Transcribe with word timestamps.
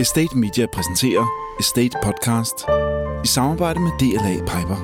Estate 0.00 0.38
Media 0.38 0.66
præsenterer 0.66 1.26
Estate 1.60 1.98
Podcast 2.02 2.54
i 3.24 3.26
samarbejde 3.26 3.80
med 3.80 3.90
DLA 4.00 4.34
Piper. 4.38 4.78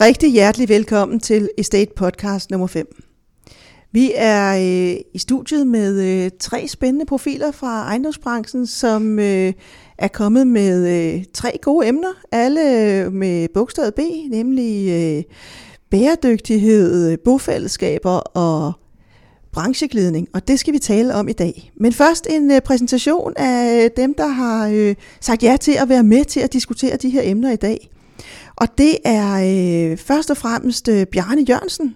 Rigtig 0.00 0.32
hjertelig 0.32 0.68
velkommen 0.68 1.20
til 1.20 1.50
Estate 1.58 1.92
Podcast 1.96 2.50
nummer 2.50 2.66
5. 2.66 3.02
Vi 3.92 4.12
er 4.14 4.54
øh, 4.56 5.00
i 5.14 5.18
studiet 5.18 5.66
med 5.66 6.24
øh, 6.24 6.30
tre 6.40 6.68
spændende 6.68 7.06
profiler 7.06 7.52
fra 7.52 7.82
ejendomsbranchen, 7.82 8.66
som 8.66 9.18
øh, 9.18 9.52
er 9.98 10.08
kommet 10.08 10.46
med 10.46 10.88
øh, 11.16 11.24
tre 11.34 11.58
gode 11.62 11.88
emner, 11.88 12.12
alle 12.32 12.60
øh, 12.82 13.12
med 13.12 13.48
bogstavet 13.54 13.94
B, 13.94 13.98
nemlig 14.30 14.88
øh, 14.90 15.22
bæredygtighed, 15.90 17.16
bofællesskaber 17.16 18.18
og 18.18 18.72
brancheglidning, 19.52 20.28
og 20.34 20.48
det 20.48 20.60
skal 20.60 20.74
vi 20.74 20.78
tale 20.78 21.14
om 21.14 21.28
i 21.28 21.32
dag. 21.32 21.72
Men 21.76 21.92
først 21.92 22.26
en 22.30 22.50
øh, 22.50 22.60
præsentation 22.60 23.32
af 23.36 23.84
øh, 23.84 23.90
dem, 23.96 24.14
der 24.14 24.26
har 24.26 24.68
øh, 24.68 24.94
sagt 25.20 25.42
ja 25.42 25.56
til 25.60 25.72
at 25.72 25.88
være 25.88 26.02
med 26.02 26.24
til 26.24 26.40
at 26.40 26.52
diskutere 26.52 26.96
de 26.96 27.10
her 27.10 27.22
emner 27.24 27.52
i 27.52 27.56
dag. 27.56 27.90
Og 28.56 28.78
det 28.78 28.96
er 29.04 29.32
øh, 29.34 29.96
først 29.96 30.30
og 30.30 30.36
fremmest 30.36 30.88
øh, 30.88 31.06
Bjarne 31.06 31.44
Jørgensen. 31.48 31.94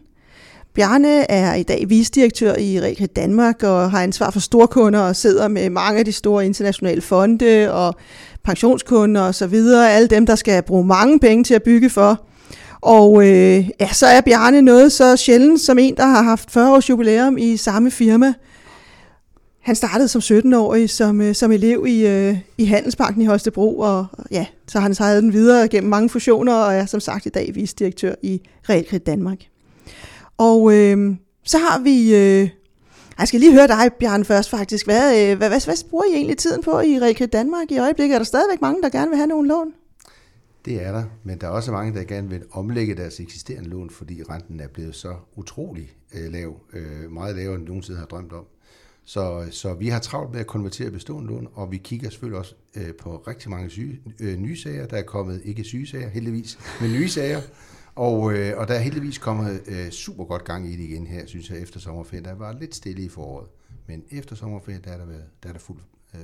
Bjarne 0.75 1.31
er 1.31 1.55
i 1.55 1.63
dag 1.63 1.85
visdirektør 1.89 2.57
i 2.57 2.81
Realkredit 2.81 3.17
Danmark 3.17 3.63
og 3.63 3.91
har 3.91 4.03
ansvar 4.03 4.31
for 4.31 4.41
storkunder 4.41 5.01
og 5.01 5.17
sidder 5.17 5.49
med 5.49 5.71
mange 5.71 5.99
af 5.99 6.05
de 6.05 6.13
store 6.13 6.47
internationale 6.47 7.01
fonde 7.01 7.73
og 7.73 7.95
pensionskunder 8.45 9.21
og 9.21 9.35
så 9.35 9.47
videre. 9.47 9.93
Alle 9.93 10.09
dem, 10.09 10.27
der 10.27 10.35
skal 10.35 10.63
bruge 10.63 10.85
mange 10.85 11.19
penge 11.21 11.45
til 11.45 11.55
at 11.55 11.63
bygge 11.63 11.91
for. 11.91 12.25
Og 12.83 13.29
øh, 13.29 13.71
ja, 13.81 13.89
så 13.93 14.07
er 14.07 14.21
Bjarne 14.21 14.63
noget 14.63 14.93
så 14.93 15.17
sjældent 15.17 15.61
som 15.61 15.79
en, 15.79 15.97
der 15.97 16.07
har 16.07 16.23
haft 16.23 16.51
40 16.51 16.75
års 16.75 16.91
jubilæum 16.91 17.39
i 17.39 17.57
samme 17.57 17.91
firma. 17.91 18.35
Han 19.61 19.77
startede 19.77 20.09
som 20.09 20.21
17-årig 20.21 20.91
som, 20.91 21.21
øh, 21.21 21.35
som 21.35 21.53
elev 21.53 21.87
i, 21.87 22.07
øh, 22.07 22.39
i 22.59 22.65
Handelsbanken 22.65 23.23
i 23.23 23.27
Holstebro, 23.27 23.79
og 23.79 24.07
ja, 24.31 24.47
så 24.69 24.79
har 24.79 24.83
han 24.83 24.95
sejlet 24.95 25.23
den 25.23 25.33
videre 25.33 25.69
gennem 25.69 25.91
mange 25.91 26.09
fusioner, 26.09 26.55
og 26.55 26.75
er 26.75 26.87
som 26.87 27.01
sagt 27.01 27.27
i 27.27 27.29
dag 27.29 27.51
visdirektør 27.55 28.15
i 28.23 28.41
Realkredit 28.69 29.07
Danmark. 29.07 29.39
Og 30.39 30.75
øh, 30.75 31.15
så 31.45 31.59
har 31.59 31.79
vi... 31.79 32.15
Øh, 32.15 32.49
jeg 33.19 33.29
skal 33.29 33.41
lige 33.41 33.53
høre 33.53 33.67
dig, 33.67 33.93
Bjørn, 34.01 34.25
først 34.25 34.51
faktisk. 34.51 34.87
Hvad, 34.87 35.31
øh, 35.31 35.37
hvad, 35.39 35.49
hvad, 35.49 35.65
hvad 35.65 35.89
bruger 35.91 36.05
I 36.05 36.15
egentlig 36.15 36.37
tiden 36.37 36.63
på 36.63 36.81
i 36.81 36.99
Realkredit 36.99 37.33
Danmark 37.33 37.71
i 37.71 37.79
øjeblikket? 37.79 38.15
Er 38.15 38.19
der 38.19 38.25
stadigvæk 38.25 38.61
mange, 38.61 38.83
der 38.83 38.89
gerne 38.89 39.09
vil 39.09 39.17
have 39.17 39.27
nogle 39.27 39.49
lån? 39.49 39.73
Det 40.65 40.83
er 40.83 40.93
der, 40.93 41.05
men 41.25 41.41
der 41.41 41.47
er 41.47 41.51
også 41.51 41.73
mange, 41.73 41.95
der 41.95 42.05
gerne 42.05 42.29
vil 42.29 42.45
omlægge 42.51 42.95
deres 42.95 43.21
eksisterende 43.21 43.69
lån, 43.69 43.91
fordi 43.91 44.23
renten 44.23 44.61
er 44.61 44.69
blevet 44.69 44.95
så 44.95 45.17
utrolig 45.37 45.97
øh, 46.15 46.33
lav, 46.33 46.61
øh, 46.73 47.13
meget 47.13 47.37
lavere 47.37 47.55
end 47.55 47.65
nogensinde 47.65 47.99
har 47.99 48.07
drømt 48.07 48.33
om. 48.33 48.47
Så, 49.05 49.49
så 49.51 49.75
vi 49.75 49.89
har 49.89 49.99
travlt 49.99 50.33
med 50.33 50.41
at 50.41 50.47
konvertere 50.47 50.91
bestående 50.91 51.29
lån, 51.29 51.49
og 51.53 51.73
vi 51.73 51.77
kigger 51.77 52.11
selvfølgelig 52.11 52.39
også 52.39 52.55
øh, 52.77 52.95
på 52.95 53.17
rigtig 53.17 53.51
mange 53.51 53.71
syge, 53.71 54.01
øh, 54.21 54.39
nye 54.39 54.57
sager. 54.57 54.87
Der 54.87 54.97
er 54.97 55.03
kommet, 55.03 55.41
ikke 55.45 55.65
syge 55.65 55.87
sager 55.87 56.09
heldigvis, 56.09 56.59
men 56.81 56.93
nye 56.93 57.09
sager. 57.09 57.41
Og, 57.95 58.33
øh, 58.33 58.59
og 58.59 58.69
der 58.69 58.75
er 58.75 58.79
heldigvis 58.79 59.19
kommet 59.19 59.63
øh, 59.67 59.91
super 59.91 60.25
godt 60.25 60.45
gang 60.45 60.69
i 60.69 60.77
det 60.77 60.85
igen 60.85 61.07
her, 61.07 61.27
synes 61.27 61.51
jeg, 61.51 61.59
efter 61.59 61.81
sommerferien. 61.81 62.25
Der 62.25 62.35
var 62.35 62.53
lidt 62.61 62.75
stille 62.75 63.03
i 63.03 63.09
foråret, 63.09 63.49
men 63.87 64.05
efter 64.11 64.37
sommerferien, 64.37 64.83
der 64.85 64.91
er 64.91 64.99
der, 64.99 65.07
været, 65.07 65.25
der, 65.43 65.49
er 65.49 65.53
der 65.53 65.61
fuld 65.61 65.79
øh, 66.15 66.21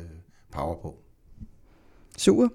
power 0.50 0.83
på. 0.83 0.97
Super. 2.16 2.48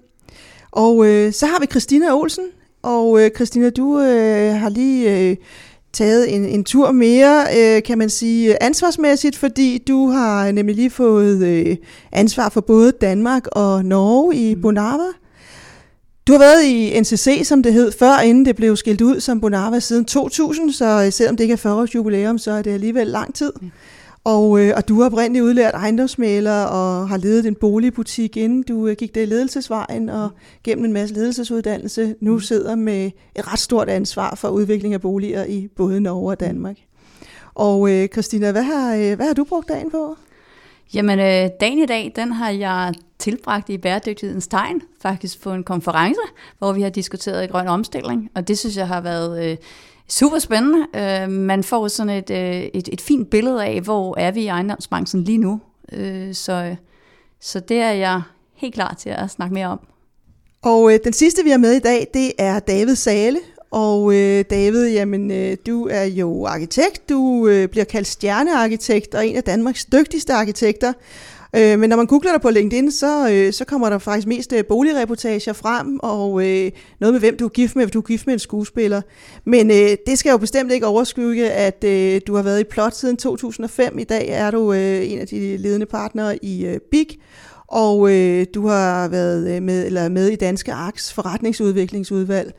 Og 0.70 1.06
øh, 1.06 1.32
så 1.32 1.46
har 1.46 1.60
vi 1.60 1.66
Christina 1.66 2.14
Olsen. 2.14 2.44
Og 2.82 3.20
øh, 3.20 3.30
Christina, 3.36 3.70
du 3.70 4.00
øh, 4.00 4.54
har 4.54 4.68
lige 4.68 5.30
øh, 5.30 5.36
taget 5.92 6.34
en, 6.34 6.44
en 6.44 6.64
tur 6.64 6.90
mere, 6.90 7.46
øh, 7.58 7.82
kan 7.82 7.98
man 7.98 8.10
sige, 8.10 8.62
ansvarsmæssigt, 8.62 9.36
fordi 9.36 9.78
du 9.78 10.08
har 10.08 10.52
nemlig 10.52 10.76
lige 10.76 10.90
fået 10.90 11.46
øh, 11.46 11.76
ansvar 12.12 12.48
for 12.48 12.60
både 12.60 12.92
Danmark 13.00 13.46
og 13.52 13.84
Norge 13.84 14.36
i 14.36 14.54
mm. 14.54 14.62
Bonava. 14.62 15.06
Du 16.26 16.32
har 16.32 16.38
været 16.38 16.64
i 16.64 17.00
NCC, 17.00 17.40
som 17.44 17.62
det 17.62 17.72
hed 17.72 17.92
før, 17.92 18.18
inden 18.18 18.44
det 18.44 18.56
blev 18.56 18.76
skilt 18.76 19.00
ud 19.00 19.20
som 19.20 19.40
Bonava 19.40 19.80
siden 19.80 20.04
2000, 20.04 20.72
så 20.72 21.08
selvom 21.10 21.36
det 21.36 21.44
ikke 21.44 21.52
er 21.52 21.56
40 21.56 21.74
års 21.74 21.94
jubilæum, 21.94 22.38
så 22.38 22.50
er 22.50 22.62
det 22.62 22.70
alligevel 22.70 23.06
lang 23.06 23.34
tid. 23.34 23.52
Mm. 23.60 23.70
Og, 24.24 24.60
øh, 24.60 24.72
og 24.76 24.88
du 24.88 25.00
har 25.00 25.06
oprindeligt 25.06 25.42
udlært 25.42 25.74
ejendomsmaler 25.74 26.64
og 26.64 27.08
har 27.08 27.16
ledet 27.16 27.46
en 27.46 27.54
boligbutik, 27.54 28.36
inden 28.36 28.62
du 28.62 28.86
øh, 28.86 28.96
gik 28.96 29.14
det 29.14 29.22
i 29.22 29.24
ledelsesvejen 29.24 30.08
og 30.08 30.30
gennem 30.64 30.84
en 30.84 30.92
masse 30.92 31.14
ledelsesuddannelse 31.14 32.14
nu 32.20 32.32
mm. 32.32 32.40
sidder 32.40 32.74
med 32.74 33.10
et 33.36 33.52
ret 33.52 33.58
stort 33.58 33.88
ansvar 33.88 34.34
for 34.34 34.48
udvikling 34.48 34.94
af 34.94 35.00
boliger 35.00 35.44
i 35.44 35.68
både 35.76 36.00
Norge 36.00 36.30
og 36.30 36.40
Danmark. 36.40 36.76
Og 37.54 37.90
øh, 37.90 38.08
Christina, 38.08 38.52
hvad 38.52 38.62
har, 38.62 38.94
øh, 38.94 39.16
hvad 39.16 39.26
har 39.26 39.34
du 39.34 39.44
brugt 39.44 39.68
dagen 39.68 39.90
på? 39.90 40.16
Jamen, 40.94 41.18
øh, 41.18 41.50
dagen 41.60 41.78
i 41.78 41.86
dag, 41.86 42.12
den 42.16 42.32
har 42.32 42.50
jeg 42.50 42.94
tilbragt 43.18 43.68
i 43.68 43.78
bæredygtighedens 43.78 44.46
tegn, 44.46 44.82
faktisk 45.00 45.42
på 45.42 45.52
en 45.52 45.64
konference, 45.64 46.20
hvor 46.58 46.72
vi 46.72 46.82
har 46.82 46.90
diskuteret 46.90 47.50
grøn 47.50 47.68
omstilling, 47.68 48.30
og 48.34 48.48
det 48.48 48.58
synes 48.58 48.76
jeg 48.76 48.88
har 48.88 49.00
været... 49.00 49.50
Øh, 49.50 49.56
Super 50.08 50.38
spændende. 50.38 50.86
Øh, 50.96 51.30
man 51.30 51.64
får 51.64 51.88
sådan 51.88 52.10
et, 52.10 52.30
øh, 52.30 52.62
et, 52.74 52.88
et 52.92 53.00
fint 53.00 53.30
billede 53.30 53.64
af, 53.64 53.80
hvor 53.80 54.18
er 54.18 54.30
vi 54.30 54.42
i 54.42 54.46
ejendomsbranchen 54.46 55.24
lige 55.24 55.38
nu. 55.38 55.60
Uh, 55.92 56.32
så, 56.32 56.76
så 57.40 57.60
det 57.60 57.76
er 57.76 57.92
jeg 57.92 58.22
helt 58.54 58.74
klar 58.74 58.94
til 58.98 59.10
at 59.10 59.30
snakke 59.30 59.54
mere 59.54 59.66
om. 59.66 59.80
Og 60.62 60.92
den 61.04 61.12
sidste, 61.12 61.44
vi 61.44 61.50
har 61.50 61.58
med 61.58 61.72
i 61.72 61.78
dag, 61.78 62.06
det 62.14 62.32
er 62.38 62.58
David 62.58 62.94
Sale. 62.94 63.38
Og 63.70 64.02
uh, 64.02 64.40
David, 64.50 64.92
jamen, 64.92 65.56
du 65.66 65.88
er 65.90 66.04
jo 66.04 66.44
arkitekt. 66.44 67.08
Du 67.08 67.44
bliver 67.70 67.84
kaldt 67.84 68.08
stjernearkitekt 68.08 69.14
og 69.14 69.26
en 69.26 69.36
af 69.36 69.44
Danmarks 69.44 69.84
dygtigste 69.84 70.32
arkitekter. 70.32 70.92
Øh, 71.56 71.78
men 71.78 71.90
når 71.90 71.96
man 71.96 72.06
googler 72.06 72.32
dig 72.32 72.40
på 72.40 72.50
LinkedIn, 72.50 72.90
så, 72.90 73.30
øh, 73.30 73.52
så 73.52 73.64
kommer 73.64 73.90
der 73.90 73.98
faktisk 73.98 74.26
mest 74.26 74.52
øh, 74.52 74.64
boligreportager 74.64 75.52
frem, 75.52 75.98
og 76.02 76.46
øh, 76.46 76.72
noget 77.00 77.12
med, 77.12 77.20
hvem 77.20 77.36
du 77.36 77.44
er 77.44 77.48
gift 77.48 77.76
med, 77.76 77.86
du 77.86 77.98
er 77.98 78.02
gift 78.02 78.26
med 78.26 78.34
en 78.34 78.38
skuespiller. 78.38 79.02
Men 79.44 79.70
øh, 79.70 79.96
det 80.06 80.18
skal 80.18 80.30
jo 80.30 80.36
bestemt 80.36 80.72
ikke 80.72 80.86
overskygge, 80.86 81.50
at 81.50 81.84
øh, 81.84 82.20
du 82.26 82.34
har 82.34 82.42
været 82.42 82.60
i 82.60 82.64
Plot 82.64 82.94
siden 82.94 83.16
2005. 83.16 83.98
I 83.98 84.04
dag 84.04 84.28
er 84.28 84.50
du 84.50 84.72
øh, 84.72 85.10
en 85.10 85.18
af 85.18 85.26
de 85.26 85.56
ledende 85.56 85.86
partnere 85.86 86.44
i 86.44 86.66
øh, 86.66 86.80
BIG, 86.90 87.08
og 87.68 88.12
øh, 88.12 88.46
du 88.54 88.66
har 88.66 89.08
været 89.08 89.56
øh, 89.56 89.62
med, 89.62 89.86
eller 89.86 90.08
med 90.08 90.28
i 90.28 90.36
Danske 90.36 90.72
Aks 90.72 91.12
forretningsudviklingsudvalg 91.12 92.54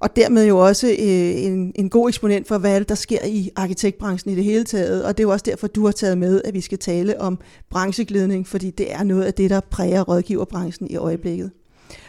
og 0.00 0.16
dermed 0.16 0.46
jo 0.46 0.58
også 0.58 0.86
øh, 0.86 1.44
en, 1.44 1.72
en 1.74 1.90
god 1.90 2.08
eksponent 2.08 2.48
for, 2.48 2.58
hvad 2.58 2.80
det, 2.80 2.88
der 2.88 2.94
sker 2.94 3.18
i 3.26 3.50
arkitektbranchen 3.56 4.32
i 4.32 4.36
det 4.36 4.44
hele 4.44 4.64
taget. 4.64 5.04
Og 5.04 5.16
det 5.16 5.22
er 5.22 5.26
jo 5.26 5.32
også 5.32 5.44
derfor, 5.48 5.66
du 5.66 5.84
har 5.84 5.92
taget 5.92 6.18
med, 6.18 6.42
at 6.44 6.54
vi 6.54 6.60
skal 6.60 6.78
tale 6.78 7.20
om 7.20 7.38
brancheglidning, 7.70 8.46
fordi 8.46 8.70
det 8.70 8.92
er 8.92 9.02
noget 9.02 9.22
af 9.22 9.34
det, 9.34 9.50
der 9.50 9.60
præger 9.60 10.02
rådgiverbranchen 10.02 10.90
i 10.90 10.96
øjeblikket. 10.96 11.50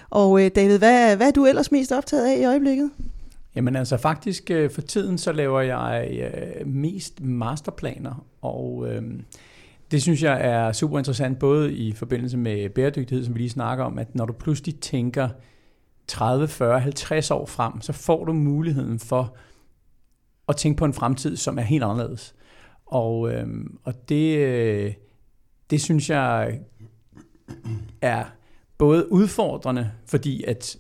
Og 0.09 0.45
øh, 0.45 0.51
David, 0.55 0.77
hvad, 0.77 1.15
hvad 1.15 1.27
er 1.27 1.31
du 1.31 1.45
ellers 1.45 1.71
mest 1.71 1.91
optaget 1.91 2.27
af 2.27 2.39
i 2.39 2.45
øjeblikket? 2.45 2.89
Jamen 3.55 3.75
altså 3.75 3.97
faktisk 3.97 4.51
øh, 4.51 4.71
for 4.71 4.81
tiden 4.81 5.17
så 5.17 5.31
laver 5.31 5.61
jeg 5.61 6.09
øh, 6.11 6.67
mest 6.67 7.23
masterplaner, 7.23 8.25
og 8.41 8.87
øh, 8.89 9.01
det 9.91 10.01
synes 10.01 10.23
jeg 10.23 10.39
er 10.41 10.71
super 10.71 10.97
interessant, 10.97 11.39
både 11.39 11.73
i 11.73 11.93
forbindelse 11.93 12.37
med 12.37 12.69
bæredygtighed, 12.69 13.25
som 13.25 13.33
vi 13.33 13.39
lige 13.39 13.49
snakker 13.49 13.85
om, 13.85 13.99
at 13.99 14.15
når 14.15 14.25
du 14.25 14.33
pludselig 14.33 14.79
tænker 14.79 15.29
30, 16.09 16.47
40, 16.47 16.79
50 16.79 17.31
år 17.31 17.45
frem, 17.45 17.81
så 17.81 17.93
får 17.93 18.25
du 18.25 18.33
muligheden 18.33 18.99
for 18.99 19.35
at 20.47 20.55
tænke 20.55 20.77
på 20.77 20.85
en 20.85 20.93
fremtid, 20.93 21.35
som 21.35 21.57
er 21.57 21.61
helt 21.61 21.83
anderledes. 21.83 22.35
Og, 22.85 23.31
øh, 23.33 23.47
og 23.83 24.09
det, 24.09 24.37
øh, 24.37 24.93
det 25.69 25.81
synes 25.81 26.09
jeg 26.09 26.59
er 28.01 28.23
både 28.77 29.11
udfordrende, 29.11 29.91
fordi 30.05 30.43
at 30.43 30.77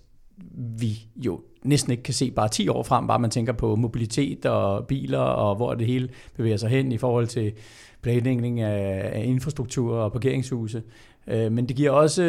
vi 0.79 0.99
jo 1.15 1.41
næsten 1.63 1.91
ikke 1.91 2.03
kan 2.03 2.13
se 2.13 2.31
bare 2.31 2.49
10 2.49 2.67
år 2.67 2.83
frem, 2.83 3.07
bare 3.07 3.19
man 3.19 3.29
tænker 3.29 3.53
på 3.53 3.75
mobilitet 3.75 4.45
og 4.45 4.87
biler 4.87 5.19
og 5.19 5.55
hvor 5.55 5.73
det 5.73 5.87
hele 5.87 6.09
bevæger 6.35 6.57
sig 6.57 6.69
hen 6.69 6.91
i 6.91 6.97
forhold 6.97 7.27
til 7.27 7.53
planlægning 8.01 8.61
af, 8.61 9.11
af 9.13 9.25
infrastruktur 9.25 9.97
og 9.97 10.11
parkeringshuse. 10.11 10.83
Øh, 11.27 11.51
men 11.51 11.67
det 11.67 11.75
giver 11.75 11.91
også 11.91 12.23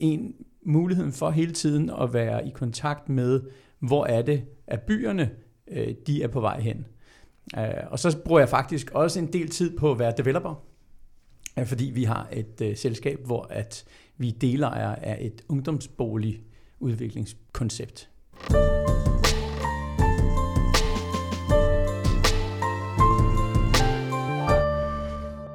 en 0.00 0.34
muligheden 0.66 1.12
for 1.12 1.30
hele 1.30 1.52
tiden 1.52 1.90
at 2.00 2.12
være 2.12 2.46
i 2.46 2.50
kontakt 2.50 3.08
med, 3.08 3.40
hvor 3.78 4.06
er 4.06 4.22
det, 4.22 4.44
at 4.66 4.82
byerne 4.82 5.30
øh, 5.68 5.94
de 6.06 6.22
er 6.22 6.28
på 6.28 6.40
vej 6.40 6.60
hen. 6.60 6.86
Øh, 7.58 7.62
og 7.90 7.98
så 7.98 8.18
bruger 8.24 8.40
jeg 8.40 8.48
faktisk 8.48 8.90
også 8.90 9.18
en 9.18 9.32
del 9.32 9.48
tid 9.48 9.78
på 9.78 9.90
at 9.90 9.98
være 9.98 10.14
developer, 10.16 10.64
øh, 11.58 11.66
fordi 11.66 11.84
vi 11.84 12.04
har 12.04 12.28
et 12.32 12.60
øh, 12.62 12.76
selskab, 12.76 13.20
hvor 13.24 13.46
at 13.50 13.84
vi 14.16 14.30
deler 14.30 14.68
af 14.68 15.18
et 15.20 15.42
ungdomsbolig 15.48 16.42
udviklingskoncept. 16.80 18.10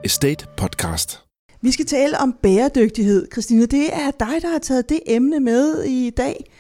Estate 0.04 0.48
Podcast. 0.58 1.31
Vi 1.62 1.72
skal 1.72 1.86
tale 1.86 2.18
om 2.18 2.34
bæredygtighed. 2.42 3.28
Christine, 3.32 3.66
det 3.66 3.94
er 3.94 4.12
dig, 4.12 4.42
der 4.42 4.52
har 4.52 4.60
taget 4.60 4.90
det 4.90 5.00
emne 5.08 5.40
med 5.40 5.84
i 5.84 6.10
dag. 6.10 6.52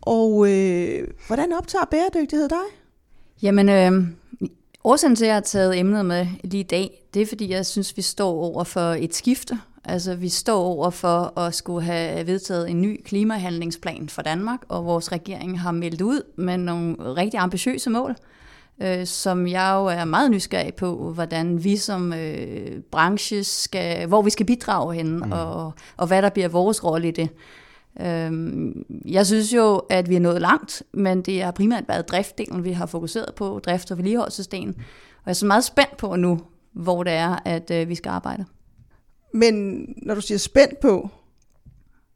Og 0.00 0.50
øh, 0.50 1.08
hvordan 1.26 1.52
optager 1.52 1.84
bæredygtighed 1.84 2.48
dig? 2.48 2.64
Jamen, 3.42 3.68
øh, 3.68 4.06
Årsagen 4.86 5.16
til, 5.16 5.24
at 5.24 5.28
jeg 5.28 5.36
har 5.36 5.40
taget 5.40 5.78
emnet 5.78 6.06
med 6.06 6.26
lige 6.44 6.60
i 6.60 6.66
dag, 6.66 7.04
det 7.14 7.22
er, 7.22 7.26
fordi 7.26 7.50
jeg 7.50 7.66
synes, 7.66 7.96
vi 7.96 8.02
står 8.02 8.30
over 8.30 8.64
for 8.64 8.80
et 8.80 9.14
skifte. 9.14 9.58
Altså, 9.84 10.14
vi 10.14 10.28
står 10.28 10.64
over 10.64 10.90
for 10.90 11.38
at 11.38 11.54
skulle 11.54 11.82
have 11.82 12.26
vedtaget 12.26 12.70
en 12.70 12.82
ny 12.82 13.02
klimahandlingsplan 13.04 14.08
for 14.08 14.22
Danmark, 14.22 14.60
og 14.68 14.84
vores 14.84 15.12
regering 15.12 15.60
har 15.60 15.72
meldt 15.72 16.00
ud 16.00 16.22
med 16.36 16.56
nogle 16.56 16.96
rigtig 16.98 17.40
ambitiøse 17.40 17.90
mål, 17.90 18.16
øh, 18.82 19.06
som 19.06 19.46
jeg 19.46 19.72
jo 19.74 19.86
er 19.86 20.04
meget 20.04 20.30
nysgerrig 20.30 20.74
på, 20.74 21.12
hvordan 21.12 21.64
vi 21.64 21.76
som 21.76 22.12
øh, 22.12 22.80
branche 22.90 23.44
skal, 23.44 24.06
hvor 24.06 24.22
vi 24.22 24.30
skal 24.30 24.46
bidrage 24.46 24.94
hen, 24.94 25.16
mm. 25.16 25.32
og, 25.32 25.72
og 25.96 26.06
hvad 26.06 26.22
der 26.22 26.28
bliver 26.30 26.48
vores 26.48 26.84
rolle 26.84 27.08
i 27.08 27.10
det. 27.10 27.28
Øhm, 28.00 28.84
jeg 29.04 29.26
synes 29.26 29.52
jo, 29.52 29.76
at 29.76 30.08
vi 30.08 30.16
er 30.16 30.20
nået 30.20 30.40
langt, 30.40 30.82
men 30.92 31.22
det 31.22 31.42
har 31.42 31.50
primært 31.50 31.84
været 31.88 32.08
driftdelen, 32.08 32.64
vi 32.64 32.72
har 32.72 32.86
fokuseret 32.86 33.34
på, 33.34 33.60
drift- 33.64 33.90
og 33.90 33.96
vedligeholdelsesdelen. 33.96 34.74
Og 34.78 35.26
jeg 35.26 35.30
er 35.30 35.34
så 35.34 35.46
meget 35.46 35.64
spændt 35.64 35.96
på 35.96 36.16
nu, 36.16 36.40
hvor 36.72 37.02
det 37.02 37.12
er, 37.12 37.38
at 37.44 37.70
øh, 37.70 37.88
vi 37.88 37.94
skal 37.94 38.10
arbejde. 38.10 38.44
Men 39.34 39.84
når 40.02 40.14
du 40.14 40.20
siger 40.20 40.38
spændt 40.38 40.80
på, 40.80 41.10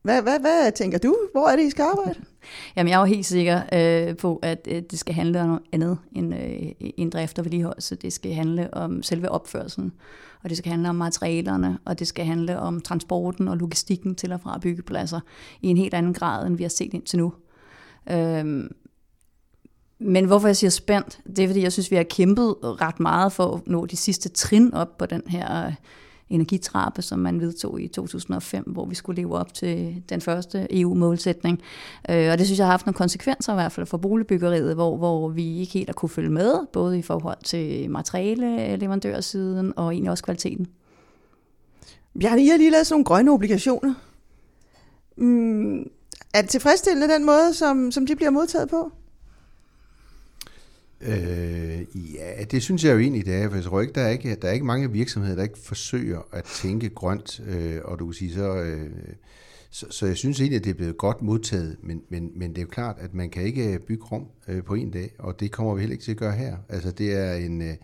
hvad, 0.02 0.22
hvad, 0.22 0.40
hvad 0.40 0.72
tænker 0.72 0.98
du? 0.98 1.16
Hvor 1.32 1.48
er 1.48 1.56
det, 1.56 1.62
I 1.62 1.70
skal 1.70 1.82
arbejde? 1.82 2.20
Jamen, 2.76 2.90
jeg 2.90 2.96
er 2.96 3.00
jo 3.00 3.06
helt 3.06 3.26
sikker 3.26 3.62
øh, 3.72 4.16
på, 4.16 4.38
at 4.42 4.68
øh, 4.70 4.82
det 4.90 4.98
skal 4.98 5.14
handle 5.14 5.40
om 5.40 5.46
noget 5.48 5.62
andet 5.72 5.98
end, 6.12 6.34
øh, 6.34 6.90
end 6.96 7.12
drift 7.12 7.38
og 7.38 7.44
vedligeholdelse. 7.44 7.96
Det 7.96 8.12
skal 8.12 8.32
handle 8.32 8.74
om 8.74 9.02
selve 9.02 9.28
opførelsen 9.28 9.92
og 10.42 10.50
det 10.50 10.58
skal 10.58 10.70
handle 10.70 10.88
om 10.88 10.96
materialerne, 10.96 11.78
og 11.84 11.98
det 11.98 12.06
skal 12.06 12.24
handle 12.24 12.58
om 12.58 12.80
transporten 12.80 13.48
og 13.48 13.56
logistikken 13.56 14.14
til 14.14 14.32
og 14.32 14.40
fra 14.40 14.58
byggepladser 14.58 15.20
i 15.62 15.66
en 15.68 15.76
helt 15.76 15.94
anden 15.94 16.14
grad, 16.14 16.46
end 16.46 16.56
vi 16.56 16.62
har 16.62 16.68
set 16.70 16.94
indtil 16.94 17.18
nu. 17.18 17.32
Øhm, 18.10 18.74
men 20.00 20.24
hvorfor 20.24 20.48
jeg 20.48 20.56
siger 20.56 20.70
spændt, 20.70 21.20
det 21.26 21.38
er 21.38 21.48
fordi, 21.48 21.62
jeg 21.62 21.72
synes, 21.72 21.90
vi 21.90 21.96
har 21.96 22.02
kæmpet 22.02 22.56
ret 22.62 23.00
meget 23.00 23.32
for 23.32 23.54
at 23.54 23.66
nå 23.66 23.86
de 23.86 23.96
sidste 23.96 24.28
trin 24.28 24.74
op 24.74 24.98
på 24.98 25.06
den 25.06 25.22
her 25.26 25.66
øh, 25.66 25.74
energitrappe, 26.30 27.02
som 27.02 27.18
man 27.18 27.40
vedtog 27.40 27.80
i 27.80 27.88
2005, 27.88 28.64
hvor 28.66 28.86
vi 28.86 28.94
skulle 28.94 29.22
leve 29.22 29.36
op 29.36 29.54
til 29.54 30.02
den 30.08 30.20
første 30.20 30.80
EU-målsætning. 30.80 31.62
Øh, 32.10 32.32
og 32.32 32.38
det 32.38 32.46
synes 32.46 32.58
jeg 32.58 32.66
har 32.66 32.70
haft 32.70 32.86
nogle 32.86 32.96
konsekvenser 32.96 33.52
i 33.52 33.56
hvert 33.56 33.72
fald 33.72 33.86
for 33.86 33.98
boligbyggeriet, 33.98 34.74
hvor, 34.74 34.96
hvor 34.96 35.28
vi 35.28 35.58
ikke 35.58 35.72
helt 35.72 35.88
har 35.88 35.94
kunne 35.94 36.08
følge 36.08 36.30
med, 36.30 36.66
både 36.72 36.98
i 36.98 37.02
forhold 37.02 37.38
til 37.44 37.90
materiale, 37.90 38.76
leverandørsiden 38.76 39.72
og 39.76 39.92
egentlig 39.92 40.10
også 40.10 40.24
kvaliteten. 40.24 40.66
Bjarne, 42.20 42.44
I 42.44 42.48
har 42.48 42.56
lige 42.56 42.70
lavet 42.70 42.86
sådan 42.86 42.94
nogle 42.94 43.04
grønne 43.04 43.32
obligationer. 43.32 43.94
Mm, 45.16 45.78
er 46.34 46.40
det 46.40 46.50
tilfredsstillende 46.50 47.14
den 47.14 47.26
måde, 47.26 47.54
som, 47.54 47.90
som 47.90 48.06
de 48.06 48.16
bliver 48.16 48.30
modtaget 48.30 48.68
på? 48.68 48.92
Øh, 51.00 52.14
ja, 52.14 52.44
det 52.50 52.62
synes 52.62 52.84
jeg 52.84 52.92
jo 52.92 52.98
egentlig, 52.98 53.26
det 53.26 53.34
er, 53.34 53.48
for 53.48 53.56
jeg 53.56 53.64
tror 53.64 53.80
ikke, 53.80 53.92
der 53.92 54.00
er 54.00 54.08
ikke, 54.08 54.34
der 54.34 54.48
er 54.48 54.52
ikke 54.52 54.66
mange 54.66 54.92
virksomheder, 54.92 55.36
der 55.36 55.42
ikke 55.42 55.58
forsøger 55.58 56.20
at 56.32 56.44
tænke 56.44 56.88
grønt, 56.88 57.40
øh, 57.46 57.80
og 57.84 57.98
du 57.98 58.06
kan 58.06 58.14
sige 58.14 58.34
så, 58.34 58.56
øh, 58.56 58.90
så, 59.70 59.86
så 59.90 60.06
jeg 60.06 60.16
synes 60.16 60.40
egentlig, 60.40 60.56
at 60.56 60.64
det 60.64 60.70
er 60.70 60.74
blevet 60.74 60.98
godt 60.98 61.22
modtaget, 61.22 61.76
men, 61.82 62.02
men, 62.08 62.30
men 62.34 62.50
det 62.50 62.58
er 62.58 62.62
jo 62.62 62.68
klart, 62.68 62.96
at 62.98 63.14
man 63.14 63.30
kan 63.30 63.42
ikke 63.42 63.74
øh, 63.74 63.80
bygge 63.80 64.04
rum 64.04 64.26
øh, 64.48 64.64
på 64.64 64.74
en 64.74 64.90
dag, 64.90 65.14
og 65.18 65.40
det 65.40 65.52
kommer 65.52 65.74
vi 65.74 65.80
heller 65.80 65.94
ikke 65.94 66.04
til 66.04 66.10
at 66.10 66.16
gøre 66.16 66.32
her. 66.32 66.56
Altså 66.68 66.90
det 66.90 67.12
er 67.12 67.34
en... 67.34 67.62
Øh, 67.62 67.74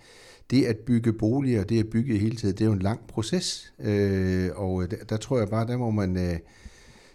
det 0.50 0.64
at 0.64 0.78
bygge 0.78 1.12
boliger, 1.12 1.64
det 1.64 1.80
at 1.80 1.90
bygge 1.90 2.18
hele 2.18 2.36
tiden, 2.36 2.54
det 2.54 2.60
er 2.60 2.66
jo 2.66 2.72
en 2.72 2.82
lang 2.82 3.00
proces, 3.08 3.72
øh, 3.78 4.50
og 4.54 4.90
der, 4.90 4.96
der 5.08 5.16
tror 5.16 5.38
jeg 5.38 5.48
bare, 5.48 5.66
der 5.66 5.76
må 5.76 5.90
man... 5.90 6.16
Øh, 6.16 6.38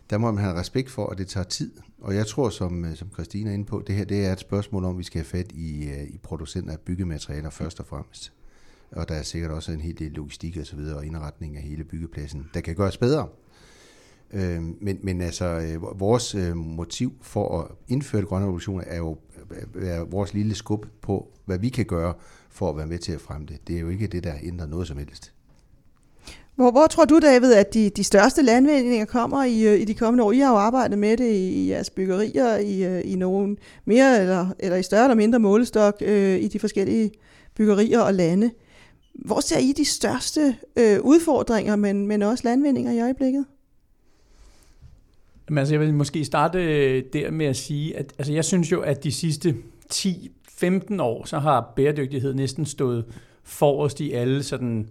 der 0.10 0.18
må 0.18 0.32
man 0.32 0.44
have 0.44 0.60
respekt 0.60 0.90
for, 0.90 1.08
at 1.08 1.18
det 1.18 1.28
tager 1.28 1.44
tid. 1.44 1.72
Og 2.02 2.16
jeg 2.16 2.28
tror, 2.28 2.50
som, 2.50 2.86
øh, 2.86 2.96
som 2.96 3.12
Christina 3.14 3.50
er 3.50 3.54
inde 3.54 3.66
på, 3.66 3.84
det 3.88 3.96
her 3.96 4.06
det 4.06 4.26
er 4.26 4.34
et 4.34 4.40
spørgsmål 4.40 4.86
om, 4.86 4.98
vi 4.98 5.04
skal 5.04 5.20
have 5.20 5.26
fat 5.26 5.52
i, 5.52 5.90
øh, 5.90 6.04
i 6.04 6.18
producenter 6.18 6.72
af 6.72 6.80
byggematerialer 6.80 7.50
først 7.50 7.80
og 7.80 7.86
fremmest. 7.86 8.34
Og 8.92 9.10
der 9.10 9.16
er 9.16 9.24
sikkert 9.24 9.52
også 9.52 9.72
en 9.72 9.82
hel 9.82 10.00
del 10.00 10.12
logistik 10.12 10.58
og 10.58 10.66
så 10.66 10.76
videre, 10.76 10.98
og 10.98 11.06
indretning 11.06 11.58
af 11.58 11.64
hele 11.64 11.84
byggepladsen, 11.84 12.50
der 12.54 12.62
kan 12.62 12.76
gøres 12.76 12.98
bedre. 12.98 13.28
Øh, 14.34 14.62
men, 14.82 15.00
men 15.04 15.22
altså, 15.22 15.46
øh, 15.46 16.00
vores 16.00 16.36
motiv 16.56 17.14
for 17.22 17.62
at 17.62 17.68
indføre 17.88 18.26
grønne 18.26 18.46
revolutioner 18.46 18.84
er 18.88 18.98
jo 18.98 19.18
er 19.82 20.04
vores 20.04 20.34
lille 20.34 20.56
skub 20.56 20.86
på, 21.02 21.32
hvad 21.46 21.60
vi 21.60 21.70
kan 21.70 21.86
gøre 21.86 22.14
for 22.50 22.70
at 22.70 22.78
være 22.78 22.88
med 22.88 23.00
til 23.00 23.12
at 23.12 23.22
fremme 23.22 23.48
det. 23.48 23.68
Det 23.68 23.76
er 23.76 23.80
jo 23.80 23.90
ikke 23.90 24.08
det, 24.08 24.24
der 24.24 24.34
ændrer 24.44 24.68
noget 24.68 24.88
som 24.88 24.98
helst. 24.98 25.34
Hvor, 26.60 26.72
hvor 26.72 26.88
tror 26.88 27.06
du, 27.06 27.20
David, 27.20 27.54
at 27.54 27.74
de, 27.74 27.90
de 27.90 28.04
største 28.04 28.42
landvindinger 28.42 29.06
kommer 29.06 29.44
i, 29.44 29.62
øh, 29.68 29.80
i 29.80 29.86
de 29.86 29.94
kommende 29.94 30.24
år? 30.24 30.32
I 30.32 30.40
har 30.40 30.52
jo 30.52 30.58
arbejdet 30.58 31.00
med 31.00 31.18
det 31.18 31.32
i, 31.32 31.50
i 31.50 31.70
jeres 31.70 31.90
byggerier, 31.90 32.58
i, 32.58 32.84
øh, 32.84 33.02
i 33.12 33.16
nogen 33.16 33.58
mere 33.86 34.22
eller, 34.22 34.48
eller 34.60 34.78
i 34.78 34.84
større 34.84 35.04
eller 35.04 35.16
mindre 35.16 35.40
målestok 35.40 36.02
øh, 36.02 36.40
i 36.40 36.48
de 36.48 36.60
forskellige 36.60 37.12
byggerier 37.56 38.00
og 38.00 38.14
lande. 38.14 38.52
Hvor 39.14 39.40
ser 39.40 39.58
I 39.58 39.74
de 39.78 39.86
største 39.86 40.56
øh, 40.76 41.00
udfordringer, 41.02 41.76
men, 41.76 42.08
men 42.08 42.22
også 42.22 42.42
landvindinger 42.44 42.92
i 42.92 43.02
øjeblikket? 43.02 43.46
Jamen, 45.50 45.58
altså, 45.58 45.74
jeg 45.74 45.82
vil 45.82 45.94
måske 45.94 46.26
starte 46.26 46.60
øh, 46.60 47.04
der 47.14 47.32
med 47.32 47.46
at 47.46 47.56
sige, 47.56 47.98
at 47.98 48.14
altså, 48.18 48.34
jeg 48.34 48.46
synes 48.46 48.72
jo, 48.72 48.82
at 48.82 49.04
de 49.04 49.12
sidste 49.12 49.56
10-15 49.94 51.02
år, 51.02 51.26
så 51.26 51.40
har 51.40 51.74
bæredygtighed 51.76 52.34
næsten 52.34 52.66
stået 52.66 53.06
forrest 53.44 54.00
i 54.00 54.12
alle 54.12 54.44
sådan 54.44 54.90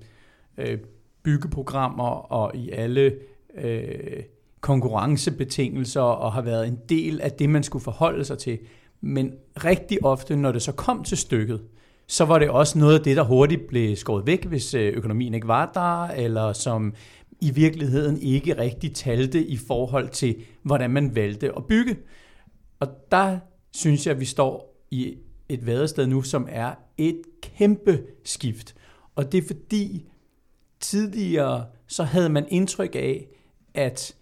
øh, 0.58 0.78
byggeprogrammer 1.22 2.32
og 2.32 2.56
i 2.56 2.70
alle 2.70 3.12
øh, 3.54 4.22
konkurrencebetingelser 4.60 6.00
og 6.00 6.32
har 6.32 6.42
været 6.42 6.68
en 6.68 6.78
del 6.88 7.20
af 7.20 7.32
det, 7.32 7.50
man 7.50 7.62
skulle 7.62 7.82
forholde 7.82 8.24
sig 8.24 8.38
til. 8.38 8.58
Men 9.00 9.32
rigtig 9.64 10.04
ofte, 10.04 10.36
når 10.36 10.52
det 10.52 10.62
så 10.62 10.72
kom 10.72 11.04
til 11.04 11.16
stykket, 11.16 11.60
så 12.06 12.24
var 12.24 12.38
det 12.38 12.50
også 12.50 12.78
noget 12.78 12.98
af 12.98 13.04
det, 13.04 13.16
der 13.16 13.22
hurtigt 13.22 13.66
blev 13.66 13.96
skåret 13.96 14.26
væk, 14.26 14.44
hvis 14.44 14.74
øh, 14.74 14.92
økonomien 14.92 15.34
ikke 15.34 15.48
var 15.48 15.70
der, 15.74 16.14
eller 16.14 16.52
som 16.52 16.94
i 17.40 17.50
virkeligheden 17.50 18.18
ikke 18.22 18.58
rigtig 18.58 18.94
talte 18.94 19.44
i 19.44 19.56
forhold 19.56 20.08
til, 20.08 20.36
hvordan 20.62 20.90
man 20.90 21.14
valgte 21.14 21.56
at 21.56 21.64
bygge. 21.64 21.96
Og 22.80 22.88
der 23.12 23.38
synes 23.72 24.06
jeg, 24.06 24.14
at 24.14 24.20
vi 24.20 24.24
står 24.24 24.84
i 24.90 25.14
et 25.48 25.66
vadested 25.66 26.06
nu, 26.06 26.22
som 26.22 26.48
er 26.50 26.74
et 26.98 27.22
kæmpe 27.42 28.00
skift. 28.24 28.74
Og 29.16 29.32
det 29.32 29.38
er 29.38 29.46
fordi, 29.46 30.08
tidligere 30.80 31.66
så 31.86 32.04
havde 32.04 32.28
man 32.28 32.46
indtryk 32.48 32.94
af, 32.94 33.26
at 33.74 34.14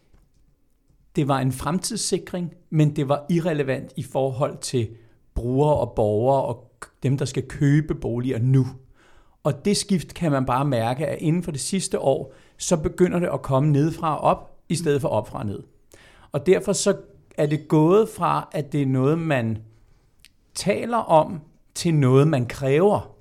det 1.17 1.29
var 1.29 1.39
en 1.39 1.53
fremtidssikring, 1.53 2.55
men 2.71 2.97
det 2.97 3.09
var 3.09 3.27
irrelevant 3.31 3.93
i 3.97 4.03
forhold 4.03 4.59
til 4.59 4.89
brugere 5.35 5.77
og 5.77 5.93
borgere 5.97 6.43
og 6.43 6.73
dem, 7.03 7.19
der 7.19 7.25
skal 7.25 7.49
købe 7.49 7.95
boliger 7.95 8.39
nu. 8.39 8.67
Og 9.43 9.65
det 9.65 9.77
skift 9.77 10.15
kan 10.15 10.33
man 10.33 10.47
bare 10.47 10.65
mærke, 10.65 11.07
at 11.07 11.19
inden 11.21 11.43
for 11.43 11.51
det 11.51 11.61
sidste 11.61 11.99
år, 11.99 12.35
så 12.59 12.77
begynder 12.77 13.19
det 13.19 13.29
at 13.33 13.43
komme 13.43 13.73
nedefra 13.73 14.17
og 14.17 14.21
op, 14.21 14.59
i 14.69 14.75
stedet 14.75 15.01
for 15.01 15.09
op 15.09 15.29
fra 15.29 15.39
og 15.39 15.47
ned. 15.47 15.63
Og 16.33 16.47
derfor 16.47 16.73
så 16.73 16.97
er 17.37 17.47
det 17.47 17.69
gået 17.69 18.09
fra, 18.09 18.49
at 18.53 18.73
det 18.73 18.83
er 18.83 18.87
noget, 18.87 19.19
man 19.19 19.59
taler 20.55 20.99
om, 20.99 21.41
til 21.75 21.95
noget, 21.95 22.29
man 22.29 22.47
kræver. 22.47 23.17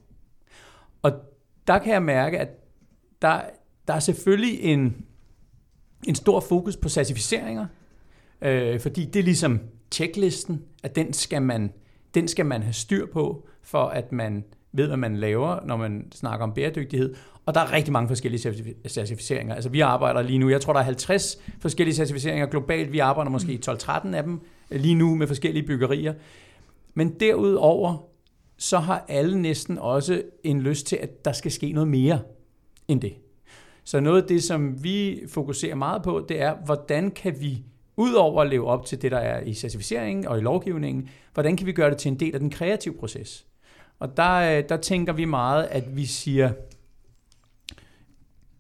Og 1.02 1.12
der 1.68 1.80
kan 1.80 1.94
jeg 1.94 2.04
mærke, 2.04 2.40
at 2.40 2.65
der, 3.26 3.42
der 3.88 3.94
er 3.94 4.00
selvfølgelig 4.00 4.60
en, 4.62 5.06
en 6.08 6.16
stor 6.16 6.40
fokus 6.40 6.78
på 6.78 6.90
certificeringer, 6.90 7.66
øh, 8.42 8.80
fordi 8.80 9.06
det 9.06 9.20
er 9.20 9.24
ligesom 9.24 9.60
checklisten, 9.92 10.62
at 10.84 10.96
den 10.96 11.14
skal, 11.14 11.42
man, 11.42 11.72
den 12.14 12.28
skal 12.28 12.46
man 12.46 12.64
have 12.64 12.74
styr 12.74 13.06
på, 13.14 13.48
for 13.62 13.84
at 13.84 14.12
man 14.12 14.44
ved, 14.72 14.88
hvad 14.88 14.98
man 14.98 15.18
laver, 15.18 15.66
når 15.66 15.78
man 15.78 16.12
snakker 16.12 16.44
om 16.44 16.54
bæredygtighed. 16.54 17.16
Og 17.46 17.54
der 17.54 17.62
er 17.62 17.74
rigtig 17.74 17.94
mange 17.94 18.08
forskellige 18.08 18.42
certificeringer. 18.88 19.56
Altså 19.56 19.70
vi 19.70 19.80
arbejder 19.80 20.22
lige 20.22 20.40
nu, 20.40 20.50
jeg 20.50 20.62
tror, 20.62 20.74
der 20.74 20.80
er 20.80 20.84
50 20.84 21.38
forskellige 21.60 21.96
certificeringer 21.96 22.46
globalt. 22.46 22.92
Vi 22.92 23.00
arbejder 23.00 23.32
måske 23.32 23.54
i 23.54 23.62
12-13 23.70 24.16
af 24.16 24.24
dem 24.24 24.42
lige 24.72 24.96
nu 24.96 25.16
med 25.16 25.28
forskellige 25.28 25.68
byggerier. 25.68 26.14
Men 26.94 27.20
derudover, 27.20 28.10
så 28.58 28.78
har 28.78 29.06
alle 29.08 29.42
næsten 29.42 29.78
også 29.78 30.22
en 30.44 30.62
lyst 30.62 30.88
til, 30.88 30.96
at 30.96 31.26
der 31.26 31.32
skal 31.32 31.52
ske 31.52 31.72
noget 31.72 31.88
mere 31.88 32.20
end 32.88 33.02
det. 33.02 33.14
Så 33.84 34.00
noget 34.00 34.22
af 34.22 34.28
det, 34.28 34.44
som 34.44 34.84
vi 34.84 35.22
fokuserer 35.28 35.76
meget 35.76 36.04
på, 36.04 36.26
det 36.30 36.42
er, 36.42 36.56
hvordan 36.66 37.12
kan 37.12 37.42
vi 37.42 37.64
Udover 37.98 38.42
at 38.42 38.50
leve 38.50 38.68
op 38.68 38.86
til 38.86 39.02
det, 39.02 39.12
der 39.12 39.18
er 39.18 39.42
i 39.42 39.54
certificeringen 39.54 40.28
og 40.28 40.38
i 40.38 40.42
lovgivningen, 40.42 41.10
hvordan 41.34 41.58
kan 41.58 41.68
vi 41.68 41.72
gøre 41.72 41.90
det 41.90 41.98
til 41.98 42.12
en 42.12 42.20
del 42.20 42.34
af 42.34 42.40
den 42.40 42.50
kreative 42.50 42.94
proces? 42.94 43.46
Og 44.00 44.18
der, 44.18 44.58
øh, 44.58 44.64
der 44.70 44.78
tænker 44.78 45.14
vi 45.14 45.26
meget, 45.26 45.64
at 45.64 45.96
vi 45.96 46.06
siger, 46.06 46.54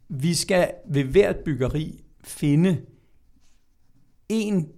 vi 0.07 0.33
skal 0.33 0.71
ved 0.89 1.03
hvert 1.03 1.35
byggeri 1.35 2.03
finde 2.23 2.81
en 4.29 4.69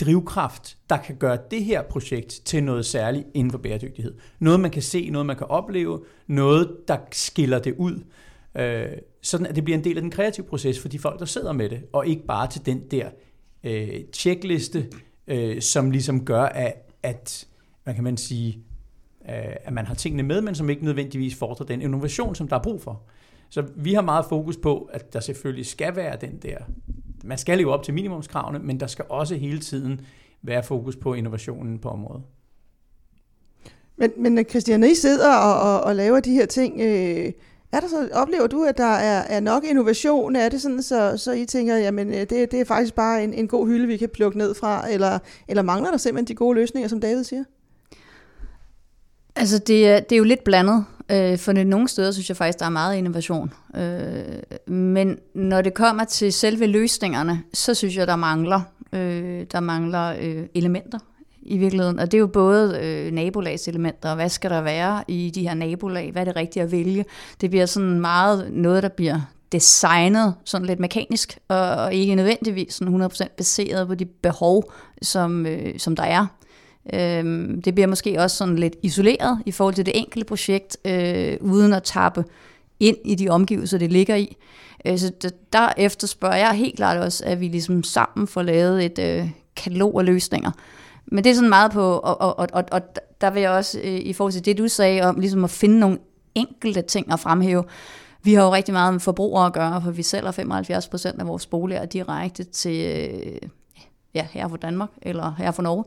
drivkraft, 0.00 0.78
der 0.90 0.96
kan 0.96 1.16
gøre 1.16 1.38
det 1.50 1.64
her 1.64 1.82
projekt 1.82 2.40
til 2.44 2.64
noget 2.64 2.86
særligt 2.86 3.26
inden 3.34 3.50
for 3.50 3.58
bæredygtighed. 3.58 4.14
Noget, 4.38 4.60
man 4.60 4.70
kan 4.70 4.82
se, 4.82 5.10
noget, 5.10 5.26
man 5.26 5.36
kan 5.36 5.46
opleve, 5.46 6.04
noget, 6.26 6.76
der 6.88 6.98
skiller 7.12 7.58
det 7.58 7.74
ud 7.78 8.02
øh, 8.58 8.98
sådan 9.22 9.46
at 9.46 9.56
det 9.56 9.64
bliver 9.64 9.78
en 9.78 9.84
del 9.84 9.96
af 9.96 10.02
den 10.02 10.10
kreative 10.10 10.46
proces 10.46 10.80
for 10.80 10.88
de 10.88 10.98
folk, 10.98 11.20
der 11.20 11.26
sidder 11.26 11.52
med 11.52 11.68
det, 11.68 11.82
og 11.92 12.06
ikke 12.06 12.26
bare 12.26 12.46
til 12.46 12.66
den 12.66 12.82
der 12.90 13.08
øh, 13.64 14.00
checkliste, 14.12 14.86
øh, 15.26 15.60
som 15.62 15.90
ligesom 15.90 16.24
gør, 16.24 16.42
at, 16.42 16.86
at 17.02 17.46
man 17.86 17.94
kan 17.94 18.04
man 18.04 18.16
sige, 18.16 18.58
øh, 19.28 19.56
at 19.64 19.72
man 19.72 19.86
har 19.86 19.94
tingene 19.94 20.22
med, 20.22 20.40
men 20.40 20.54
som 20.54 20.70
ikke 20.70 20.84
nødvendigvis 20.84 21.34
fordrer 21.34 21.66
den 21.66 21.82
innovation, 21.82 22.34
som 22.34 22.48
der 22.48 22.56
er 22.56 22.62
brug 22.62 22.82
for. 22.82 23.02
Så 23.50 23.64
vi 23.76 23.94
har 23.94 24.02
meget 24.02 24.24
fokus 24.28 24.56
på, 24.56 24.90
at 24.92 25.12
der 25.12 25.20
selvfølgelig 25.20 25.66
skal 25.66 25.96
være 25.96 26.16
den 26.20 26.38
der, 26.38 26.56
man 27.24 27.38
skal 27.38 27.58
leve 27.58 27.72
op 27.72 27.82
til 27.82 27.94
minimumskravene, 27.94 28.58
men 28.58 28.80
der 28.80 28.86
skal 28.86 29.04
også 29.08 29.34
hele 29.34 29.58
tiden 29.58 30.00
være 30.42 30.62
fokus 30.62 30.96
på 30.96 31.14
innovationen 31.14 31.78
på 31.78 31.88
området. 31.88 32.22
Men, 33.96 34.12
men 34.16 34.44
Christian, 34.44 34.80
når 34.80 34.86
I 34.86 34.94
sidder 34.94 35.36
og, 35.36 35.60
og, 35.60 35.80
og 35.80 35.96
laver 35.96 36.20
de 36.20 36.32
her 36.32 36.46
ting, 36.46 36.80
øh, 36.80 37.32
er 37.72 37.80
der 37.80 37.88
så, 37.88 38.08
oplever 38.12 38.46
du, 38.46 38.64
at 38.64 38.78
der 38.78 38.84
er, 38.84 39.22
er 39.22 39.40
nok 39.40 39.64
innovation? 39.64 40.36
Er 40.36 40.48
det 40.48 40.62
sådan, 40.62 40.82
så, 40.82 41.16
så 41.16 41.32
I 41.32 41.44
tænker, 41.44 41.76
jamen 41.76 42.08
øh, 42.08 42.20
det, 42.20 42.30
det 42.30 42.54
er 42.54 42.64
faktisk 42.64 42.94
bare 42.94 43.24
en, 43.24 43.34
en 43.34 43.48
god 43.48 43.66
hylde, 43.66 43.86
vi 43.86 43.96
kan 43.96 44.08
plukke 44.08 44.38
ned 44.38 44.54
fra, 44.54 44.90
eller, 44.90 45.18
eller 45.48 45.62
mangler 45.62 45.90
der 45.90 45.98
simpelthen 45.98 46.28
de 46.28 46.34
gode 46.34 46.54
løsninger, 46.54 46.88
som 46.88 47.00
David 47.00 47.24
siger? 47.24 47.44
Altså, 49.36 49.58
det 49.58 50.10
det 50.10 50.12
er 50.12 50.16
jo 50.16 50.24
lidt 50.24 50.44
blandet, 50.44 50.84
øh, 51.10 51.38
for 51.38 51.52
nogle 51.52 51.88
steder 51.88 52.12
synes 52.12 52.28
jeg 52.28 52.36
faktisk, 52.36 52.58
der 52.58 52.66
er 52.66 52.70
meget 52.70 52.96
innovation. 52.96 53.52
Øh, 53.76 54.74
men 54.74 55.18
når 55.34 55.62
det 55.62 55.74
kommer 55.74 56.04
til 56.04 56.32
selve 56.32 56.66
løsningerne, 56.66 57.42
så 57.54 57.74
synes 57.74 57.96
jeg, 57.96 58.06
der 58.06 58.16
mangler, 58.16 58.60
øh, 58.92 59.46
der 59.52 59.60
mangler 59.60 60.16
øh, 60.20 60.46
elementer 60.54 60.98
i 61.48 61.58
virkeligheden. 61.58 61.98
Og 61.98 62.12
det 62.12 62.18
er 62.18 62.20
jo 62.20 62.26
både 62.26 62.78
øh, 62.82 63.12
nabolagselementer, 63.12 64.08
og 64.08 64.14
hvad 64.14 64.28
skal 64.28 64.50
der 64.50 64.60
være 64.60 65.04
i 65.08 65.32
de 65.34 65.48
her 65.48 65.54
nabolag, 65.54 66.12
hvad 66.12 66.22
er 66.22 66.24
det 66.24 66.36
rigtige 66.36 66.62
at 66.62 66.72
vælge. 66.72 67.04
Det 67.40 67.50
bliver 67.50 67.66
sådan 67.66 68.00
meget 68.00 68.52
noget, 68.52 68.82
der 68.82 68.88
bliver 68.88 69.20
designet 69.52 70.34
sådan 70.44 70.66
lidt 70.66 70.80
mekanisk, 70.80 71.38
og, 71.48 71.70
og 71.70 71.94
ikke 71.94 72.14
nødvendigvis 72.14 72.74
sådan 72.74 73.02
100% 73.02 73.34
baseret 73.36 73.88
på 73.88 73.94
de 73.94 74.04
behov, 74.04 74.72
som, 75.02 75.46
øh, 75.46 75.78
som 75.78 75.96
der 75.96 76.02
er. 76.02 76.26
Øhm, 76.92 77.62
det 77.62 77.74
bliver 77.74 77.86
måske 77.86 78.20
også 78.20 78.36
sådan 78.36 78.56
lidt 78.56 78.76
isoleret 78.82 79.38
i 79.46 79.52
forhold 79.52 79.74
til 79.74 79.86
det 79.86 79.98
enkelte 79.98 80.26
projekt, 80.26 80.76
øh, 80.84 81.36
uden 81.40 81.72
at 81.72 81.82
tappe 81.82 82.24
ind 82.80 82.96
i 83.04 83.14
de 83.14 83.28
omgivelser, 83.28 83.78
det 83.78 83.92
ligger 83.92 84.14
i. 84.14 84.36
Øh, 84.86 84.98
så 84.98 85.30
der 85.52 85.72
efterspørger 85.76 86.36
jeg 86.36 86.52
helt 86.52 86.76
klart 86.76 86.96
også, 86.98 87.24
at 87.26 87.40
vi 87.40 87.48
ligesom 87.48 87.82
sammen 87.82 88.26
får 88.26 88.42
lavet 88.42 88.84
et 88.84 88.98
øh, 88.98 89.30
katalog 89.56 90.00
af 90.00 90.06
løsninger, 90.06 90.50
men 91.12 91.24
det 91.24 91.30
er 91.30 91.34
sådan 91.34 91.48
meget 91.48 91.72
på, 91.72 91.82
og, 91.82 92.20
og, 92.20 92.38
og, 92.38 92.48
og, 92.52 92.64
og 92.72 92.80
der 93.20 93.30
vil 93.30 93.42
jeg 93.42 93.50
også, 93.50 93.80
øh, 93.84 93.94
i 93.94 94.12
forhold 94.12 94.32
til 94.32 94.44
det, 94.44 94.58
du 94.58 94.68
sagde 94.68 95.02
om 95.02 95.20
ligesom 95.20 95.44
at 95.44 95.50
finde 95.50 95.78
nogle 95.78 95.98
enkelte 96.34 96.82
ting 96.82 97.12
at 97.12 97.20
fremhæve, 97.20 97.64
vi 98.22 98.34
har 98.34 98.44
jo 98.44 98.52
rigtig 98.52 98.72
meget 98.72 98.94
med 98.94 99.00
forbrugere 99.00 99.46
at 99.46 99.52
gøre, 99.52 99.82
for 99.82 99.90
vi 99.90 100.02
sælger 100.02 100.30
75 100.30 100.88
procent 100.88 101.20
af 101.20 101.26
vores 101.26 101.46
boliger 101.46 101.84
direkte 101.84 102.44
til 102.44 102.86
øh, 102.86 103.48
ja, 104.14 104.26
her 104.30 104.48
fra 104.48 104.56
Danmark, 104.56 104.90
eller 105.02 105.34
her 105.38 105.50
fra 105.50 105.62
Norge. 105.62 105.84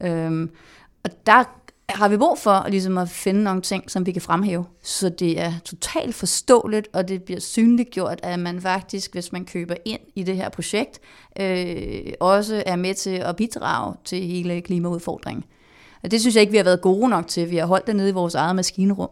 Øhm, 0.00 0.50
og 1.04 1.10
der 1.26 1.44
har 1.94 2.08
vi 2.08 2.16
brug 2.16 2.38
for 2.38 2.68
ligesom 2.68 2.98
at 2.98 3.08
finde 3.08 3.42
nogle 3.42 3.62
ting, 3.62 3.90
som 3.90 4.06
vi 4.06 4.12
kan 4.12 4.22
fremhæve, 4.22 4.64
så 4.82 5.08
det 5.08 5.40
er 5.40 5.52
totalt 5.64 6.14
forståeligt, 6.14 6.88
og 6.92 7.08
det 7.08 7.22
bliver 7.22 7.40
synliggjort, 7.40 8.20
at 8.22 8.38
man 8.38 8.60
faktisk, 8.60 9.12
hvis 9.12 9.32
man 9.32 9.44
køber 9.44 9.74
ind 9.84 10.00
i 10.14 10.22
det 10.22 10.36
her 10.36 10.48
projekt, 10.48 11.00
øh, 11.40 12.12
også 12.20 12.62
er 12.66 12.76
med 12.76 12.94
til 12.94 13.10
at 13.10 13.36
bidrage 13.36 13.94
til 14.04 14.22
hele 14.22 14.60
klimaudfordringen. 14.60 15.44
Og 16.02 16.10
det 16.10 16.20
synes 16.20 16.34
jeg 16.34 16.40
ikke, 16.40 16.50
vi 16.50 16.56
har 16.56 16.64
været 16.64 16.80
gode 16.80 17.08
nok 17.08 17.26
til. 17.26 17.50
Vi 17.50 17.56
har 17.56 17.66
holdt 17.66 17.86
det 17.86 17.96
nede 17.96 18.08
i 18.08 18.12
vores 18.12 18.34
eget 18.34 18.56
maskinerum. 18.56 19.10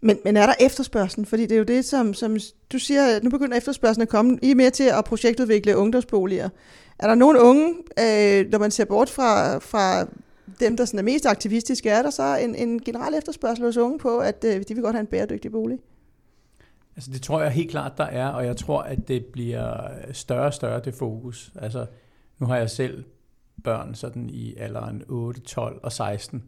Men, 0.00 0.18
men 0.24 0.36
er 0.36 0.46
der 0.46 0.54
efterspørgsel? 0.60 1.26
Fordi 1.26 1.42
det 1.42 1.52
er 1.52 1.58
jo 1.58 1.64
det, 1.64 1.84
som, 1.84 2.14
som 2.14 2.36
du 2.72 2.78
siger, 2.78 3.20
nu 3.22 3.30
begynder 3.30 3.56
efterspørgselen 3.56 4.02
at 4.02 4.08
komme. 4.08 4.38
I 4.42 4.50
er 4.50 4.54
med 4.54 4.70
til 4.70 4.84
at 4.84 5.04
projektudvikle 5.04 5.76
ungdomsboliger. 5.76 6.48
Er 6.98 7.06
der 7.06 7.14
nogen 7.14 7.36
unge, 7.36 7.74
øh, 7.98 8.50
når 8.50 8.58
man 8.58 8.70
ser 8.70 8.84
bort 8.84 9.10
fra, 9.10 9.58
fra 9.58 10.06
dem, 10.60 10.76
der 10.76 10.84
sådan 10.84 10.98
er 10.98 11.02
mest 11.02 11.26
aktivistiske, 11.26 11.90
er 11.90 12.02
der 12.02 12.10
så 12.10 12.36
en, 12.36 12.54
en 12.54 12.80
generel 12.80 13.14
efterspørgsel 13.14 13.64
hos 13.64 13.76
unge 13.76 13.98
på, 13.98 14.18
at 14.18 14.44
øh, 14.44 14.62
de 14.68 14.74
vil 14.74 14.82
godt 14.82 14.94
have 14.94 15.00
en 15.00 15.06
bæredygtig 15.06 15.52
bolig? 15.52 15.78
Altså 16.96 17.10
det 17.10 17.22
tror 17.22 17.42
jeg 17.42 17.50
helt 17.50 17.70
klart, 17.70 17.98
der 17.98 18.04
er, 18.04 18.28
og 18.28 18.46
jeg 18.46 18.56
tror, 18.56 18.82
at 18.82 19.08
det 19.08 19.24
bliver 19.24 19.88
større 20.12 20.46
og 20.46 20.54
større 20.54 20.80
det 20.80 20.94
fokus. 20.94 21.52
Altså 21.58 21.86
nu 22.38 22.46
har 22.46 22.56
jeg 22.56 22.70
selv 22.70 23.04
børn 23.64 23.94
sådan 23.94 24.30
i 24.30 24.54
alderen 24.56 25.02
8, 25.08 25.40
12 25.40 25.80
og 25.82 25.92
16, 25.92 26.42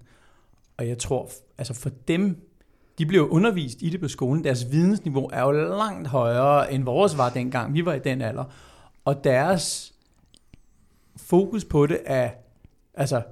og 0.76 0.88
jeg 0.88 0.98
tror, 0.98 1.30
altså 1.58 1.74
for 1.74 1.90
dem, 2.08 2.36
de 2.98 3.06
bliver 3.06 3.26
undervist 3.26 3.82
i 3.82 3.90
det 3.90 4.00
på 4.00 4.08
skolen. 4.08 4.44
Deres 4.44 4.72
vidensniveau 4.72 5.30
er 5.32 5.42
jo 5.42 5.50
langt 5.50 6.08
højere, 6.08 6.72
end 6.72 6.84
vores 6.84 7.18
var 7.18 7.30
dengang. 7.30 7.74
Vi 7.74 7.84
var 7.84 7.94
i 7.94 7.98
den 7.98 8.22
alder. 8.22 8.44
Og 9.04 9.24
deres 9.24 9.94
fokus 11.16 11.64
på 11.64 11.86
det 11.86 12.00
er, 12.04 12.30
altså 12.94 13.22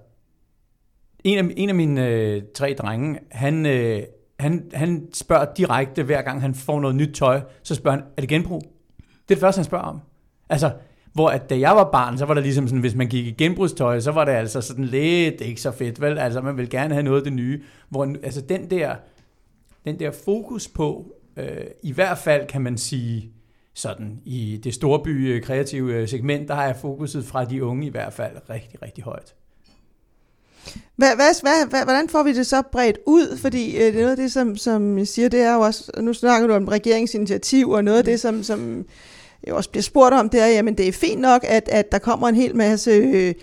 en 1.24 1.38
af, 1.38 1.54
en 1.56 1.68
af 1.68 1.74
mine 1.74 2.08
øh, 2.08 2.42
tre 2.54 2.74
drenge, 2.78 3.18
han, 3.30 3.66
øh, 3.66 4.02
han, 4.40 4.70
han 4.74 5.08
spørger 5.14 5.46
direkte, 5.56 6.02
hver 6.02 6.22
gang 6.22 6.40
han 6.40 6.54
får 6.54 6.80
noget 6.80 6.96
nyt 6.96 7.14
tøj, 7.14 7.40
så 7.62 7.74
spørger 7.74 7.98
han, 7.98 8.06
er 8.16 8.20
det 8.20 8.28
genbrug? 8.28 8.62
Det 8.98 9.04
er 9.30 9.34
det 9.34 9.38
første, 9.38 9.58
han 9.58 9.64
spørger 9.64 9.84
om. 9.84 10.00
Altså, 10.48 10.72
hvor 11.12 11.28
at 11.28 11.50
da 11.50 11.58
jeg 11.58 11.70
var 11.70 11.90
barn, 11.90 12.18
så 12.18 12.24
var 12.24 12.34
det 12.34 12.42
ligesom 12.42 12.68
sådan, 12.68 12.80
hvis 12.80 12.94
man 12.94 13.08
gik 13.08 13.26
i 13.26 13.30
genbrugstøj, 13.30 14.00
så 14.00 14.10
var 14.10 14.24
det 14.24 14.32
altså 14.32 14.60
sådan 14.60 14.84
lidt 14.84 15.40
ikke 15.40 15.60
så 15.60 15.70
fedt, 15.70 16.00
vel? 16.00 16.18
Altså, 16.18 16.40
man 16.40 16.56
vil 16.56 16.70
gerne 16.70 16.94
have 16.94 17.02
noget 17.02 17.18
af 17.18 17.24
det 17.24 17.32
nye. 17.32 17.62
Hvor, 17.88 18.14
altså, 18.22 18.40
den 18.40 18.70
der, 18.70 18.96
den 19.84 19.98
der 19.98 20.10
fokus 20.24 20.68
på, 20.68 21.14
øh, 21.36 21.66
i 21.82 21.92
hvert 21.92 22.18
fald 22.18 22.46
kan 22.46 22.60
man 22.60 22.78
sige, 22.78 23.32
sådan 23.74 24.20
i 24.24 24.60
det 24.64 24.74
storby 24.74 25.34
øh, 25.34 25.42
kreative 25.42 25.94
øh, 25.94 26.08
segment, 26.08 26.48
der 26.48 26.54
har 26.54 26.64
jeg 26.64 26.76
fokuset 26.76 27.24
fra 27.24 27.44
de 27.44 27.64
unge 27.64 27.86
i 27.86 27.90
hvert 27.90 28.12
fald 28.12 28.36
rigtig, 28.50 28.82
rigtig 28.82 29.04
højt. 29.04 29.34
Hvad, 30.96 31.14
hvad, 31.14 31.42
hvad, 31.42 31.70
hvad, 31.70 31.84
hvordan 31.84 32.08
får 32.08 32.22
vi 32.22 32.32
det 32.32 32.46
så 32.46 32.62
bredt 32.72 32.98
ud? 33.06 33.38
Fordi 33.38 33.76
øh, 33.76 33.82
det 33.82 33.88
er 33.88 34.00
noget 34.00 34.10
af 34.10 34.16
det, 34.16 34.32
som, 34.32 34.56
som 34.56 34.98
jeg 34.98 35.08
siger, 35.08 35.28
det 35.28 35.40
er 35.40 35.54
jo 35.54 35.60
også, 35.60 35.90
nu 36.00 36.12
snakker 36.12 36.46
du 36.46 36.54
om 36.54 36.68
regeringsinitiativ, 36.68 37.70
og 37.70 37.84
noget 37.84 37.98
af 37.98 38.04
det, 38.04 38.20
som, 38.20 38.42
som 38.42 38.84
jeg 39.44 39.54
også 39.54 39.70
bliver 39.70 39.82
spurgt 39.82 40.14
om, 40.14 40.28
det 40.28 40.40
er, 40.40 40.46
jamen 40.46 40.78
det 40.78 40.88
er 40.88 40.92
fint 40.92 41.20
nok, 41.20 41.44
at, 41.48 41.68
at 41.68 41.92
der 41.92 41.98
kommer 41.98 42.28
en 42.28 42.34
hel 42.34 42.56
masse 42.56 42.90
øh, 42.90 43.34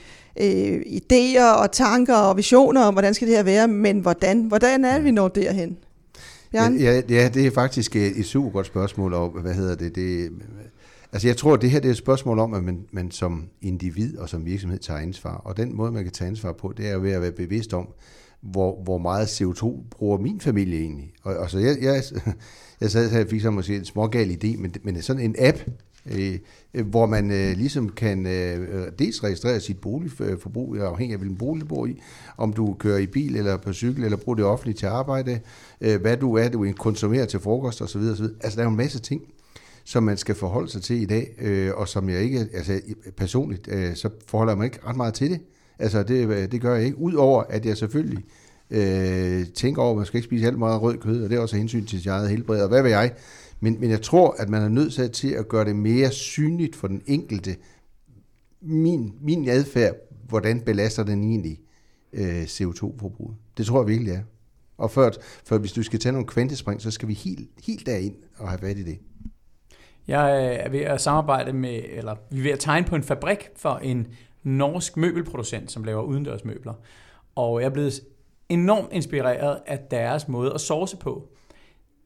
øh, 0.42 0.82
idéer 0.82 1.44
og 1.44 1.72
tanker 1.72 2.16
og 2.16 2.38
visioner 2.38 2.82
om, 2.82 2.94
hvordan 2.94 3.14
skal 3.14 3.28
det 3.28 3.36
her 3.36 3.44
være, 3.44 3.68
men 3.68 4.00
hvordan, 4.00 4.42
hvordan 4.42 4.86
er 4.86 5.00
vi 5.00 5.12
når 5.12 5.28
derhen? 5.28 5.78
Ja, 6.54 6.70
ja, 6.70 7.02
ja, 7.10 7.30
det 7.34 7.48
er 7.48 7.52
faktisk 7.52 7.96
et, 7.96 8.20
et 8.20 8.26
super 8.26 8.50
godt 8.50 8.68
spørgsmål, 8.68 9.14
og 9.14 9.30
hvad 9.30 9.54
hedder 9.54 9.76
det, 9.76 9.96
det 9.96 10.30
Altså 11.14 11.28
jeg 11.28 11.38
tror, 11.38 11.54
at 11.54 11.62
det 11.62 11.72
her 11.72 11.80
det 11.80 11.88
er 11.88 11.92
et 11.92 11.98
spørgsmål 11.98 12.40
om, 12.40 12.54
at 12.54 12.64
man, 12.64 12.86
man 12.92 13.12
som 13.12 13.50
individ 13.62 14.18
og 14.18 14.30
som 14.30 14.46
virksomhed 14.46 14.80
tager 14.80 15.00
ansvar. 15.00 15.36
Og 15.36 15.58
den 15.58 15.76
måde, 15.76 15.92
man 15.92 16.04
kan 16.04 16.14
tage 16.14 16.28
ansvar 16.28 16.52
på, 16.52 16.74
det 16.78 16.90
er 16.90 16.94
jo 16.94 17.02
ved 17.02 17.12
at 17.12 17.22
være 17.22 17.32
bevidst 17.32 17.74
om, 17.74 17.88
hvor, 18.42 18.84
hvor 18.84 18.98
meget 18.98 19.42
CO2 19.42 19.84
bruger 19.90 20.18
min 20.18 20.40
familie 20.40 20.80
egentlig. 20.80 21.14
Og, 21.24 21.42
altså 21.42 21.60
jeg, 21.60 21.78
jeg, 21.82 22.04
jeg 22.82 22.92
sad 22.92 23.12
her 23.12 23.24
og 23.24 23.30
fik 23.30 23.42
så 23.42 23.52
måske 23.52 23.76
en 23.76 23.86
smågal 23.86 24.30
idé, 24.44 24.58
men, 24.58 24.74
men 24.84 25.02
sådan 25.02 25.22
en 25.22 25.36
app, 25.40 25.58
øh, 26.06 26.40
hvor 26.86 27.06
man 27.06 27.32
øh, 27.32 27.58
ligesom 27.58 27.90
kan 27.90 28.26
øh, 28.26 28.88
dels 29.00 29.24
registrere 29.24 29.60
sit 29.60 29.82
boligforbrug, 29.82 30.76
øh, 30.76 30.84
afhængig 30.84 31.14
af 31.14 31.20
hvilken 31.20 31.38
bolig 31.38 31.62
du 31.62 31.68
bor 31.68 31.86
i, 31.86 32.02
om 32.38 32.54
du 32.54 32.76
kører 32.80 32.98
i 32.98 33.08
bil 33.08 33.36
eller 33.36 33.58
på 33.58 33.74
cykel, 33.74 34.04
eller 34.04 34.18
bruger 34.18 34.36
det 34.36 34.46
offentligt 34.46 34.80
til 34.80 34.86
arbejde, 34.86 35.40
øh, 35.82 36.02
hvad 36.02 36.18
du 36.18 36.34
er, 36.34 36.50
du 36.50 36.72
konsumerer 36.78 37.26
til 37.26 37.40
frokost 37.40 37.82
osv. 37.82 38.02
osv. 38.02 38.26
Altså 38.42 38.56
der 38.56 38.60
er 38.60 38.66
jo 38.66 38.72
en 38.72 38.78
masse 38.78 39.00
ting, 39.00 39.22
som 39.90 40.04
man 40.04 40.18
skal 40.18 40.36
forholde 40.36 40.72
sig 40.72 40.82
til 40.82 41.02
i 41.02 41.06
dag, 41.06 41.36
øh, 41.38 41.72
og 41.76 41.88
som 41.88 42.10
jeg 42.10 42.22
ikke, 42.22 42.40
altså 42.54 42.82
personligt, 43.18 43.68
øh, 43.72 43.96
så 43.96 44.10
forholder 44.28 44.54
jeg 44.54 44.58
mig 44.58 44.66
ikke 44.66 44.80
ret 44.86 44.96
meget 44.96 45.14
til 45.14 45.32
det. 45.32 45.40
Altså 45.80 46.04
det, 46.04 46.30
øh, 46.30 46.52
det 46.52 46.62
gør 46.62 46.76
jeg 46.76 46.86
ikke, 46.86 46.98
udover 46.98 47.44
at 47.44 47.66
jeg 47.66 47.78
selvfølgelig 47.78 48.24
øh, 48.70 49.46
tænker 49.48 49.82
over, 49.82 49.92
at 49.92 49.98
man 49.98 50.06
skal 50.06 50.18
ikke 50.18 50.26
spise 50.26 50.48
alt 50.48 50.60
meget 50.60 50.82
rød 50.82 50.98
kød, 50.98 51.24
og 51.24 51.30
det 51.30 51.36
er 51.36 51.40
også 51.40 51.58
hensyn 51.58 51.86
til 51.86 52.00
sit 52.00 52.08
eget 52.08 52.30
helbred, 52.30 52.62
og 52.62 52.68
hvad 52.68 52.82
ved 52.82 52.90
jeg? 52.90 53.14
Men, 53.60 53.80
men 53.80 53.90
jeg 53.90 54.02
tror, 54.02 54.36
at 54.40 54.50
man 54.50 54.62
er 54.62 54.70
nødt 54.70 55.14
til 55.14 55.30
at 55.30 55.48
gøre 55.48 55.66
det 55.66 55.76
mere 55.76 56.12
synligt 56.12 56.76
for 56.76 56.88
den 56.88 57.02
enkelte, 57.06 57.56
min, 58.62 59.14
min 59.22 59.50
adfærd, 59.50 59.96
hvordan 60.28 60.62
belaster 60.62 61.04
den 61.04 61.24
egentlig 61.24 61.60
øh, 62.14 62.44
CO2-forbruget. 62.44 63.36
Det 63.58 63.66
tror 63.66 63.82
jeg 63.82 63.88
virkelig 63.88 64.14
er. 64.14 64.22
Og 64.78 64.92
før, 64.92 65.10
før 65.46 65.58
hvis 65.58 65.72
du 65.72 65.84
skal 65.84 66.00
tage 66.00 66.14
nogle 66.14 66.28
kvantespring, 66.28 66.82
så 66.82 66.92
skal 66.92 67.08
vi 67.08 67.14
helt, 67.14 67.50
helt 67.64 67.86
derind 67.86 68.16
og 68.38 68.50
have 68.50 68.60
fat 68.60 68.78
i 68.78 68.84
det. 68.84 69.00
Jeg 70.10 70.50
øh, 70.52 70.66
er 70.66 70.70
ved 70.70 70.80
at 70.80 71.02
samarbejde 71.02 71.54
med, 71.54 71.84
eller 71.88 72.16
vi 72.30 72.40
er 72.40 72.44
ved 72.44 72.52
at 72.52 72.60
tegne 72.60 72.88
på 72.88 72.96
en 72.96 73.04
fabrik 73.04 73.50
for 73.56 73.78
en 73.78 74.08
norsk 74.44 74.98
møbelproducent, 74.98 75.72
som 75.72 75.84
laver 75.84 76.02
udendørsmøbler. 76.02 76.74
Og 77.36 77.62
jeg 77.62 77.66
er 77.66 77.74
blevet 77.74 78.02
enormt 78.50 78.88
inspireret 78.92 79.60
af 79.68 79.80
deres 79.80 80.28
måde 80.28 80.54
at 80.54 80.62
source 80.62 80.98
på. 80.98 81.28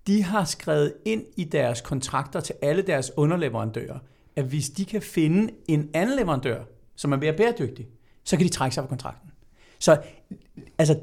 De 0.07 0.24
har 0.24 0.45
skrevet 0.45 0.93
ind 1.05 1.24
i 1.38 1.43
deres 1.43 1.81
kontrakter 1.81 2.39
til 2.39 2.55
alle 2.62 2.81
deres 2.81 3.12
underleverandører, 3.17 4.00
at 4.36 4.45
hvis 4.45 4.69
de 4.69 4.86
kan 4.86 5.01
finde 5.01 5.53
en 5.67 5.89
anden 5.93 6.17
leverandør, 6.19 6.63
som 6.95 7.12
er 7.12 7.17
mere 7.17 7.33
bæredygtig, 7.33 7.88
så 8.24 8.38
kan 8.38 8.45
de 8.45 8.51
trække 8.51 8.74
sig 8.74 8.83
fra 8.83 8.89
kontrakten. 8.89 9.31
Så 9.79 10.01
altså, 10.77 11.00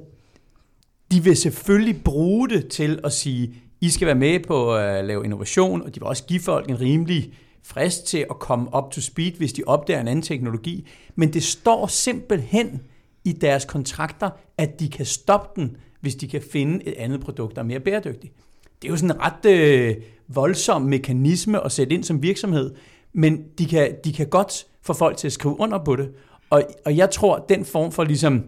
de 1.12 1.24
vil 1.24 1.36
selvfølgelig 1.36 2.04
bruge 2.04 2.48
det 2.48 2.68
til 2.68 3.00
at 3.04 3.12
sige, 3.12 3.62
i 3.80 3.90
skal 3.90 4.06
være 4.06 4.14
med 4.14 4.40
på 4.40 4.74
at 4.76 4.98
øh, 4.98 5.04
lave 5.04 5.24
innovation, 5.24 5.82
og 5.82 5.94
de 5.94 6.00
vil 6.00 6.06
også 6.06 6.24
give 6.24 6.40
folk 6.40 6.68
en 6.68 6.80
rimelig 6.80 7.32
frist 7.62 8.06
til 8.06 8.26
at 8.30 8.38
komme 8.38 8.74
op 8.74 8.90
to 8.90 9.00
speed, 9.00 9.32
hvis 9.32 9.52
de 9.52 9.62
opdager 9.66 10.00
en 10.00 10.08
anden 10.08 10.22
teknologi. 10.22 10.88
Men 11.14 11.32
det 11.32 11.42
står 11.42 11.86
simpelthen 11.86 12.80
i 13.24 13.32
deres 13.32 13.64
kontrakter, 13.64 14.30
at 14.58 14.80
de 14.80 14.88
kan 14.88 15.06
stoppe 15.06 15.60
den, 15.60 15.76
hvis 16.00 16.14
de 16.14 16.28
kan 16.28 16.42
finde 16.52 16.88
et 16.88 16.94
andet 16.96 17.20
produkt, 17.20 17.56
der 17.56 17.62
er 17.62 17.66
mere 17.66 17.80
bæredygtigt. 17.80 18.34
Det 18.82 18.88
er 18.88 18.92
jo 18.92 18.96
sådan 18.96 19.16
en 19.16 19.22
ret 19.22 19.46
øh, 19.46 19.96
voldsom 20.28 20.82
mekanisme 20.82 21.64
at 21.64 21.72
sætte 21.72 21.94
ind 21.94 22.04
som 22.04 22.22
virksomhed, 22.22 22.74
men 23.12 23.44
de 23.58 23.66
kan, 23.66 23.94
de 24.04 24.12
kan 24.12 24.26
godt 24.26 24.66
få 24.82 24.92
folk 24.92 25.16
til 25.16 25.26
at 25.26 25.32
skrive 25.32 25.60
under 25.60 25.78
på 25.84 25.96
det. 25.96 26.10
Og, 26.50 26.62
og 26.84 26.96
jeg 26.96 27.10
tror, 27.10 27.36
at 27.36 27.42
den 27.48 27.64
form 27.64 27.92
for 27.92 28.04
ligesom 28.04 28.44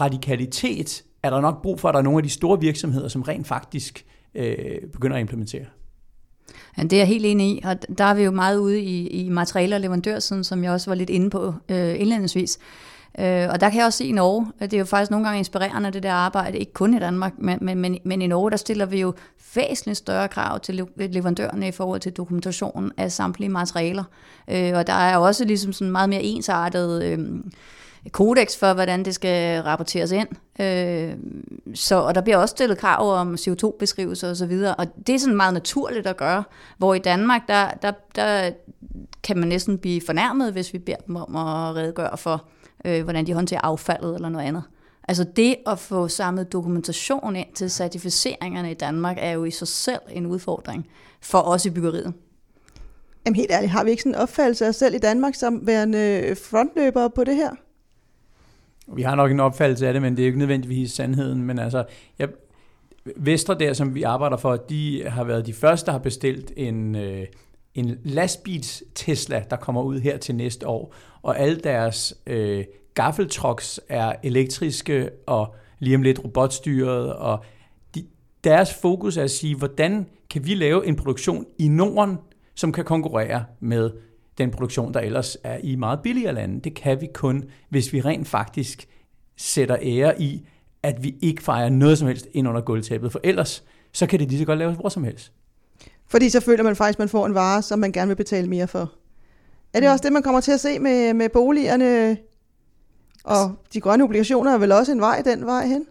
radikalitet 0.00 1.04
er 1.22 1.30
der 1.30 1.40
nok 1.40 1.62
brug 1.62 1.80
for, 1.80 1.88
at 1.88 1.92
der 1.92 1.98
er 1.98 2.04
nogle 2.04 2.18
af 2.18 2.22
de 2.22 2.30
store 2.30 2.60
virksomheder, 2.60 3.08
som 3.08 3.22
rent 3.22 3.46
faktisk 3.46 4.06
øh, 4.36 4.90
begynder 4.92 5.16
at 5.16 5.20
implementere. 5.20 5.64
Ja, 6.78 6.82
det 6.82 6.92
er 6.92 6.96
jeg 6.96 7.06
helt 7.06 7.26
enig 7.26 7.46
i, 7.46 7.62
og 7.64 7.98
der 7.98 8.04
er 8.04 8.14
vi 8.14 8.22
jo 8.22 8.30
meget 8.30 8.58
ude 8.58 8.80
i, 8.80 9.06
i 9.06 9.28
materialer 9.28 9.76
og 9.76 9.80
leverandørsiden, 9.80 10.44
som 10.44 10.64
jeg 10.64 10.72
også 10.72 10.90
var 10.90 10.94
lidt 10.94 11.10
inde 11.10 11.30
på 11.30 11.54
øh, 11.68 12.00
indledningsvis. 12.00 12.58
Øh, 13.18 13.48
og 13.50 13.60
der 13.60 13.70
kan 13.70 13.78
jeg 13.78 13.86
også 13.86 13.96
se 13.96 14.04
i 14.04 14.12
Norge, 14.12 14.46
at 14.58 14.70
det 14.70 14.76
er 14.76 14.78
jo 14.78 14.84
faktisk 14.84 15.10
nogle 15.10 15.26
gange 15.26 15.38
inspirerende, 15.38 15.90
det 15.90 16.02
der 16.02 16.12
arbejde, 16.12 16.58
ikke 16.58 16.72
kun 16.72 16.94
i 16.94 16.98
Danmark, 16.98 17.32
men, 17.38 17.58
men, 17.60 17.78
men, 17.78 17.98
men 18.04 18.22
i 18.22 18.26
Norge, 18.26 18.50
der 18.50 18.56
stiller 18.56 18.86
vi 18.86 19.00
jo 19.00 19.14
væsentligt 19.54 19.98
større 19.98 20.28
krav 20.28 20.60
til 20.60 20.86
leverandørerne 20.98 21.68
i 21.68 21.72
forhold 21.72 22.00
til 22.00 22.12
dokumentation 22.12 22.92
af 22.96 23.12
samtlige 23.12 23.48
materialer. 23.48 24.04
Øh, 24.50 24.72
og 24.74 24.86
der 24.86 24.92
er 24.92 25.16
også 25.16 25.44
ligesom 25.44 25.72
sådan 25.72 25.92
meget 25.92 26.08
mere 26.08 26.22
ensartet... 26.22 27.02
Øh, 27.04 27.18
kodex 28.12 28.58
for, 28.58 28.72
hvordan 28.72 29.04
det 29.04 29.14
skal 29.14 29.62
rapporteres 29.62 30.10
ind. 30.10 30.28
Øh, 30.60 31.16
så, 31.74 31.96
og 31.96 32.14
der 32.14 32.20
bliver 32.20 32.36
også 32.36 32.52
stillet 32.52 32.78
krav 32.78 33.12
om 33.12 33.34
CO2-beskrivelser 33.34 34.30
osv., 34.30 34.62
og 34.78 34.86
det 35.06 35.14
er 35.14 35.18
sådan 35.18 35.36
meget 35.36 35.54
naturligt 35.54 36.06
at 36.06 36.16
gøre, 36.16 36.44
hvor 36.78 36.94
i 36.94 36.98
Danmark, 36.98 37.42
der, 37.48 37.70
der, 37.82 37.92
der 38.16 38.50
kan 39.22 39.38
man 39.38 39.48
næsten 39.48 39.78
blive 39.78 40.00
fornærmet, 40.06 40.52
hvis 40.52 40.72
vi 40.72 40.78
beder 40.78 40.96
dem 41.06 41.16
om 41.16 41.36
at 41.36 41.76
redegøre 41.76 42.16
for, 42.18 42.44
øh, 42.84 43.04
hvordan 43.04 43.26
de 43.26 43.34
håndterer 43.34 43.60
affaldet 43.60 44.14
eller 44.14 44.28
noget 44.28 44.46
andet. 44.46 44.62
Altså 45.08 45.24
det 45.36 45.56
at 45.66 45.78
få 45.78 46.08
samlet 46.08 46.52
dokumentation 46.52 47.36
ind 47.36 47.46
til 47.54 47.70
certificeringerne 47.70 48.70
i 48.70 48.74
Danmark, 48.74 49.16
er 49.20 49.30
jo 49.30 49.44
i 49.44 49.50
sig 49.50 49.68
selv 49.68 50.00
en 50.10 50.26
udfordring 50.26 50.86
for 51.20 51.38
os 51.38 51.66
i 51.66 51.70
byggeriet. 51.70 52.14
Jamen 53.26 53.36
helt 53.36 53.50
ærligt, 53.50 53.72
har 53.72 53.84
vi 53.84 53.90
ikke 53.90 54.02
sådan 54.02 54.14
en 54.14 54.20
opfattelse 54.20 54.64
af 54.64 54.68
os 54.68 54.76
selv 54.76 54.94
i 54.94 54.98
Danmark 54.98 55.34
som 55.34 55.66
værende 55.66 56.36
frontløbere 56.50 57.10
på 57.10 57.24
det 57.24 57.36
her? 57.36 57.50
Vi 58.94 59.02
har 59.02 59.14
nok 59.14 59.30
en 59.30 59.40
opfattelse 59.40 59.86
af 59.86 59.92
det, 59.92 60.02
men 60.02 60.12
det 60.12 60.22
er 60.22 60.26
jo 60.26 60.28
ikke 60.28 60.38
nødvendigvis 60.38 60.92
sandheden. 60.92 61.42
Men 61.42 61.58
altså, 61.58 61.84
jeg, 62.18 62.28
Vestre 63.16 63.58
der, 63.58 63.72
som 63.72 63.94
vi 63.94 64.02
arbejder 64.02 64.36
for, 64.36 64.56
de 64.56 65.04
har 65.08 65.24
været 65.24 65.46
de 65.46 65.52
første, 65.52 65.86
der 65.86 65.92
har 65.92 65.98
bestilt 65.98 66.52
en, 66.56 66.94
øh, 66.94 67.26
en 67.74 67.98
lastbils 68.04 68.82
Tesla, 68.94 69.44
der 69.50 69.56
kommer 69.56 69.82
ud 69.82 70.00
her 70.00 70.16
til 70.16 70.34
næste 70.34 70.68
år. 70.68 70.94
Og 71.22 71.38
alle 71.38 71.56
deres 71.56 72.14
øh, 72.26 72.64
gaffeltrucks 72.94 73.80
er 73.88 74.12
elektriske 74.22 75.10
og 75.26 75.54
lige 75.78 75.96
om 75.96 76.02
lidt 76.02 76.24
robotstyret. 76.24 77.12
Og 77.12 77.44
de, 77.94 78.04
deres 78.44 78.74
fokus 78.74 79.16
er 79.16 79.22
at 79.22 79.30
sige, 79.30 79.56
hvordan 79.56 80.06
kan 80.30 80.46
vi 80.46 80.54
lave 80.54 80.86
en 80.86 80.96
produktion 80.96 81.46
i 81.58 81.68
Norden, 81.68 82.18
som 82.54 82.72
kan 82.72 82.84
konkurrere 82.84 83.44
med 83.60 83.90
den 84.38 84.50
produktion, 84.50 84.94
der 84.94 85.00
ellers 85.00 85.36
er 85.44 85.58
i 85.62 85.76
meget 85.76 86.00
billigere 86.02 86.34
lande. 86.34 86.60
Det 86.60 86.74
kan 86.74 87.00
vi 87.00 87.08
kun, 87.14 87.44
hvis 87.68 87.92
vi 87.92 88.00
rent 88.00 88.28
faktisk 88.28 88.88
sætter 89.36 89.76
ære 89.82 90.22
i, 90.22 90.46
at 90.82 91.04
vi 91.04 91.16
ikke 91.22 91.42
fejrer 91.42 91.68
noget 91.68 91.98
som 91.98 92.08
helst 92.08 92.28
ind 92.32 92.48
under 92.48 92.60
gulvtæppet, 92.60 93.12
for 93.12 93.20
ellers 93.24 93.64
så 93.92 94.06
kan 94.06 94.18
det 94.18 94.28
lige 94.28 94.38
så 94.38 94.44
godt 94.44 94.58
laves 94.58 94.76
hvor 94.76 94.88
som 94.88 95.04
helst. 95.04 95.32
Fordi 96.08 96.28
så 96.28 96.40
føler 96.40 96.64
man 96.64 96.76
faktisk, 96.76 96.96
at 96.96 96.98
man 96.98 97.08
får 97.08 97.26
en 97.26 97.34
vare, 97.34 97.62
som 97.62 97.78
man 97.78 97.92
gerne 97.92 98.08
vil 98.08 98.16
betale 98.16 98.48
mere 98.48 98.68
for. 98.68 98.92
Er 99.72 99.80
det 99.80 99.88
mm. 99.88 99.92
også 99.92 100.02
det, 100.02 100.12
man 100.12 100.22
kommer 100.22 100.40
til 100.40 100.52
at 100.52 100.60
se 100.60 100.78
med, 100.78 101.14
med 101.14 101.28
boligerne? 101.28 102.16
Og 103.24 103.54
de 103.72 103.80
grønne 103.80 104.04
obligationer 104.04 104.54
er 104.54 104.58
vel 104.58 104.72
også 104.72 104.92
en 104.92 105.00
vej 105.00 105.22
den 105.22 105.46
vej 105.46 105.66
hen? 105.66 105.86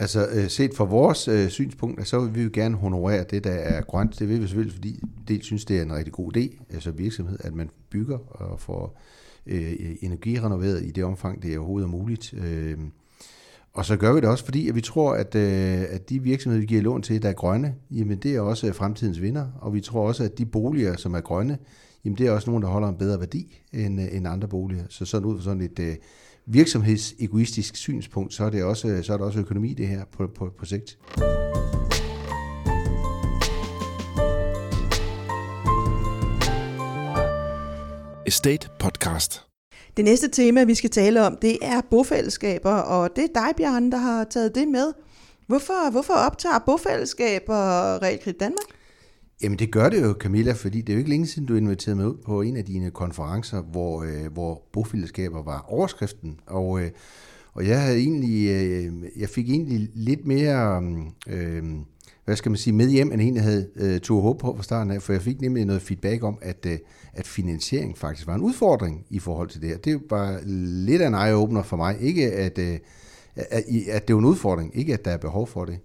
Altså 0.00 0.28
øh, 0.32 0.48
set 0.48 0.74
fra 0.74 0.84
vores 0.84 1.28
øh, 1.28 1.48
synspunkt, 1.48 2.08
så 2.08 2.20
vil 2.20 2.34
vi 2.34 2.42
jo 2.42 2.50
gerne 2.52 2.76
honorere 2.76 3.24
det, 3.30 3.44
der 3.44 3.50
er 3.50 3.82
grønt. 3.82 4.18
Det 4.18 4.28
vil 4.28 4.40
vi 4.40 4.46
selvfølgelig, 4.46 4.74
fordi 4.74 5.02
det 5.28 5.44
synes, 5.44 5.64
det 5.64 5.78
er 5.78 5.82
en 5.82 5.94
rigtig 5.94 6.12
god 6.12 6.36
idé, 6.36 6.64
altså 6.74 6.90
virksomhed, 6.90 7.38
at 7.40 7.54
man 7.54 7.70
bygger 7.90 8.18
og 8.18 8.60
får 8.60 9.00
øh, 9.46 9.72
energirenoveret 10.00 10.82
i 10.82 10.90
det 10.90 11.04
omfang, 11.04 11.42
det 11.42 11.54
er 11.54 11.58
overhovedet 11.58 11.86
er 11.86 11.90
muligt. 11.90 12.34
Øh, 12.34 12.78
og 13.72 13.84
så 13.84 13.96
gør 13.96 14.12
vi 14.12 14.20
det 14.20 14.28
også, 14.28 14.44
fordi 14.44 14.68
at 14.68 14.74
vi 14.74 14.80
tror, 14.80 15.12
at, 15.12 15.34
øh, 15.34 15.84
at 15.90 16.10
de 16.10 16.22
virksomheder, 16.22 16.60
vi 16.60 16.66
giver 16.66 16.82
lån 16.82 17.02
til, 17.02 17.22
der 17.22 17.28
er 17.28 17.32
grønne, 17.32 17.74
jamen 17.90 18.18
det 18.18 18.36
er 18.36 18.40
også 18.40 18.72
fremtidens 18.72 19.20
vinder. 19.20 19.46
Og 19.60 19.74
vi 19.74 19.80
tror 19.80 20.08
også, 20.08 20.24
at 20.24 20.38
de 20.38 20.46
boliger, 20.46 20.96
som 20.96 21.14
er 21.14 21.20
grønne, 21.20 21.58
jamen 22.04 22.18
det 22.18 22.26
er 22.26 22.30
også 22.30 22.50
nogen, 22.50 22.62
der 22.62 22.68
holder 22.68 22.88
en 22.88 22.98
bedre 22.98 23.20
værdi 23.20 23.58
end, 23.72 24.00
øh, 24.00 24.06
end 24.12 24.28
andre 24.28 24.48
boliger. 24.48 24.84
Så 24.88 25.04
sådan 25.04 25.26
ud 25.26 25.36
fra 25.36 25.44
sådan 25.44 25.62
et... 25.62 25.78
Øh, 25.78 25.96
virksomhedsegoistisk 26.46 27.76
synspunkt, 27.76 28.34
så 28.34 28.44
er, 28.44 28.50
det 28.50 28.64
også, 28.64 29.00
så 29.02 29.12
er 29.12 29.16
der 29.16 29.24
også 29.24 29.38
økonomi 29.38 29.74
det 29.74 29.88
her 29.88 30.04
på, 30.12 30.26
på, 30.26 30.50
på 30.58 30.64
sigt. 30.64 30.98
Estate 38.26 38.68
Podcast. 38.78 39.44
Det 39.96 40.04
næste 40.04 40.28
tema, 40.28 40.64
vi 40.64 40.74
skal 40.74 40.90
tale 40.90 41.26
om, 41.26 41.36
det 41.42 41.58
er 41.62 41.80
bofællesskaber, 41.90 42.72
og 42.72 43.10
det 43.16 43.24
er 43.24 43.28
dig, 43.34 43.56
Bjarne, 43.56 43.90
der 43.90 43.98
har 43.98 44.24
taget 44.24 44.54
det 44.54 44.68
med. 44.68 44.92
Hvorfor, 45.46 45.90
hvorfor 45.90 46.14
optager 46.14 46.58
bofællesskaber 46.66 47.54
Realkredit 48.02 48.40
Danmark? 48.40 48.79
Jamen 49.42 49.58
det 49.58 49.72
gør 49.72 49.88
det 49.88 50.02
jo, 50.02 50.14
Camilla, 50.20 50.52
fordi 50.52 50.80
det 50.80 50.88
er 50.88 50.94
jo 50.94 50.98
ikke 50.98 51.10
længe 51.10 51.26
siden, 51.26 51.48
du 51.48 51.54
inviterede 51.54 51.96
mig 51.96 52.08
ud 52.08 52.16
på 52.24 52.42
en 52.42 52.56
af 52.56 52.64
dine 52.64 52.90
konferencer, 52.90 53.62
hvor, 53.62 54.02
øh, 54.02 54.32
hvor 54.32 54.62
bofællesskaber 54.72 55.42
var 55.42 55.64
overskriften. 55.68 56.40
Og, 56.46 56.82
øh, 56.82 56.90
og 57.52 57.66
jeg 57.66 57.82
havde 57.82 57.98
egentlig, 57.98 58.48
øh, 58.48 58.92
jeg 59.16 59.28
fik 59.28 59.50
egentlig 59.50 59.90
lidt 59.94 60.26
mere, 60.26 60.82
øh, 61.28 61.62
hvad 62.24 62.36
skal 62.36 62.50
man 62.50 62.58
sige, 62.58 62.74
med 62.74 62.88
hjem, 62.88 63.12
end 63.12 63.20
egentlig 63.20 63.42
havde 63.42 63.68
øh, 63.76 64.00
tog 64.00 64.22
håb 64.22 64.38
på 64.38 64.56
fra 64.56 64.62
starten 64.62 64.90
af, 64.90 65.02
for 65.02 65.12
jeg 65.12 65.22
fik 65.22 65.40
nemlig 65.40 65.64
noget 65.64 65.82
feedback 65.82 66.22
om, 66.22 66.38
at, 66.42 66.66
øh, 66.66 66.78
at 67.12 67.26
finansiering 67.26 67.98
faktisk 67.98 68.26
var 68.26 68.34
en 68.34 68.42
udfordring 68.42 69.06
i 69.10 69.18
forhold 69.18 69.48
til 69.48 69.60
det 69.60 69.68
her. 69.68 69.76
Det 69.76 70.00
var 70.10 70.40
lidt 70.86 71.02
af 71.02 71.06
en 71.06 71.14
eye-opener 71.14 71.62
for 71.62 71.76
mig. 71.76 71.96
Ikke 72.00 72.32
at, 72.32 72.58
øh, 72.58 72.78
at, 73.36 73.64
at 73.90 74.08
det 74.08 74.14
var 74.14 74.20
en 74.20 74.26
udfordring, 74.26 74.76
ikke 74.76 74.94
at 74.94 75.04
der 75.04 75.10
er 75.10 75.16
behov 75.16 75.46
for 75.46 75.64
det. 75.64 75.78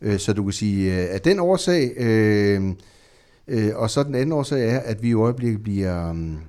Øh, 0.00 0.18
så 0.18 0.32
du 0.32 0.42
kan 0.42 0.52
sige, 0.52 1.02
øh, 1.02 1.14
at 1.14 1.24
den 1.24 1.38
årsag... 1.38 1.92
Øh, 1.96 2.72
Øh, 3.48 3.76
og 3.76 3.90
så 3.90 4.02
den 4.02 4.14
anden 4.14 4.32
årsag 4.32 4.70
er, 4.70 4.78
at 4.78 5.02
vi 5.02 5.08
i 5.08 5.14
øjeblikket 5.14 5.62
bliver 5.62 6.10
um, 6.10 6.40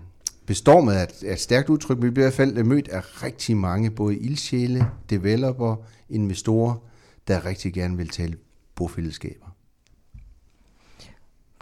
bestormet 0.46 0.94
af 0.94 1.04
et, 1.04 1.32
et 1.32 1.40
stærkt 1.40 1.70
udtryk, 1.70 1.98
men 1.98 2.06
vi 2.06 2.10
bliver 2.10 2.26
i 2.26 2.28
hvert 2.28 2.34
fald 2.34 2.64
mødt 2.64 2.88
af 2.88 3.24
rigtig 3.24 3.58
mange, 3.58 3.92
både 3.92 4.18
ildsjæle, 4.18 4.86
developer, 5.10 5.76
investorer, 6.10 6.76
der 7.28 7.46
rigtig 7.46 7.74
gerne 7.74 7.98
vil 7.98 8.10
tale 8.10 8.38
bofællesskaber. 8.76 9.46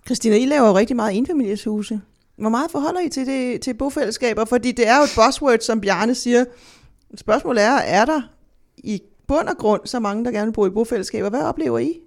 Christina, 0.06 0.36
I 0.36 0.45
laver 0.45 0.67
jo 0.67 0.76
rigtig 0.76 0.95
meget 0.95 1.17
enfamilieshuse. 1.17 2.02
Hvor 2.38 2.50
meget 2.50 2.71
forholder 2.71 3.00
I 3.00 3.10
til, 3.10 3.26
det, 3.26 3.62
til 3.62 3.73
bofællesskaber? 3.73 4.45
Fordi 4.45 4.71
det 4.71 4.88
er 4.88 4.97
jo 4.97 5.04
et 5.04 5.13
buzzword, 5.15 5.60
som 5.60 5.82
Bjarne 5.82 6.15
siger. 6.15 6.45
Spørgsmålet 7.15 7.63
er, 7.63 7.78
er 7.78 8.06
der 8.06 8.21
i 8.78 9.02
bund 9.28 9.47
og 9.47 9.58
grund 9.58 9.82
så 9.86 10.00
mange, 10.00 10.26
der 10.26 10.32
gerne 10.32 10.45
vil 10.45 10.54
bo 10.54 10.65
i 10.65 10.69
bofællesskaber? 10.69 11.30
Hvad 11.30 11.41
oplever 11.41 11.80
I? 11.80 12.00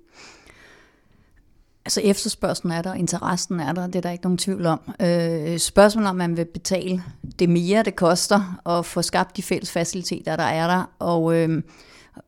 Altså 1.85 2.01
efterspørgselen 2.01 2.73
er 2.73 2.83
der, 2.83 2.95
interessen 2.95 3.61
er 3.61 3.73
der, 3.73 3.87
det 3.87 3.97
er 3.97 4.01
der 4.01 4.11
ikke 4.11 4.25
nogen 4.25 4.39
tvivl 4.39 4.67
om. 4.67 4.81
Øh, 5.01 5.59
spørgsmålet 5.59 6.11
om, 6.11 6.17
man 6.17 6.37
vil 6.37 6.45
betale 6.45 7.03
det 7.39 7.49
mere, 7.49 7.83
det 7.83 7.97
koster 7.97 8.61
at 8.67 8.87
få 8.87 9.03
skabt 9.03 9.37
de 9.37 9.43
fælles 9.43 9.71
faciliteter, 9.71 10.37
der 10.37 10.45
er 10.45 10.67
der. 10.67 10.91
Og, 10.99 11.37
øh, 11.37 11.63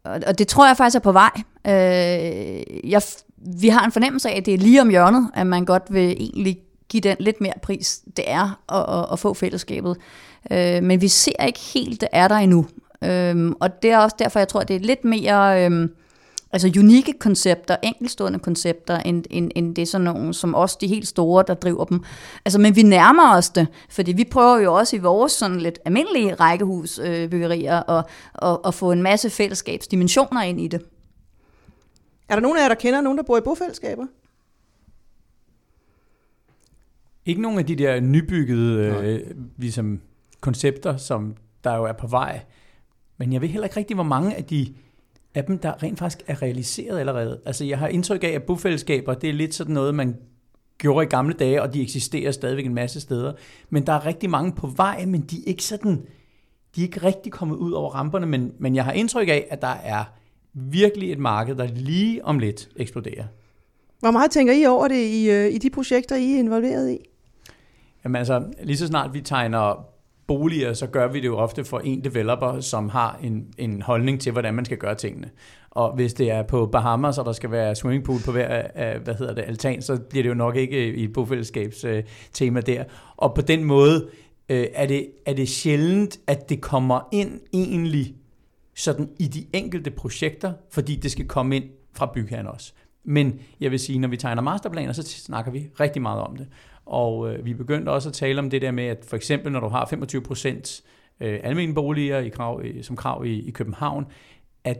og 0.04 0.38
det 0.38 0.48
tror 0.48 0.66
jeg 0.66 0.76
faktisk 0.76 0.96
er 0.96 1.00
på 1.00 1.12
vej. 1.12 1.30
Øh, 1.66 2.90
jeg, 2.90 3.02
vi 3.36 3.68
har 3.68 3.84
en 3.84 3.92
fornemmelse 3.92 4.30
af, 4.30 4.36
at 4.36 4.46
det 4.46 4.54
er 4.54 4.58
lige 4.58 4.80
om 4.80 4.88
hjørnet, 4.88 5.30
at 5.34 5.46
man 5.46 5.64
godt 5.64 5.82
vil 5.90 6.10
egentlig 6.10 6.58
give 6.88 7.00
den 7.00 7.16
lidt 7.20 7.40
mere 7.40 7.54
pris, 7.62 8.00
det 8.16 8.24
er 8.30 8.60
at, 8.72 8.98
at, 8.98 9.12
at 9.12 9.18
få 9.18 9.34
fællesskabet. 9.34 9.96
Øh, 10.50 10.82
men 10.82 11.00
vi 11.00 11.08
ser 11.08 11.46
ikke 11.46 11.60
helt, 11.60 12.00
det 12.00 12.08
er 12.12 12.28
der 12.28 12.36
endnu. 12.36 12.66
Øh, 13.04 13.52
og 13.60 13.82
det 13.82 13.90
er 13.90 13.98
også 13.98 14.16
derfor, 14.18 14.40
jeg 14.40 14.48
tror, 14.48 14.62
det 14.62 14.76
er 14.76 14.80
lidt 14.80 15.04
mere... 15.04 15.66
Øh, 15.70 15.88
altså 16.52 16.72
unikke 16.78 17.12
koncepter, 17.12 17.76
enkelstående 17.82 18.38
koncepter, 18.38 18.98
end, 18.98 19.24
end, 19.30 19.50
end 19.54 19.76
det 19.76 19.82
er 19.82 19.86
sådan 19.86 20.04
nogle, 20.04 20.34
som 20.34 20.54
os, 20.54 20.76
de 20.76 20.86
helt 20.86 21.08
store, 21.08 21.44
der 21.46 21.54
driver 21.54 21.84
dem. 21.84 22.02
Altså, 22.44 22.60
men 22.60 22.76
vi 22.76 22.82
nærmer 22.82 23.36
os 23.36 23.50
det, 23.50 23.66
fordi 23.90 24.12
vi 24.12 24.24
prøver 24.24 24.58
jo 24.58 24.74
også 24.74 24.96
i 24.96 24.98
vores 24.98 25.32
sådan 25.32 25.60
lidt 25.60 25.78
almindelige 25.84 26.34
rækkehusbyggerier 26.34 27.90
øh, 27.90 27.98
at, 27.98 28.04
at, 28.42 28.58
at 28.64 28.74
få 28.74 28.92
en 28.92 29.02
masse 29.02 29.30
fællesskabsdimensioner 29.30 30.42
ind 30.42 30.60
i 30.60 30.68
det. 30.68 30.82
Er 32.28 32.34
der 32.34 32.42
nogen 32.42 32.58
af 32.58 32.62
jer, 32.62 32.68
der 32.68 32.74
kender 32.74 33.00
nogen, 33.00 33.18
der 33.18 33.24
bor 33.24 33.38
i 33.38 33.40
bofællesskaber? 33.40 34.06
Ikke 37.26 37.42
nogen 37.42 37.58
af 37.58 37.66
de 37.66 37.76
der 37.76 38.00
nybyggede 38.00 38.84
øh, 38.84 39.36
ligesom 39.56 40.00
koncepter, 40.40 40.96
som 40.96 41.36
der 41.64 41.76
jo 41.76 41.84
er 41.84 41.92
på 41.92 42.06
vej. 42.06 42.40
Men 43.18 43.32
jeg 43.32 43.40
ved 43.40 43.48
heller 43.48 43.64
ikke 43.64 43.76
rigtig, 43.76 43.94
hvor 43.94 44.04
mange 44.04 44.34
af 44.34 44.44
de 44.44 44.74
af 45.34 45.44
dem, 45.44 45.58
der 45.58 45.82
rent 45.82 45.98
faktisk 45.98 46.22
er 46.26 46.42
realiseret 46.42 46.98
allerede. 46.98 47.40
Altså 47.46 47.64
jeg 47.64 47.78
har 47.78 47.88
indtryk 47.88 48.24
af, 48.24 48.28
at 48.28 48.42
bofællesskaber, 48.42 49.14
det 49.14 49.30
er 49.30 49.34
lidt 49.34 49.54
sådan 49.54 49.74
noget, 49.74 49.94
man 49.94 50.16
gjorde 50.78 51.06
i 51.06 51.08
gamle 51.08 51.34
dage, 51.34 51.62
og 51.62 51.74
de 51.74 51.82
eksisterer 51.82 52.32
stadigvæk 52.32 52.66
en 52.66 52.74
masse 52.74 53.00
steder. 53.00 53.32
Men 53.70 53.86
der 53.86 53.92
er 53.92 54.06
rigtig 54.06 54.30
mange 54.30 54.52
på 54.52 54.66
vej, 54.66 55.04
men 55.04 55.20
de 55.20 55.36
er 55.36 55.42
ikke 55.46 55.64
sådan 55.64 56.06
de 56.76 56.80
er 56.80 56.84
ikke 56.84 57.02
rigtig 57.02 57.32
kommet 57.32 57.56
ud 57.56 57.72
over 57.72 57.90
ramperne, 57.90 58.26
men, 58.26 58.52
men 58.58 58.76
jeg 58.76 58.84
har 58.84 58.92
indtryk 58.92 59.28
af, 59.28 59.46
at 59.50 59.62
der 59.62 59.76
er 59.84 60.04
virkelig 60.54 61.12
et 61.12 61.18
marked, 61.18 61.56
der 61.56 61.66
lige 61.66 62.24
om 62.24 62.38
lidt 62.38 62.68
eksploderer. 62.76 63.24
Hvor 64.00 64.10
meget 64.10 64.30
tænker 64.30 64.52
I 64.52 64.66
over 64.66 64.88
det 64.88 65.04
i, 65.06 65.30
øh, 65.30 65.54
i 65.54 65.58
de 65.58 65.70
projekter, 65.70 66.16
I 66.16 66.34
er 66.34 66.38
involveret 66.38 66.90
i? 66.90 66.98
Jamen 68.04 68.16
altså, 68.16 68.44
lige 68.62 68.76
så 68.76 68.86
snart 68.86 69.14
vi 69.14 69.20
tegner 69.20 69.86
boliger, 70.26 70.72
så 70.72 70.87
gør 70.87 71.08
vi 71.08 71.20
det 71.20 71.26
jo 71.26 71.37
ofte 71.37 71.64
for 71.64 71.78
en 71.78 72.04
developer, 72.04 72.61
som 72.61 72.88
har 72.88 73.18
en, 73.22 73.46
en 73.58 73.82
holdning 73.82 74.20
til, 74.20 74.32
hvordan 74.32 74.54
man 74.54 74.64
skal 74.64 74.78
gøre 74.78 74.94
tingene. 74.94 75.30
Og 75.70 75.94
hvis 75.94 76.14
det 76.14 76.30
er 76.30 76.42
på 76.42 76.66
Bahamas, 76.66 77.18
og 77.18 77.24
der 77.24 77.32
skal 77.32 77.50
være 77.50 77.74
swimmingpool 77.74 78.20
på 78.24 78.32
hver 78.32 78.48
af, 78.74 78.98
hvad 78.98 79.14
hedder 79.14 79.35
det, 79.35 79.44
altan, 79.46 79.82
så 79.82 80.00
bliver 80.11 80.22
det 80.22 80.28
jo 80.28 80.35
nok 80.35 80.56
ikke 80.56 80.88
øh, 80.88 80.94
i 80.94 81.04
et 81.04 81.12
bofællesskabstema 81.12 82.61
øh, 82.61 82.66
der. 82.66 82.85
Og 83.16 83.35
på 83.35 83.40
den 83.40 83.64
måde 83.64 84.08
øh, 84.48 84.66
er, 84.74 84.87
det, 84.87 85.06
er 85.26 85.35
det 85.35 85.48
sjældent, 85.48 86.20
at 86.26 86.48
det 86.48 86.61
kommer 86.61 87.08
ind 87.12 87.40
egentlig 87.52 88.14
sådan 88.74 89.08
i 89.18 89.26
de 89.26 89.46
enkelte 89.52 89.90
projekter, 89.90 90.52
fordi 90.70 90.96
det 90.96 91.11
skal 91.11 91.28
komme 91.28 91.56
ind 91.56 91.64
fra 91.94 92.11
bygherren 92.14 92.46
også. 92.46 92.72
Men 93.04 93.40
jeg 93.61 93.70
vil 93.70 93.78
sige, 93.78 93.98
når 93.98 94.08
vi 94.08 94.16
tegner 94.16 94.42
masterplaner, 94.42 94.92
så 94.92 95.02
snakker 95.02 95.52
vi 95.52 95.68
rigtig 95.80 96.02
meget 96.02 96.22
om 96.22 96.37
det. 96.37 96.46
Og 96.86 97.32
øh, 97.32 97.44
vi 97.44 97.54
begyndte 97.54 97.90
også 97.90 98.08
at 98.08 98.12
tale 98.12 98.38
om 98.38 98.50
det 98.50 98.62
der 98.62 98.70
med, 98.70 98.84
at 98.84 99.04
for 99.08 99.16
eksempel 99.16 99.52
når 99.52 99.60
du 99.60 99.68
har 99.68 99.86
25 99.86 100.22
procent 100.22 100.82
øh, 101.20 101.40
almindelige 101.42 101.74
boliger 101.74 102.18
i 102.18 102.28
krav, 102.28 102.64
i, 102.64 102.82
som 102.82 102.96
krav 102.96 103.26
i, 103.26 103.48
i 103.48 103.50
København, 103.50 104.06
at 104.64 104.78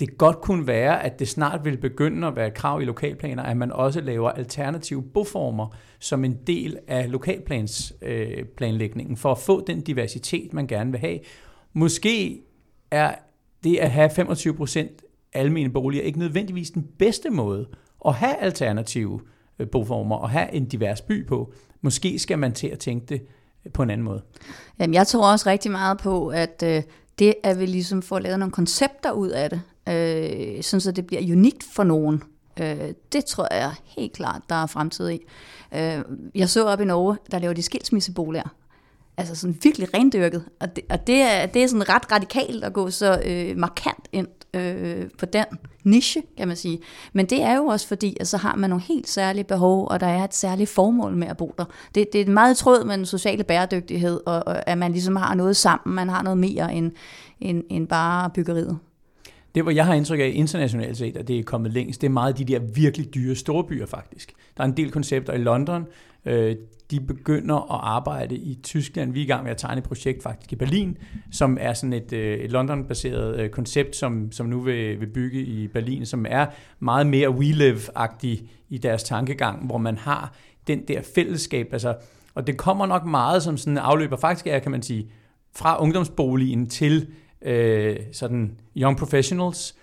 det 0.00 0.18
godt 0.18 0.40
kunne 0.40 0.66
være, 0.66 1.02
at 1.02 1.18
det 1.18 1.28
snart 1.28 1.64
vil 1.64 1.76
begynde 1.76 2.26
at 2.26 2.36
være 2.36 2.46
et 2.46 2.54
krav 2.54 2.82
i 2.82 2.84
lokalplaner, 2.84 3.42
at 3.42 3.56
man 3.56 3.72
også 3.72 4.00
laver 4.00 4.30
alternative 4.30 5.02
boformer 5.02 5.76
som 5.98 6.24
en 6.24 6.38
del 6.46 6.78
af 6.88 7.10
lokalplansplanlægningen, 7.10 9.12
øh, 9.12 9.18
for 9.18 9.32
at 9.32 9.38
få 9.38 9.64
den 9.64 9.80
diversitet, 9.80 10.52
man 10.52 10.66
gerne 10.66 10.90
vil 10.90 11.00
have. 11.00 11.18
Måske 11.72 12.42
er 12.90 13.14
det 13.64 13.76
at 13.76 13.90
have 13.90 14.10
25 14.10 14.54
procent 14.54 15.02
almene 15.32 15.70
boliger 15.70 16.04
ikke 16.04 16.18
nødvendigvis 16.18 16.70
den 16.70 16.88
bedste 16.98 17.30
måde 17.30 17.68
at 18.06 18.14
have 18.14 18.36
alternative 18.36 19.20
øh, 19.22 19.28
Øh, 19.62 19.68
boformer 19.68 20.16
og 20.16 20.30
have 20.30 20.52
en 20.52 20.64
divers 20.64 21.00
by 21.00 21.26
på. 21.26 21.52
Måske 21.80 22.18
skal 22.18 22.38
man 22.38 22.52
til 22.52 22.66
at 22.66 22.78
tænke 22.78 23.06
det 23.06 23.22
øh, 23.66 23.72
på 23.72 23.82
en 23.82 23.90
anden 23.90 24.04
måde. 24.04 24.22
Jamen, 24.78 24.94
jeg 24.94 25.06
tror 25.06 25.32
også 25.32 25.50
rigtig 25.50 25.70
meget 25.70 25.98
på, 25.98 26.28
at 26.28 26.62
øh, 26.66 26.82
det 27.18 27.34
at 27.42 27.60
vi 27.60 27.66
ligesom 27.66 28.02
får 28.02 28.18
lavet 28.18 28.38
nogle 28.38 28.52
koncepter 28.52 29.12
ud 29.12 29.28
af 29.28 29.50
det, 29.50 29.60
øh, 29.88 30.62
sådan 30.62 30.80
så 30.80 30.92
det 30.92 31.06
bliver 31.06 31.22
unikt 31.22 31.64
for 31.74 31.84
nogen, 31.84 32.22
øh, 32.60 32.94
det 33.12 33.24
tror 33.24 33.54
jeg 33.54 33.72
helt 33.84 34.12
klart, 34.12 34.42
der 34.48 34.54
er 34.54 34.66
fremtid 34.66 35.10
i. 35.10 35.20
Øh, 35.74 35.98
jeg 36.34 36.48
så 36.48 36.66
op 36.66 36.80
i 36.80 36.84
Norge, 36.84 37.16
der 37.30 37.38
laver 37.38 37.54
de 37.54 37.62
skilsmisseboliger, 37.62 38.54
altså 39.16 39.34
sådan 39.34 39.58
virkelig 39.62 39.94
rendyrket. 39.94 40.44
Og 40.60 40.76
det, 40.76 40.84
og 40.90 41.06
det, 41.06 41.20
er, 41.20 41.46
det 41.46 41.62
er 41.62 41.66
sådan 41.66 41.88
ret 41.88 42.12
radikalt 42.12 42.64
at 42.64 42.72
gå 42.72 42.90
så 42.90 43.22
øh, 43.24 43.56
markant 43.56 44.08
ind 44.12 44.28
øh, 44.54 45.10
på 45.18 45.26
den 45.26 45.44
niche, 45.84 46.22
kan 46.38 46.48
man 46.48 46.56
sige. 46.56 46.78
Men 47.12 47.26
det 47.26 47.42
er 47.42 47.56
jo 47.56 47.64
også 47.64 47.88
fordi, 47.88 48.16
at 48.20 48.28
så 48.28 48.36
har 48.36 48.56
man 48.56 48.70
nogle 48.70 48.84
helt 48.84 49.08
særlige 49.08 49.44
behov, 49.44 49.88
og 49.90 50.00
der 50.00 50.06
er 50.06 50.24
et 50.24 50.34
særligt 50.34 50.70
formål 50.70 51.16
med 51.16 51.28
at 51.28 51.36
bo 51.36 51.54
der. 51.58 51.64
Det, 51.94 52.12
det 52.12 52.20
er 52.20 52.30
meget 52.30 52.56
tråd 52.56 52.84
med 52.84 52.96
den 52.96 53.06
sociale 53.06 53.44
bæredygtighed, 53.44 54.20
og, 54.26 54.42
og 54.46 54.68
at 54.68 54.78
man 54.78 54.92
ligesom 54.92 55.16
har 55.16 55.34
noget 55.34 55.56
sammen, 55.56 55.94
man 55.94 56.08
har 56.08 56.22
noget 56.22 56.38
mere 56.38 56.74
end, 56.74 56.92
end, 57.40 57.64
end 57.70 57.88
bare 57.88 58.30
byggeriet. 58.30 58.78
Det, 59.54 59.62
hvor 59.62 59.72
jeg 59.72 59.86
har 59.86 59.94
indtryk 59.94 60.20
af 60.20 60.32
internationalt 60.34 60.96
set, 60.96 61.16
at 61.16 61.28
det 61.28 61.38
er 61.38 61.42
kommet 61.42 61.72
længst, 61.72 62.00
det 62.00 62.06
er 62.06 62.10
meget 62.10 62.38
de 62.38 62.44
der 62.44 62.58
virkelig 62.58 63.14
dyre 63.14 63.34
storbyer 63.34 63.86
faktisk. 63.86 64.32
Der 64.56 64.62
er 64.62 64.68
en 64.68 64.76
del 64.76 64.90
koncepter 64.90 65.32
i 65.32 65.38
London, 65.38 65.86
øh, 66.24 66.56
de 66.90 67.00
begynder 67.00 67.56
at 67.74 67.80
arbejde 67.82 68.34
i 68.34 68.58
Tyskland. 68.62 69.12
Vi 69.12 69.20
er 69.20 69.24
i 69.24 69.26
gang 69.26 69.42
med 69.42 69.50
at 69.50 69.56
tegne 69.56 69.78
et 69.78 69.84
projekt 69.84 70.22
faktisk 70.22 70.52
i 70.52 70.56
Berlin, 70.56 70.98
som 71.30 71.58
er 71.60 71.72
sådan 71.72 71.92
et, 71.92 72.12
øh, 72.12 72.38
et 72.38 72.50
London-baseret 72.50 73.40
øh, 73.40 73.50
koncept, 73.50 73.96
som, 73.96 74.32
som 74.32 74.46
nu 74.46 74.60
vil, 74.60 75.00
vil 75.00 75.06
bygge 75.06 75.40
i 75.40 75.68
Berlin, 75.68 76.06
som 76.06 76.26
er 76.28 76.46
meget 76.80 77.06
mere 77.06 77.30
We 77.30 77.44
Live-agtig 77.44 78.48
i 78.68 78.78
deres 78.78 79.02
tankegang, 79.02 79.66
hvor 79.66 79.78
man 79.78 79.98
har 79.98 80.34
den 80.66 80.88
der 80.88 81.02
fællesskab. 81.14 81.68
Altså, 81.72 81.96
og 82.34 82.46
det 82.46 82.56
kommer 82.56 82.86
nok 82.86 83.04
meget 83.04 83.42
som 83.42 83.56
sådan 83.56 83.72
en 83.72 83.78
afløber, 83.78 84.16
faktisk 84.16 84.46
er, 84.46 84.58
kan 84.58 84.70
man 84.70 84.82
sige, 84.82 85.10
fra 85.56 85.82
ungdomsboligen 85.82 86.66
til 86.66 87.06
øh, 87.42 87.96
sådan 88.12 88.56
young 88.76 88.96
professionals, 88.96 89.76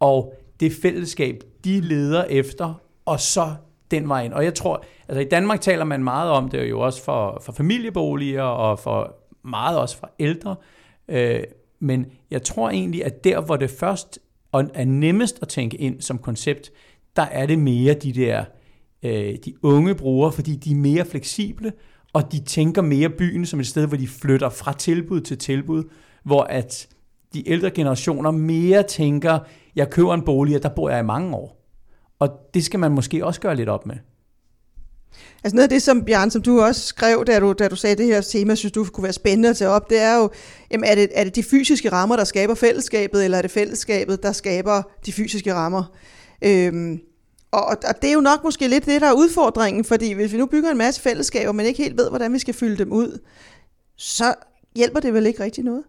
og 0.00 0.34
det 0.60 0.72
fællesskab, 0.82 1.42
de 1.64 1.80
leder 1.80 2.24
efter, 2.24 2.74
og 3.04 3.20
så 3.20 3.54
den 3.90 4.08
vej 4.08 4.24
ind. 4.24 4.32
Og 4.32 4.44
jeg 4.44 4.54
tror, 4.54 4.84
altså 5.08 5.20
i 5.20 5.24
Danmark 5.24 5.60
taler 5.60 5.84
man 5.84 6.04
meget 6.04 6.30
om 6.30 6.48
det 6.48 6.70
jo 6.70 6.80
også 6.80 7.04
for, 7.04 7.42
for 7.44 7.52
familieboliger 7.52 8.42
og 8.42 8.78
for 8.78 9.16
meget 9.44 9.78
også 9.78 9.98
for 9.98 10.10
ældre. 10.18 10.56
Øh, 11.08 11.40
men 11.80 12.06
jeg 12.30 12.42
tror 12.42 12.70
egentlig, 12.70 13.04
at 13.04 13.24
der, 13.24 13.40
hvor 13.40 13.56
det 13.56 13.70
først 13.70 14.18
er 14.52 14.84
nemmest 14.84 15.38
at 15.42 15.48
tænke 15.48 15.76
ind 15.76 16.00
som 16.00 16.18
koncept, 16.18 16.72
der 17.16 17.22
er 17.22 17.46
det 17.46 17.58
mere 17.58 17.94
de 17.94 18.12
der 18.12 18.44
øh, 19.02 19.36
de 19.44 19.54
unge 19.62 19.94
brugere, 19.94 20.32
fordi 20.32 20.56
de 20.56 20.70
er 20.70 20.76
mere 20.76 21.04
fleksible, 21.04 21.72
og 22.12 22.32
de 22.32 22.44
tænker 22.44 22.82
mere 22.82 23.08
byen 23.08 23.46
som 23.46 23.60
et 23.60 23.66
sted, 23.66 23.86
hvor 23.86 23.96
de 23.96 24.08
flytter 24.08 24.48
fra 24.48 24.72
tilbud 24.72 25.20
til 25.20 25.38
tilbud, 25.38 25.84
hvor 26.24 26.42
at 26.42 26.88
de 27.34 27.48
ældre 27.48 27.70
generationer 27.70 28.30
mere 28.30 28.82
tænker, 28.82 29.38
jeg 29.76 29.90
køber 29.90 30.14
en 30.14 30.22
bolig, 30.22 30.56
og 30.56 30.62
der 30.62 30.68
bor 30.68 30.90
jeg 30.90 31.00
i 31.00 31.02
mange 31.02 31.36
år. 31.36 31.63
Og 32.18 32.28
det 32.54 32.64
skal 32.64 32.80
man 32.80 32.92
måske 32.92 33.26
også 33.26 33.40
gøre 33.40 33.56
lidt 33.56 33.68
op 33.68 33.86
med. 33.86 33.96
Altså 35.44 35.56
noget 35.56 35.62
af 35.62 35.68
det, 35.68 35.82
som 35.82 36.04
Bjørn, 36.04 36.30
som 36.30 36.42
du 36.42 36.60
også 36.60 36.80
skrev, 36.80 37.24
da 37.26 37.40
du, 37.40 37.52
da 37.52 37.68
du 37.68 37.76
sagde 37.76 37.96
det 37.96 38.06
her 38.06 38.20
tema, 38.20 38.54
synes 38.54 38.72
du 38.72 38.84
kunne 38.84 39.02
være 39.02 39.12
spændende 39.12 39.48
at 39.48 39.56
tage 39.56 39.70
op, 39.70 39.90
det 39.90 40.00
er 40.00 40.16
jo, 40.16 40.30
jamen 40.70 40.84
er 40.84 40.94
det, 40.94 41.08
er 41.14 41.24
det 41.24 41.36
de 41.36 41.42
fysiske 41.42 41.92
rammer, 41.92 42.16
der 42.16 42.24
skaber 42.24 42.54
fællesskabet, 42.54 43.24
eller 43.24 43.38
er 43.38 43.42
det 43.42 43.50
fællesskabet, 43.50 44.22
der 44.22 44.32
skaber 44.32 44.82
de 45.06 45.12
fysiske 45.12 45.54
rammer? 45.54 45.84
Øhm, 46.42 47.00
og, 47.52 47.64
og 47.66 48.02
det 48.02 48.08
er 48.08 48.14
jo 48.14 48.20
nok 48.20 48.44
måske 48.44 48.68
lidt 48.68 48.86
det, 48.86 49.00
der 49.00 49.06
er 49.06 49.12
udfordringen, 49.12 49.84
fordi 49.84 50.12
hvis 50.12 50.32
vi 50.32 50.38
nu 50.38 50.46
bygger 50.46 50.70
en 50.70 50.78
masse 50.78 51.00
fællesskaber, 51.00 51.52
men 51.52 51.66
ikke 51.66 51.82
helt 51.82 51.96
ved, 51.98 52.08
hvordan 52.08 52.32
vi 52.32 52.38
skal 52.38 52.54
fylde 52.54 52.76
dem 52.76 52.92
ud, 52.92 53.18
så 53.96 54.34
hjælper 54.76 55.00
det 55.00 55.14
vel 55.14 55.26
ikke 55.26 55.42
rigtig 55.42 55.64
noget? 55.64 55.84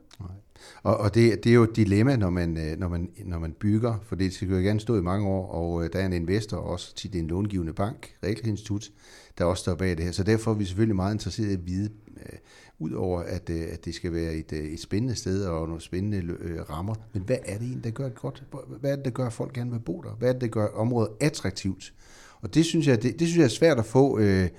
Og, 0.86 0.98
og 0.98 1.16
det, 1.16 1.44
det 1.44 1.50
er 1.50 1.54
jo 1.54 1.64
et 1.64 1.76
dilemma, 1.76 2.16
når 2.16 2.30
man, 2.30 2.58
øh, 2.58 2.80
når 2.80 2.88
man, 2.88 3.10
når 3.26 3.40
man 3.40 3.52
bygger, 3.60 3.96
for 4.04 4.16
det 4.16 4.34
skal 4.34 4.48
jo 4.48 4.56
gerne 4.56 4.80
stå 4.80 4.98
i 4.98 5.02
mange 5.02 5.28
år, 5.28 5.48
og 5.48 5.84
øh, 5.84 5.90
der 5.94 6.00
er 6.00 6.06
en 6.06 6.14
investor, 6.14 6.58
også 6.58 6.96
til 6.96 7.16
en 7.16 7.28
långivende 7.28 7.74
bank, 7.74 8.16
realkreditinstitut, 8.24 8.92
der 9.38 9.46
også 9.46 9.62
står 9.62 9.76
bag 9.76 9.90
det 9.90 10.06
her. 10.06 10.12
Så 10.12 10.24
derfor 10.24 10.52
er 10.52 10.56
vi 10.56 10.66
selvfølgelig 10.66 10.96
meget 10.96 11.14
interesserede 11.14 11.52
i 11.52 11.56
at 11.56 11.68
vide, 11.68 11.90
øh, 12.18 12.38
udover 12.80 13.22
at, 13.22 13.50
øh, 13.50 13.62
at 13.72 13.86
det 13.86 13.96
skal 13.96 14.14
være 14.14 14.34
et, 14.34 14.54
et 14.54 14.80
spændende 14.80 15.16
sted 15.16 15.46
og 15.46 15.68
nogle 15.68 15.82
spændende 15.82 16.18
øh, 16.40 16.70
rammer, 16.70 16.96
men 17.14 17.24
hvad 17.24 17.38
er 17.46 17.58
det 17.58 17.68
egentlig, 17.68 17.84
der 17.84 17.92
gør 17.92 18.06
det 18.06 18.16
godt? 18.16 18.44
Hvad 18.80 18.92
er 18.92 18.96
det, 18.96 19.06
der 19.06 19.12
gør, 19.12 19.26
at 19.26 19.34
folk 19.34 19.54
gerne 19.54 19.72
vil 19.72 19.80
bo 19.80 20.02
der? 20.02 20.12
Hvad 20.20 20.30
er 20.30 20.34
det, 20.34 20.42
der 20.42 20.48
gør 20.48 20.68
området 20.68 21.12
attraktivt? 21.20 21.94
Og 22.42 22.54
det 22.54 22.66
synes 22.66 22.88
jeg, 22.88 23.04
det, 23.04 23.20
det 23.20 23.28
synes 23.28 23.38
jeg 23.38 23.46
er 23.46 23.50
svært 23.50 23.80
at 23.80 23.86
få... 23.86 24.20
Øh, 24.20 24.50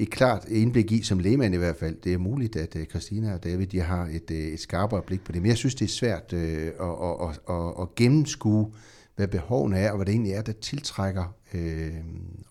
et 0.00 0.10
klart 0.10 0.48
indblik 0.48 0.92
i, 0.92 1.02
som 1.02 1.18
lægemand 1.18 1.54
i 1.54 1.58
hvert 1.58 1.76
fald. 1.76 1.96
Det 2.04 2.12
er 2.12 2.18
muligt, 2.18 2.56
at 2.56 2.76
øh, 2.76 2.86
Christina 2.86 3.34
og 3.34 3.44
David 3.44 3.66
de 3.66 3.80
har 3.80 4.08
et, 4.12 4.30
øh, 4.30 4.38
et 4.38 4.60
skarpere 4.60 5.02
blik 5.02 5.24
på 5.24 5.32
det, 5.32 5.42
men 5.42 5.48
jeg 5.48 5.56
synes, 5.56 5.74
det 5.74 5.84
er 5.84 5.88
svært 5.88 6.32
uh, 6.32 6.40
at, 6.40 7.28
at, 7.28 7.40
at, 7.48 7.82
at 7.82 7.94
gennemskue, 7.96 8.72
hvad 9.16 9.28
behovene 9.28 9.78
er, 9.78 9.90
og 9.90 9.96
hvad 9.96 10.06
det 10.06 10.12
egentlig 10.12 10.32
er, 10.32 10.42
der 10.42 10.52
tiltrækker 10.52 11.34
øh, 11.54 11.90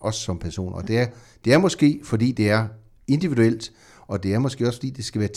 os 0.00 0.16
som 0.16 0.38
personer. 0.38 0.76
Og 0.76 0.88
det 0.88 0.98
er, 0.98 1.06
det 1.44 1.52
er 1.52 1.58
måske, 1.58 2.00
fordi 2.04 2.32
det 2.32 2.50
er 2.50 2.68
individuelt, 3.08 3.72
og 4.06 4.22
det 4.22 4.34
er 4.34 4.38
måske 4.38 4.66
også, 4.66 4.78
fordi 4.78 4.90
det 4.90 5.04
skal 5.04 5.20
være 5.20 5.30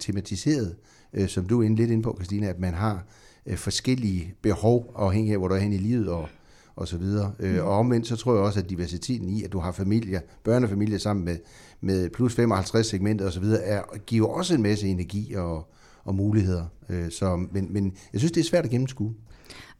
tematiseret, 0.00 0.76
uh, 1.18 1.26
som 1.26 1.46
du 1.46 1.62
er 1.62 1.68
lidt 1.68 1.90
inde 1.90 2.02
på, 2.02 2.14
Christina, 2.18 2.46
at 2.46 2.58
man 2.58 2.74
har 2.74 3.06
øh, 3.46 3.56
forskellige 3.56 4.34
behov, 4.42 4.92
afhængig 4.96 5.32
af, 5.32 5.38
hvor 5.38 5.48
du 5.48 5.54
er 5.54 5.58
hen 5.58 5.72
i 5.72 5.78
livet, 5.78 6.08
og 6.08 6.28
og 6.76 6.88
så 6.88 6.96
videre. 6.96 7.32
Øh, 7.40 7.54
mm. 7.54 7.60
Og 7.60 7.78
omvendt, 7.78 8.06
så 8.06 8.16
tror 8.16 8.34
jeg 8.34 8.42
også, 8.42 8.60
at 8.60 8.70
diversiteten 8.70 9.28
i, 9.28 9.42
at 9.42 9.52
du 9.52 9.58
har 9.58 9.72
familier, 9.72 10.20
børnefamilier 10.44 10.98
sammen 10.98 11.24
med, 11.24 11.36
med 11.80 12.10
plus 12.10 12.34
55 12.34 12.86
segmenter 12.86 13.26
og 13.26 13.32
så 13.32 13.40
videre, 13.40 13.62
er, 13.62 13.82
giver 14.06 14.28
også 14.28 14.54
en 14.54 14.62
masse 14.62 14.88
energi 14.88 15.34
og, 15.34 15.68
og 16.04 16.14
muligheder. 16.14 16.64
Øh, 16.88 17.10
så, 17.10 17.46
men, 17.52 17.72
men 17.72 17.92
jeg 18.12 18.20
synes, 18.20 18.32
det 18.32 18.40
er 18.40 18.44
svært 18.44 18.64
at 18.64 18.70
gennemskue. 18.70 19.14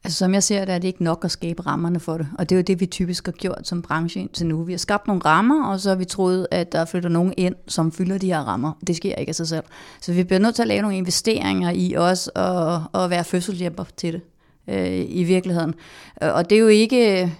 Altså 0.03 0.17
som 0.17 0.33
jeg 0.33 0.43
ser 0.43 0.65
det, 0.65 0.73
er 0.73 0.79
det 0.79 0.87
ikke 0.87 1.03
nok 1.03 1.25
at 1.25 1.31
skabe 1.31 1.65
rammerne 1.65 1.99
for 1.99 2.17
det. 2.17 2.27
Og 2.39 2.49
det 2.49 2.55
er 2.55 2.59
jo 2.59 2.63
det, 2.63 2.79
vi 2.79 2.85
typisk 2.85 3.25
har 3.25 3.31
gjort 3.31 3.67
som 3.67 3.81
branche 3.81 4.21
indtil 4.21 4.47
nu. 4.47 4.63
Vi 4.63 4.73
har 4.73 4.77
skabt 4.77 5.07
nogle 5.07 5.21
rammer, 5.25 5.65
og 5.65 5.79
så 5.79 5.89
har 5.89 5.95
vi 5.95 6.05
troet, 6.05 6.47
at 6.51 6.71
der 6.71 6.85
flytter 6.85 7.09
nogen 7.09 7.33
ind, 7.37 7.55
som 7.67 7.91
fylder 7.91 8.17
de 8.17 8.27
her 8.27 8.39
rammer. 8.39 8.71
Det 8.87 8.95
sker 8.95 9.15
ikke 9.15 9.29
af 9.29 9.35
sig 9.35 9.47
selv. 9.47 9.63
Så 10.01 10.13
vi 10.13 10.23
bliver 10.23 10.39
nødt 10.39 10.55
til 10.55 10.61
at 10.61 10.67
lave 10.67 10.81
nogle 10.81 10.97
investeringer 10.97 11.71
i 11.71 11.95
os 11.97 12.27
og, 12.27 12.83
og 12.93 13.09
være 13.09 13.23
fødselshjælper 13.23 13.83
til 13.97 14.13
det 14.13 14.21
øh, 14.67 15.05
i 15.07 15.23
virkeligheden. 15.23 15.73
Og 16.21 16.49
det 16.49 16.55
er 16.55 16.59
jo 16.59 16.67
ikke... 16.67 17.31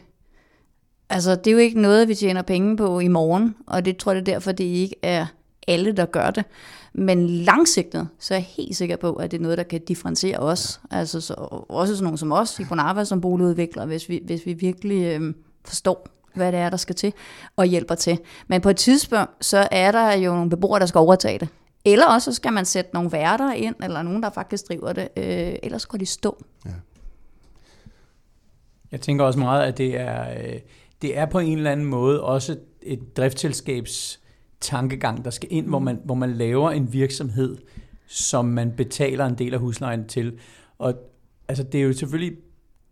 Altså, 1.09 1.35
det 1.35 1.47
er 1.47 1.51
jo 1.51 1.57
ikke 1.57 1.81
noget, 1.81 2.07
vi 2.07 2.15
tjener 2.15 2.41
penge 2.41 2.77
på 2.77 2.99
i 2.99 3.07
morgen, 3.07 3.55
og 3.67 3.85
det 3.85 3.97
tror 3.97 4.11
jeg 4.11 4.25
det 4.25 4.31
er 4.31 4.35
derfor, 4.35 4.51
det 4.51 4.63
ikke 4.63 4.95
er 5.01 5.25
alle, 5.67 5.91
der 5.91 6.05
gør 6.05 6.29
det. 6.29 6.45
Men 6.93 7.29
langsigtet, 7.29 8.07
så 8.19 8.33
er 8.33 8.37
jeg 8.37 8.45
helt 8.45 8.75
sikker 8.75 8.95
på, 8.95 9.13
at 9.13 9.31
det 9.31 9.37
er 9.37 9.41
noget, 9.41 9.57
der 9.57 9.63
kan 9.63 9.81
differentiere 9.87 10.39
os. 10.39 10.81
Altså 10.91 11.21
så, 11.21 11.33
også 11.69 11.95
sådan 11.95 12.03
nogen 12.03 12.17
som 12.17 12.31
os 12.31 12.59
i 12.59 12.63
arbejde 12.71 13.05
som 13.05 13.21
boligudviklere, 13.21 13.85
hvis 13.85 14.09
vi, 14.09 14.21
hvis 14.25 14.45
vi 14.45 14.53
virkelig 14.53 15.03
øh, 15.03 15.33
forstår, 15.65 16.07
hvad 16.35 16.51
det 16.51 16.59
er, 16.59 16.69
der 16.69 16.77
skal 16.77 16.95
til, 16.95 17.13
og 17.55 17.65
hjælper 17.65 17.95
til. 17.95 18.19
Men 18.47 18.61
på 18.61 18.69
et 18.69 18.77
tidspunkt, 18.77 19.45
så 19.45 19.67
er 19.71 19.91
der 19.91 20.13
jo 20.13 20.33
nogle 20.33 20.49
beboere, 20.49 20.79
der 20.79 20.85
skal 20.85 20.99
overtage 20.99 21.39
det 21.39 21.47
Eller 21.85 22.05
også 22.05 22.31
så 22.31 22.35
skal 22.35 22.53
man 22.53 22.65
sætte 22.65 22.91
nogle 22.93 23.11
værter 23.11 23.51
ind, 23.51 23.75
eller 23.83 24.01
nogen, 24.01 24.23
der 24.23 24.29
faktisk 24.29 24.67
driver 24.67 24.93
det. 24.93 25.07
Øh, 25.17 25.55
ellers 25.63 25.85
går 25.85 25.97
de 25.97 26.05
stå. 26.05 26.37
Ja. 26.65 26.69
Jeg 28.91 29.01
tænker 29.01 29.25
også 29.25 29.39
meget, 29.39 29.63
at 29.63 29.77
det 29.77 29.99
er, 29.99 30.29
øh, 30.29 30.59
det 31.01 31.17
er 31.17 31.25
på 31.25 31.39
en 31.39 31.57
eller 31.57 31.71
anden 31.71 31.85
måde 31.85 32.23
også 32.23 32.57
et 32.81 33.17
driftsselskabs 33.17 34.19
tankegang, 34.59 35.25
der 35.25 35.31
skal 35.31 35.49
ind, 35.51 35.67
hvor 35.67 35.79
man, 35.79 35.99
hvor 36.05 36.15
man 36.15 36.33
laver 36.33 36.71
en 36.71 36.93
virksomhed, 36.93 37.57
som 38.07 38.45
man 38.45 38.71
betaler 38.77 39.25
en 39.25 39.37
del 39.37 39.53
af 39.53 39.59
huslejen 39.59 40.07
til. 40.07 40.39
Og 40.77 40.93
altså, 41.47 41.63
det 41.63 41.79
er 41.79 41.83
jo 41.83 41.93
selvfølgelig 41.93 42.37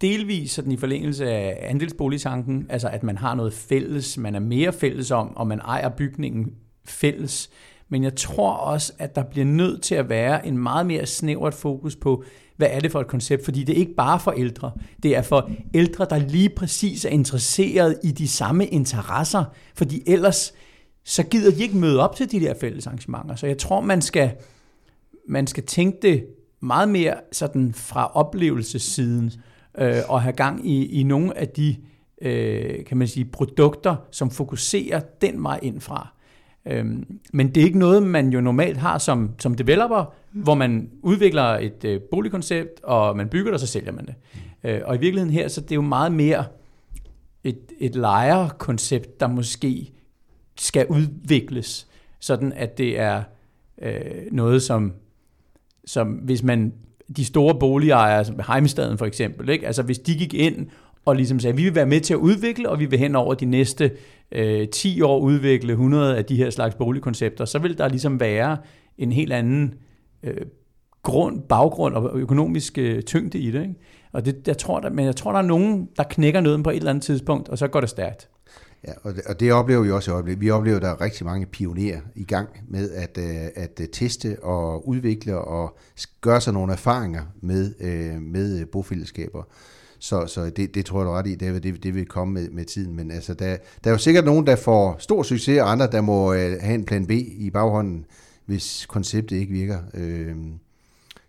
delvis 0.01 0.51
sådan 0.51 0.71
i 0.71 0.77
forlængelse 0.77 1.31
af 1.31 1.67
andelsboligtanken, 1.69 2.65
altså 2.69 2.87
at 2.87 3.03
man 3.03 3.17
har 3.17 3.35
noget 3.35 3.53
fælles, 3.53 4.17
man 4.17 4.35
er 4.35 4.39
mere 4.39 4.73
fælles 4.73 5.11
om, 5.11 5.37
og 5.37 5.47
man 5.47 5.59
ejer 5.59 5.89
bygningen 5.89 6.55
fælles. 6.85 7.49
Men 7.89 8.03
jeg 8.03 8.15
tror 8.15 8.53
også, 8.53 8.93
at 8.99 9.15
der 9.15 9.23
bliver 9.23 9.45
nødt 9.45 9.81
til 9.81 9.95
at 9.95 10.09
være 10.09 10.47
en 10.47 10.57
meget 10.57 10.85
mere 10.85 11.05
snævert 11.05 11.53
fokus 11.53 11.95
på, 11.95 12.23
hvad 12.57 12.67
er 12.71 12.79
det 12.79 12.91
for 12.91 12.99
et 13.01 13.07
koncept? 13.07 13.45
Fordi 13.45 13.63
det 13.63 13.75
er 13.75 13.79
ikke 13.79 13.95
bare 13.95 14.19
for 14.19 14.31
ældre. 14.31 14.71
Det 15.03 15.15
er 15.15 15.21
for 15.21 15.49
ældre, 15.73 16.07
der 16.09 16.17
lige 16.17 16.49
præcis 16.49 17.05
er 17.05 17.09
interesseret 17.09 17.99
i 18.03 18.11
de 18.11 18.27
samme 18.27 18.65
interesser. 18.65 19.43
Fordi 19.75 20.03
ellers, 20.07 20.53
så 21.03 21.23
gider 21.23 21.51
de 21.51 21.63
ikke 21.63 21.77
møde 21.77 21.99
op 21.99 22.15
til 22.15 22.31
de 22.31 22.39
der 22.39 22.53
fælles 22.61 22.87
arrangementer. 22.87 23.35
Så 23.35 23.47
jeg 23.47 23.57
tror, 23.57 23.81
man 23.81 24.01
skal, 24.01 24.31
man 25.27 25.47
skal 25.47 25.65
tænke 25.65 25.97
det 26.01 26.25
meget 26.59 26.89
mere 26.89 27.13
sådan 27.31 27.73
fra 27.73 28.11
oplevelsessiden, 28.13 29.31
øh, 29.77 29.97
og 30.07 30.21
have 30.21 30.33
gang 30.33 30.69
i, 30.69 30.85
i 30.99 31.03
nogle 31.03 31.37
af 31.37 31.47
de 31.47 31.75
øh, 32.21 32.85
kan 32.85 32.97
man 32.97 33.07
sige, 33.07 33.25
produkter, 33.25 33.95
som 34.11 34.31
fokuserer 34.31 34.99
den 35.21 35.43
vej 35.43 35.59
ind 35.61 35.81
fra. 35.81 36.12
Øhm, 36.65 37.19
men 37.33 37.47
det 37.47 37.61
er 37.61 37.65
ikke 37.65 37.79
noget, 37.79 38.03
man 38.03 38.29
jo 38.29 38.41
normalt 38.41 38.77
har 38.77 38.97
som, 38.97 39.29
som 39.39 39.55
developer, 39.55 40.13
mm. 40.33 40.41
hvor 40.41 40.53
man 40.53 40.89
udvikler 41.01 41.43
et 41.43 41.85
øh, 41.85 42.01
boligkoncept, 42.01 42.83
og 42.83 43.17
man 43.17 43.29
bygger 43.29 43.51
det, 43.51 43.53
og 43.53 43.59
så 43.59 43.67
sælger 43.67 43.91
man 43.91 44.05
det. 44.05 44.15
Øh, 44.63 44.81
og 44.85 44.95
i 44.95 44.99
virkeligheden 44.99 45.33
her, 45.33 45.47
så 45.47 45.61
det 45.61 45.71
er 45.71 45.75
jo 45.75 45.81
meget 45.81 46.11
mere 46.11 46.45
et, 47.43 47.59
et 47.79 47.95
lejerkoncept, 47.95 49.19
der 49.19 49.27
måske 49.27 49.91
skal 50.57 50.87
udvikles, 50.87 51.87
sådan 52.19 52.53
at 52.53 52.77
det 52.77 52.99
er 52.99 53.23
øh, 53.81 54.01
noget, 54.31 54.61
som, 54.61 54.93
som 55.85 56.07
hvis 56.07 56.43
man 56.43 56.73
de 57.17 57.25
store 57.25 57.59
boligejere, 57.59 58.25
som 58.25 58.39
Heimstaden 58.47 58.97
for 58.97 59.05
eksempel, 59.05 59.49
ikke? 59.49 59.67
altså 59.67 59.83
hvis 59.83 59.99
de 59.99 60.15
gik 60.15 60.33
ind 60.33 60.67
og 61.05 61.15
ligesom 61.15 61.39
sagde, 61.39 61.57
vi 61.57 61.63
vil 61.63 61.75
være 61.75 61.85
med 61.85 62.01
til 62.01 62.13
at 62.13 62.17
udvikle, 62.17 62.69
og 62.69 62.79
vi 62.79 62.85
vil 62.85 62.99
hen 62.99 63.15
over 63.15 63.33
de 63.33 63.45
næste 63.45 63.91
øh, 64.31 64.67
10 64.67 65.01
år 65.01 65.19
udvikle 65.19 65.71
100 65.71 66.17
af 66.17 66.25
de 66.25 66.35
her 66.35 66.49
slags 66.49 66.75
boligkoncepter, 66.75 67.45
så 67.45 67.59
vil 67.59 67.77
der 67.77 67.87
ligesom 67.87 68.19
være 68.19 68.57
en 68.97 69.11
helt 69.11 69.33
anden 69.33 69.73
øh, 70.23 70.45
grund, 71.03 71.41
baggrund 71.41 71.95
og 71.95 72.19
økonomisk 72.19 72.77
øh, 72.77 73.01
tyngde 73.01 73.39
i 73.39 73.51
det. 73.51 73.61
Ikke? 73.61 73.75
Og 74.11 74.25
det, 74.25 74.47
jeg 74.47 74.57
tror, 74.57 74.79
der, 74.79 74.89
men 74.89 75.05
jeg 75.05 75.15
tror, 75.15 75.31
der 75.31 75.39
er 75.39 75.43
nogen, 75.43 75.89
der 75.97 76.03
knækker 76.03 76.41
nøden 76.41 76.63
på 76.63 76.69
et 76.69 76.75
eller 76.75 76.89
andet 76.89 77.03
tidspunkt, 77.03 77.49
og 77.49 77.57
så 77.57 77.67
går 77.67 77.79
det 77.79 77.89
stærkt. 77.89 78.29
Ja, 78.87 78.91
og 79.03 79.15
det, 79.15 79.23
og 79.25 79.39
det 79.39 79.53
oplever 79.53 79.81
vi 79.81 79.91
også 79.91 80.11
i 80.11 80.13
øjeblikket. 80.13 80.41
Vi 80.41 80.49
oplever, 80.49 80.75
at 80.75 80.81
der 80.81 80.89
er 80.89 81.01
rigtig 81.01 81.25
mange 81.25 81.45
pionerer 81.45 81.99
i 82.15 82.23
gang 82.23 82.49
med 82.67 82.91
at, 82.91 83.17
øh, 83.17 83.47
at 83.55 83.79
øh, 83.81 83.87
teste 83.87 84.43
og 84.43 84.87
udvikle 84.87 85.37
og 85.37 85.77
gøre 86.21 86.41
sig 86.41 86.53
nogle 86.53 86.73
erfaringer 86.73 87.21
med, 87.41 87.73
øh, 87.79 88.21
med 88.21 88.59
øh, 88.59 88.67
bofællesskaber. 88.71 89.43
Så, 90.03 90.27
så 90.27 90.49
det, 90.49 90.75
det 90.75 90.85
tror 90.85 90.99
jeg, 90.99 91.05
du 91.05 91.11
ret 91.11 91.27
i, 91.27 91.35
David, 91.35 91.61
det, 91.61 91.83
det 91.83 91.95
vil 91.95 92.05
komme 92.05 92.33
med, 92.33 92.49
med 92.49 92.65
tiden. 92.65 92.95
Men 92.95 93.11
altså, 93.11 93.33
der, 93.33 93.57
der 93.83 93.89
er 93.89 93.91
jo 93.91 93.97
sikkert 93.97 94.25
nogen, 94.25 94.47
der 94.47 94.55
får 94.55 94.95
stor 94.99 95.23
succes, 95.23 95.61
og 95.61 95.71
andre, 95.71 95.87
der 95.87 96.01
må 96.01 96.33
øh, 96.33 96.57
have 96.61 96.75
en 96.75 96.85
plan 96.85 97.05
B 97.05 97.11
i 97.11 97.49
baghånden, 97.49 98.05
hvis 98.45 98.85
konceptet 98.85 99.35
ikke 99.35 99.53
virker. 99.53 99.79
Øhm, 99.93 100.53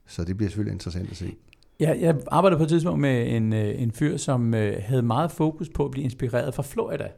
så 0.06 0.24
det 0.24 0.36
bliver 0.36 0.50
selvfølgelig 0.50 0.72
interessant 0.72 1.10
at 1.10 1.16
se. 1.16 1.34
Ja, 1.80 1.94
jeg 2.00 2.16
arbejdede 2.26 2.58
på 2.58 2.62
et 2.62 2.68
tidspunkt 2.68 3.00
med 3.00 3.36
en, 3.36 3.52
øh, 3.52 3.82
en 3.82 3.92
fyr, 3.92 4.16
som 4.16 4.54
øh, 4.54 4.76
havde 4.82 5.02
meget 5.02 5.32
fokus 5.32 5.68
på 5.68 5.84
at 5.84 5.90
blive 5.90 6.04
inspireret 6.04 6.54
fra 6.54 6.62
Florida. 6.62 7.08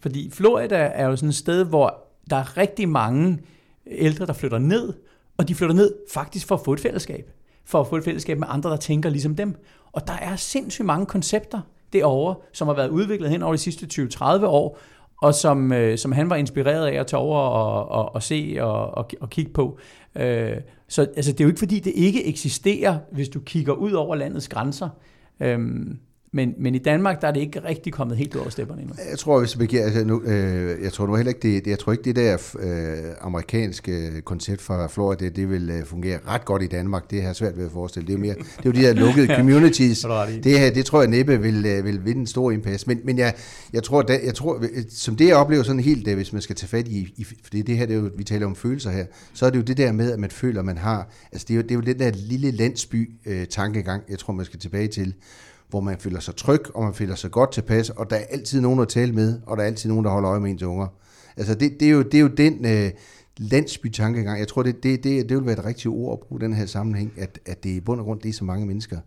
Fordi 0.00 0.30
Florida 0.30 0.90
er 0.94 1.06
jo 1.06 1.16
sådan 1.16 1.28
et 1.28 1.34
sted, 1.34 1.64
hvor 1.64 2.04
der 2.30 2.36
er 2.36 2.56
rigtig 2.56 2.88
mange 2.88 3.38
ældre, 3.86 4.26
der 4.26 4.32
flytter 4.32 4.58
ned, 4.58 4.92
og 5.36 5.48
de 5.48 5.54
flytter 5.54 5.74
ned 5.74 5.94
faktisk 6.12 6.46
for 6.46 6.54
at 6.54 6.64
få 6.64 6.72
et 6.72 6.80
fællesskab. 6.80 7.30
For 7.70 7.80
at 7.80 7.86
få 7.86 7.96
et 7.96 8.04
fællesskab 8.04 8.38
med 8.38 8.46
andre, 8.50 8.70
der 8.70 8.76
tænker 8.76 9.10
ligesom 9.10 9.36
dem. 9.36 9.54
Og 9.92 10.06
der 10.06 10.12
er 10.12 10.36
sindssygt 10.36 10.86
mange 10.86 11.06
koncepter 11.06 11.60
derovre, 11.92 12.34
som 12.52 12.68
har 12.68 12.74
været 12.74 12.88
udviklet 12.88 13.30
hen 13.30 13.42
over 13.42 13.52
de 13.52 13.58
sidste 13.58 14.02
20-30 14.02 14.24
år, 14.46 14.78
og 15.22 15.34
som, 15.34 15.72
øh, 15.72 15.98
som 15.98 16.12
han 16.12 16.30
var 16.30 16.36
inspireret 16.36 16.86
af 16.86 17.00
at 17.00 17.06
tage 17.06 17.20
over 17.20 17.38
og, 17.38 17.88
og, 17.88 18.14
og 18.14 18.22
se 18.22 18.56
og, 18.60 18.90
og, 18.90 19.10
og 19.20 19.30
kigge 19.30 19.52
på. 19.52 19.78
Øh, 20.16 20.56
så 20.88 21.02
altså, 21.16 21.32
det 21.32 21.40
er 21.40 21.44
jo 21.44 21.48
ikke 21.48 21.58
fordi, 21.58 21.78
det 21.78 21.92
ikke 21.96 22.26
eksisterer, 22.26 22.98
hvis 23.12 23.28
du 23.28 23.40
kigger 23.40 23.72
ud 23.72 23.92
over 23.92 24.14
landets 24.14 24.48
grænser. 24.48 24.88
Øh, 25.40 25.58
men, 26.32 26.54
men 26.58 26.74
i 26.74 26.78
Danmark, 26.78 27.20
der 27.20 27.28
er 27.28 27.32
det 27.32 27.40
ikke 27.40 27.64
rigtig 27.64 27.92
kommet 27.92 28.16
helt 28.16 28.36
over 28.36 28.48
stepperne 28.48 28.80
endnu. 28.80 28.94
Jeg 29.10 29.18
tror, 29.18 29.38
hvis 29.38 29.60
vi 29.60 29.76
altså 29.76 30.04
nu, 30.04 30.22
øh, 30.22 30.82
jeg 30.82 30.92
tror 30.92 31.06
nu 31.06 31.14
heller 31.14 31.32
ikke, 31.32 31.60
det, 31.60 31.66
jeg 31.66 31.78
tror 31.78 31.92
ikke, 31.92 32.04
det 32.04 32.16
der 32.16 32.34
øh, 32.60 33.14
amerikanske 33.20 34.22
koncept 34.24 34.62
fra 34.62 34.86
Florida, 34.86 35.24
det, 35.24 35.36
det 35.36 35.50
vil 35.50 35.70
øh, 35.70 35.84
fungere 35.84 36.18
ret 36.26 36.44
godt 36.44 36.62
i 36.62 36.66
Danmark. 36.66 37.10
Det 37.10 37.20
har 37.20 37.28
jeg 37.28 37.36
svært 37.36 37.56
ved 37.58 37.64
at 37.64 37.72
forestille. 37.72 38.06
Det 38.06 38.14
er 38.14 38.18
mere, 38.18 38.34
det 38.34 38.58
er 38.58 38.62
jo 38.64 38.72
de 38.72 38.78
her 38.78 38.92
lukkede 38.92 39.26
communities. 39.38 40.06
det, 40.44 40.58
her, 40.58 40.70
det 40.70 40.84
tror 40.86 41.00
jeg 41.00 41.10
næppe 41.10 41.40
vil, 41.40 41.66
øh, 41.66 41.84
vil 41.84 42.04
vinde 42.04 42.20
en 42.20 42.26
stor 42.26 42.50
indpas. 42.50 42.86
Men, 42.86 43.00
men 43.04 43.18
jeg, 43.18 43.34
jeg, 43.72 43.82
tror, 43.82 44.02
da, 44.02 44.18
jeg 44.24 44.34
tror, 44.34 44.64
som 44.90 45.16
det 45.16 45.26
jeg 45.26 45.36
oplever 45.36 45.62
sådan 45.62 45.80
helt, 45.80 46.08
øh, 46.08 46.16
hvis 46.16 46.32
man 46.32 46.42
skal 46.42 46.56
tage 46.56 46.68
fat 46.68 46.88
i, 46.88 47.14
i 47.16 47.26
fordi 47.42 47.62
det 47.62 47.76
her, 47.76 47.86
det 47.86 47.96
er 47.96 48.00
jo, 48.00 48.10
vi 48.16 48.24
taler 48.24 48.46
om 48.46 48.56
følelser 48.56 48.90
her, 48.90 49.06
så 49.34 49.46
er 49.46 49.50
det 49.50 49.56
jo 49.56 49.62
det 49.62 49.76
der 49.76 49.92
med, 49.92 50.12
at 50.12 50.18
man 50.18 50.30
føler, 50.30 50.62
man 50.62 50.78
har, 50.78 51.10
altså 51.32 51.44
det 51.48 51.54
er 51.54 51.56
jo, 51.56 51.62
det 51.62 51.70
er 51.70 51.74
jo 51.74 51.80
den 51.80 51.98
der 51.98 52.10
lille 52.14 52.50
landsby 52.50 53.10
øh, 53.26 53.46
jeg 54.08 54.18
tror, 54.18 54.32
man 54.32 54.44
skal 54.44 54.60
tilbage 54.60 54.88
til 54.88 55.14
hvor 55.70 55.80
man 55.80 55.98
føler 55.98 56.20
sig 56.20 56.36
tryg, 56.36 56.76
og 56.76 56.84
man 56.84 56.94
føler 56.94 57.14
sig 57.14 57.30
godt 57.30 57.52
tilpas, 57.52 57.90
og 57.90 58.10
der 58.10 58.16
er 58.16 58.24
altid 58.30 58.60
nogen 58.60 58.80
at 58.80 58.88
tale 58.88 59.12
med, 59.12 59.40
og 59.46 59.56
der 59.56 59.62
er 59.62 59.66
altid 59.66 59.88
nogen, 59.88 60.04
der 60.04 60.10
holder 60.10 60.30
øje 60.30 60.40
med 60.40 60.50
ens 60.50 60.62
unger. 60.62 60.86
Altså 61.36 61.54
det, 61.54 61.80
det, 61.80 61.88
er, 61.88 61.92
jo, 61.92 62.02
det 62.02 62.14
er 62.14 62.20
jo 62.20 62.28
den 62.28 62.66
øh, 62.66 62.90
landsby-tankegang. 63.36 64.38
Jeg 64.38 64.48
tror, 64.48 64.62
det, 64.62 64.82
det, 64.82 65.04
det, 65.04 65.28
det 65.28 65.36
vil 65.36 65.46
være 65.46 65.58
et 65.58 65.64
rigtigt 65.64 65.86
ord 65.86 66.12
at 66.12 66.28
bruge 66.28 66.40
den 66.40 66.54
her 66.54 66.66
sammenhæng, 66.66 67.12
at, 67.16 67.38
at 67.46 67.64
det 67.64 67.70
i 67.70 67.80
bund 67.80 68.00
og 68.00 68.06
grund, 68.06 68.20
det 68.20 68.28
er 68.28 68.32
så 68.32 68.44
mange 68.44 68.66
mennesker 68.66 68.98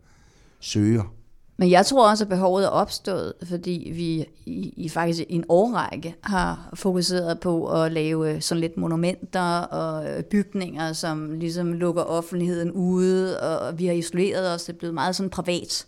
søger. 0.59 1.13
Men 1.57 1.71
jeg 1.71 1.85
tror 1.85 2.09
også, 2.09 2.23
at 2.23 2.29
behovet 2.29 2.63
er 2.65 2.69
opstået, 2.69 3.33
fordi 3.43 3.91
vi 3.95 4.25
i, 4.45 4.73
i 4.77 4.89
faktisk 4.89 5.23
en 5.29 5.43
årrække 5.49 6.15
har 6.21 6.69
fokuseret 6.73 7.39
på 7.39 7.81
at 7.83 7.91
lave 7.91 8.41
sådan 8.41 8.61
lidt 8.61 8.77
monumenter 8.77 9.57
og 9.59 10.25
bygninger, 10.25 10.93
som 10.93 11.33
ligesom 11.33 11.73
lukker 11.73 12.01
offentligheden 12.01 12.71
ude, 12.71 13.39
og 13.39 13.79
vi 13.79 13.85
har 13.85 13.93
isoleret 13.93 14.53
os, 14.53 14.63
det 14.63 14.73
er 14.73 14.77
blevet 14.77 14.93
meget 14.93 15.15
sådan 15.15 15.29
privat. 15.29 15.85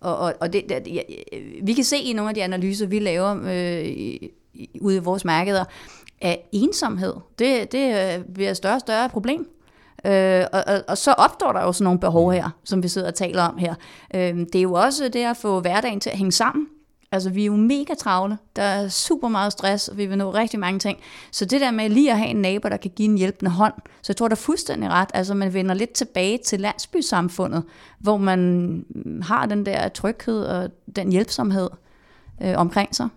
Og, 0.00 0.16
og, 0.16 0.34
og 0.40 0.52
det, 0.52 0.68
det, 0.68 0.94
ja, 0.94 1.00
øh, 1.32 1.66
vi 1.66 1.72
kan 1.72 1.84
se 1.84 1.96
i 1.96 2.12
nogle 2.12 2.28
af 2.28 2.34
de 2.34 2.42
analyser, 2.42 2.86
vi 2.86 2.98
laver 2.98 3.30
øh, 3.30 4.28
ude 4.80 4.96
i 4.96 4.98
vores 4.98 5.24
markeder, 5.24 5.64
at 6.20 6.40
ensomhed, 6.52 7.14
det, 7.38 7.72
det 7.72 8.16
øh, 8.16 8.24
bliver 8.34 8.50
et 8.50 8.56
større 8.56 8.74
og 8.74 8.80
større 8.80 9.08
problem. 9.08 9.48
Øh, 10.06 10.44
og, 10.52 10.64
og, 10.66 10.84
og 10.88 10.98
så 10.98 11.12
opstår 11.12 11.52
der 11.52 11.62
jo 11.62 11.72
sådan 11.72 11.84
nogle 11.84 12.00
behov 12.00 12.32
her, 12.32 12.50
som 12.64 12.82
vi 12.82 12.88
sidder 12.88 13.08
og 13.08 13.14
taler 13.14 13.42
om 13.42 13.58
her. 13.58 13.74
Øh, 14.14 14.38
det 14.38 14.54
er 14.54 14.62
jo 14.62 14.72
også 14.72 15.08
det 15.08 15.24
at 15.24 15.36
få 15.36 15.60
hverdagen 15.60 16.00
til 16.00 16.10
at 16.10 16.16
hænge 16.16 16.32
sammen. 16.32 16.66
Altså, 17.12 17.30
vi 17.30 17.42
er 17.42 17.46
jo 17.46 17.56
mega 17.56 17.94
travle. 17.94 18.38
Der 18.56 18.62
er 18.62 18.88
super 18.88 19.28
meget 19.28 19.52
stress, 19.52 19.88
og 19.88 19.96
vi 19.96 20.06
vil 20.06 20.18
nå 20.18 20.30
rigtig 20.30 20.60
mange 20.60 20.78
ting. 20.78 20.98
Så 21.32 21.44
det 21.44 21.60
der 21.60 21.70
med 21.70 21.88
lige 21.88 22.10
at 22.10 22.18
have 22.18 22.30
en 22.30 22.42
nabo, 22.42 22.68
der 22.68 22.76
kan 22.76 22.90
give 22.96 23.08
en 23.08 23.18
hjælpende 23.18 23.50
hånd, 23.50 23.74
så 24.02 24.12
jeg 24.12 24.16
tror, 24.16 24.28
der 24.28 24.34
er 24.34 24.40
fuldstændig 24.40 24.90
ret. 24.90 25.08
Altså, 25.14 25.34
man 25.34 25.54
vender 25.54 25.74
lidt 25.74 25.92
tilbage 25.92 26.38
til 26.38 26.60
landsbysamfundet, 26.60 27.64
hvor 27.98 28.16
man 28.16 28.84
har 29.22 29.46
den 29.46 29.66
der 29.66 29.88
tryghed 29.88 30.44
og 30.44 30.70
den 30.96 31.12
hjælpsomhed 31.12 31.68
øh, 32.42 32.54
omkring 32.56 32.96
sig. 32.96 33.08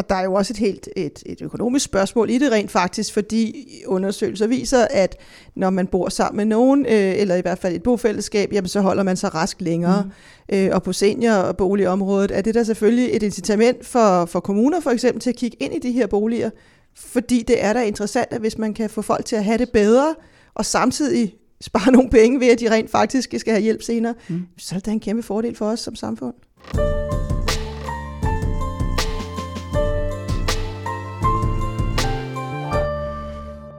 Og 0.00 0.08
der 0.08 0.14
er 0.14 0.24
jo 0.24 0.34
også 0.34 0.52
et 0.52 0.56
helt 0.56 0.88
et, 0.96 1.22
et 1.26 1.42
økonomisk 1.42 1.84
spørgsmål 1.84 2.30
i 2.30 2.38
det 2.38 2.52
rent 2.52 2.70
faktisk, 2.70 3.14
fordi 3.14 3.66
undersøgelser 3.86 4.46
viser, 4.46 4.86
at 4.90 5.16
når 5.54 5.70
man 5.70 5.86
bor 5.86 6.08
sammen 6.08 6.36
med 6.36 6.44
nogen, 6.44 6.86
øh, 6.86 6.92
eller 6.92 7.34
i 7.34 7.40
hvert 7.40 7.58
fald 7.58 7.74
et 7.74 7.82
bofællesskab, 7.82 8.52
jamen 8.52 8.68
så 8.68 8.80
holder 8.80 9.02
man 9.02 9.16
sig 9.16 9.34
rask 9.34 9.60
længere. 9.60 10.02
Mm. 10.02 10.56
Øh, 10.56 10.70
og 10.72 10.82
på 10.82 10.92
senior- 10.92 11.34
og 11.34 11.56
boligområdet 11.56 12.30
er 12.30 12.40
det 12.40 12.54
der 12.54 12.62
selvfølgelig 12.62 13.08
et 13.12 13.22
incitament 13.22 13.86
for, 13.86 14.24
for 14.24 14.40
kommuner 14.40 14.80
for 14.80 14.90
eksempel 14.90 15.20
til 15.20 15.30
at 15.30 15.36
kigge 15.36 15.56
ind 15.60 15.74
i 15.74 15.78
de 15.78 15.92
her 15.92 16.06
boliger, 16.06 16.50
fordi 16.96 17.44
det 17.48 17.64
er 17.64 17.72
da 17.72 17.82
interessant, 17.82 18.28
at 18.30 18.40
hvis 18.40 18.58
man 18.58 18.74
kan 18.74 18.90
få 18.90 19.02
folk 19.02 19.24
til 19.24 19.36
at 19.36 19.44
have 19.44 19.58
det 19.58 19.70
bedre, 19.70 20.14
og 20.54 20.64
samtidig 20.64 21.34
spare 21.60 21.92
nogle 21.92 22.10
penge 22.10 22.40
ved, 22.40 22.48
at 22.48 22.60
de 22.60 22.70
rent 22.70 22.90
faktisk 22.90 23.34
skal 23.38 23.52
have 23.52 23.62
hjælp 23.62 23.82
senere, 23.82 24.14
mm. 24.28 24.42
så 24.58 24.74
er 24.74 24.78
det 24.78 24.86
da 24.86 24.90
en 24.90 25.00
kæmpe 25.00 25.22
fordel 25.22 25.56
for 25.56 25.66
os 25.66 25.80
som 25.80 25.94
samfund. 25.94 26.34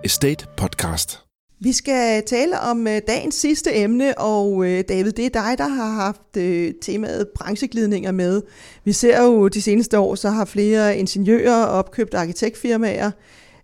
Estate 0.04 0.46
Podcast. 0.58 1.20
Vi 1.60 1.72
skal 1.72 2.24
tale 2.26 2.60
om 2.60 2.88
øh, 2.88 3.02
dagens 3.08 3.36
sidste 3.36 3.76
emne, 3.76 4.18
og 4.18 4.66
øh, 4.66 4.84
David, 4.90 5.12
det 5.12 5.26
er 5.26 5.30
dig, 5.30 5.58
der 5.58 5.68
har 5.68 5.90
haft 5.92 6.38
øh, 6.38 6.74
temaet 6.82 7.28
brancheglidninger 7.36 8.12
med. 8.12 8.42
Vi 8.86 8.92
ser 8.92 9.24
jo 9.24 9.48
de 9.48 9.62
seneste 9.62 10.00
år, 10.00 10.16
så 10.16 10.30
har 10.30 10.46
flere 10.46 10.98
ingeniører 10.98 11.66
opkøbt 11.66 12.14
arkitektfirmaer. 12.14 13.12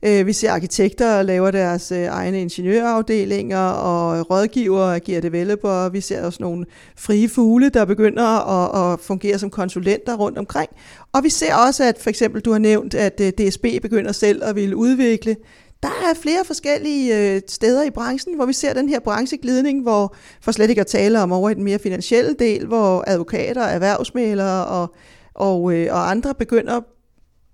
Vi 0.02 0.34
ser 0.34 0.52
arkitekter 0.52 1.21
laver 1.21 1.52
deres 1.52 1.91
egne 1.91 2.41
ingeniørafdelinger, 2.41 3.60
og 3.60 4.30
rådgivere 4.30 4.95
agerer 4.95 5.21
developer. 5.21 5.89
Vi 5.89 6.02
ser 6.02 6.26
også 6.26 6.38
nogle 6.41 6.65
frie 6.97 7.30
fugle, 7.30 7.69
der 7.69 7.86
begynder 7.86 8.23
at, 8.23 8.93
at 8.93 9.00
fungere 9.00 9.39
som 9.39 9.50
konsulenter 9.50 10.15
rundt 10.15 10.38
omkring. 10.38 10.69
Og 11.13 11.23
vi 11.23 11.30
ser 11.30 11.56
også, 11.56 11.84
at 11.84 11.97
for 12.00 12.10
eksempel 12.10 12.41
du 12.41 12.52
har 12.52 12.60
nævnt, 12.60 12.95
at 12.95 13.21
DSB 13.38 13.65
begynder 13.82 14.12
selv 14.12 14.43
at 14.43 14.56
ville 14.56 14.76
udvikle 14.76 15.36
der 15.84 15.90
er 15.90 16.13
flere 16.22 16.46
forskellige 16.46 17.36
øh, 17.36 17.42
steder 17.48 17.84
i 17.84 17.90
branchen, 17.90 18.36
hvor 18.36 18.46
vi 18.46 18.54
ser 18.54 18.74
den 18.74 18.90
her 18.90 19.00
brancheglidning, 19.00 19.82
hvor 19.82 20.16
for 20.42 20.52
slet 20.52 20.70
ikke 20.70 20.82
at 20.82 20.88
tale 20.88 21.22
om 21.22 21.32
over 21.32 21.50
i 21.50 21.54
den 21.54 21.63
mere 21.63 21.80
finansielle 21.80 22.36
del, 22.40 22.66
hvor 22.66 23.04
advokater, 23.08 23.62
erhvervsmælere 23.62 24.66
og, 24.66 24.96
og, 25.34 25.74
øh, 25.74 25.88
og 25.92 26.12
andre 26.12 26.34
begynder 26.36 26.82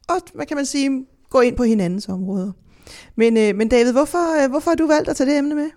at, 0.09 0.21
hvad 0.33 0.45
kan 0.45 0.57
man 0.57 0.65
sige, 0.65 1.05
gå 1.29 1.39
ind 1.39 1.57
på 1.57 1.63
hinandens 1.63 2.09
områder. 2.09 2.51
Men, 3.15 3.37
øh, 3.37 3.55
men 3.55 3.69
David, 3.69 3.91
hvorfor, 3.91 4.43
øh, 4.43 4.49
hvorfor 4.49 4.71
har 4.71 4.75
du 4.75 4.87
valgt 4.87 5.09
at 5.09 5.15
tage 5.15 5.29
det 5.29 5.37
emne 5.37 5.55
med? 5.55 5.69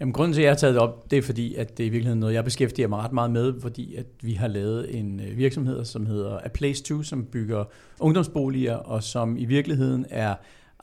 Jamen, 0.00 0.12
grunden 0.12 0.34
til, 0.34 0.40
at 0.40 0.44
jeg 0.44 0.52
har 0.52 0.56
taget 0.56 0.74
det 0.74 0.82
op, 0.82 1.10
det 1.10 1.18
er 1.18 1.22
fordi, 1.22 1.54
at 1.54 1.78
det 1.78 1.84
er 1.84 1.86
i 1.86 1.90
virkeligheden 1.90 2.20
noget, 2.20 2.34
jeg 2.34 2.44
beskæftiger 2.44 2.88
mig 2.88 2.98
ret 2.98 3.12
meget 3.12 3.30
med, 3.30 3.60
fordi 3.60 3.94
at 3.94 4.06
vi 4.22 4.32
har 4.32 4.48
lavet 4.48 4.98
en 4.98 5.20
øh, 5.20 5.36
virksomhed, 5.36 5.84
som 5.84 6.06
hedder 6.06 6.38
A 6.44 6.48
Place 6.48 6.82
2, 6.82 7.02
som 7.02 7.24
bygger 7.24 7.64
ungdomsboliger, 8.00 8.76
og 8.76 9.02
som 9.02 9.36
i 9.36 9.44
virkeligheden 9.44 10.06
er 10.10 10.34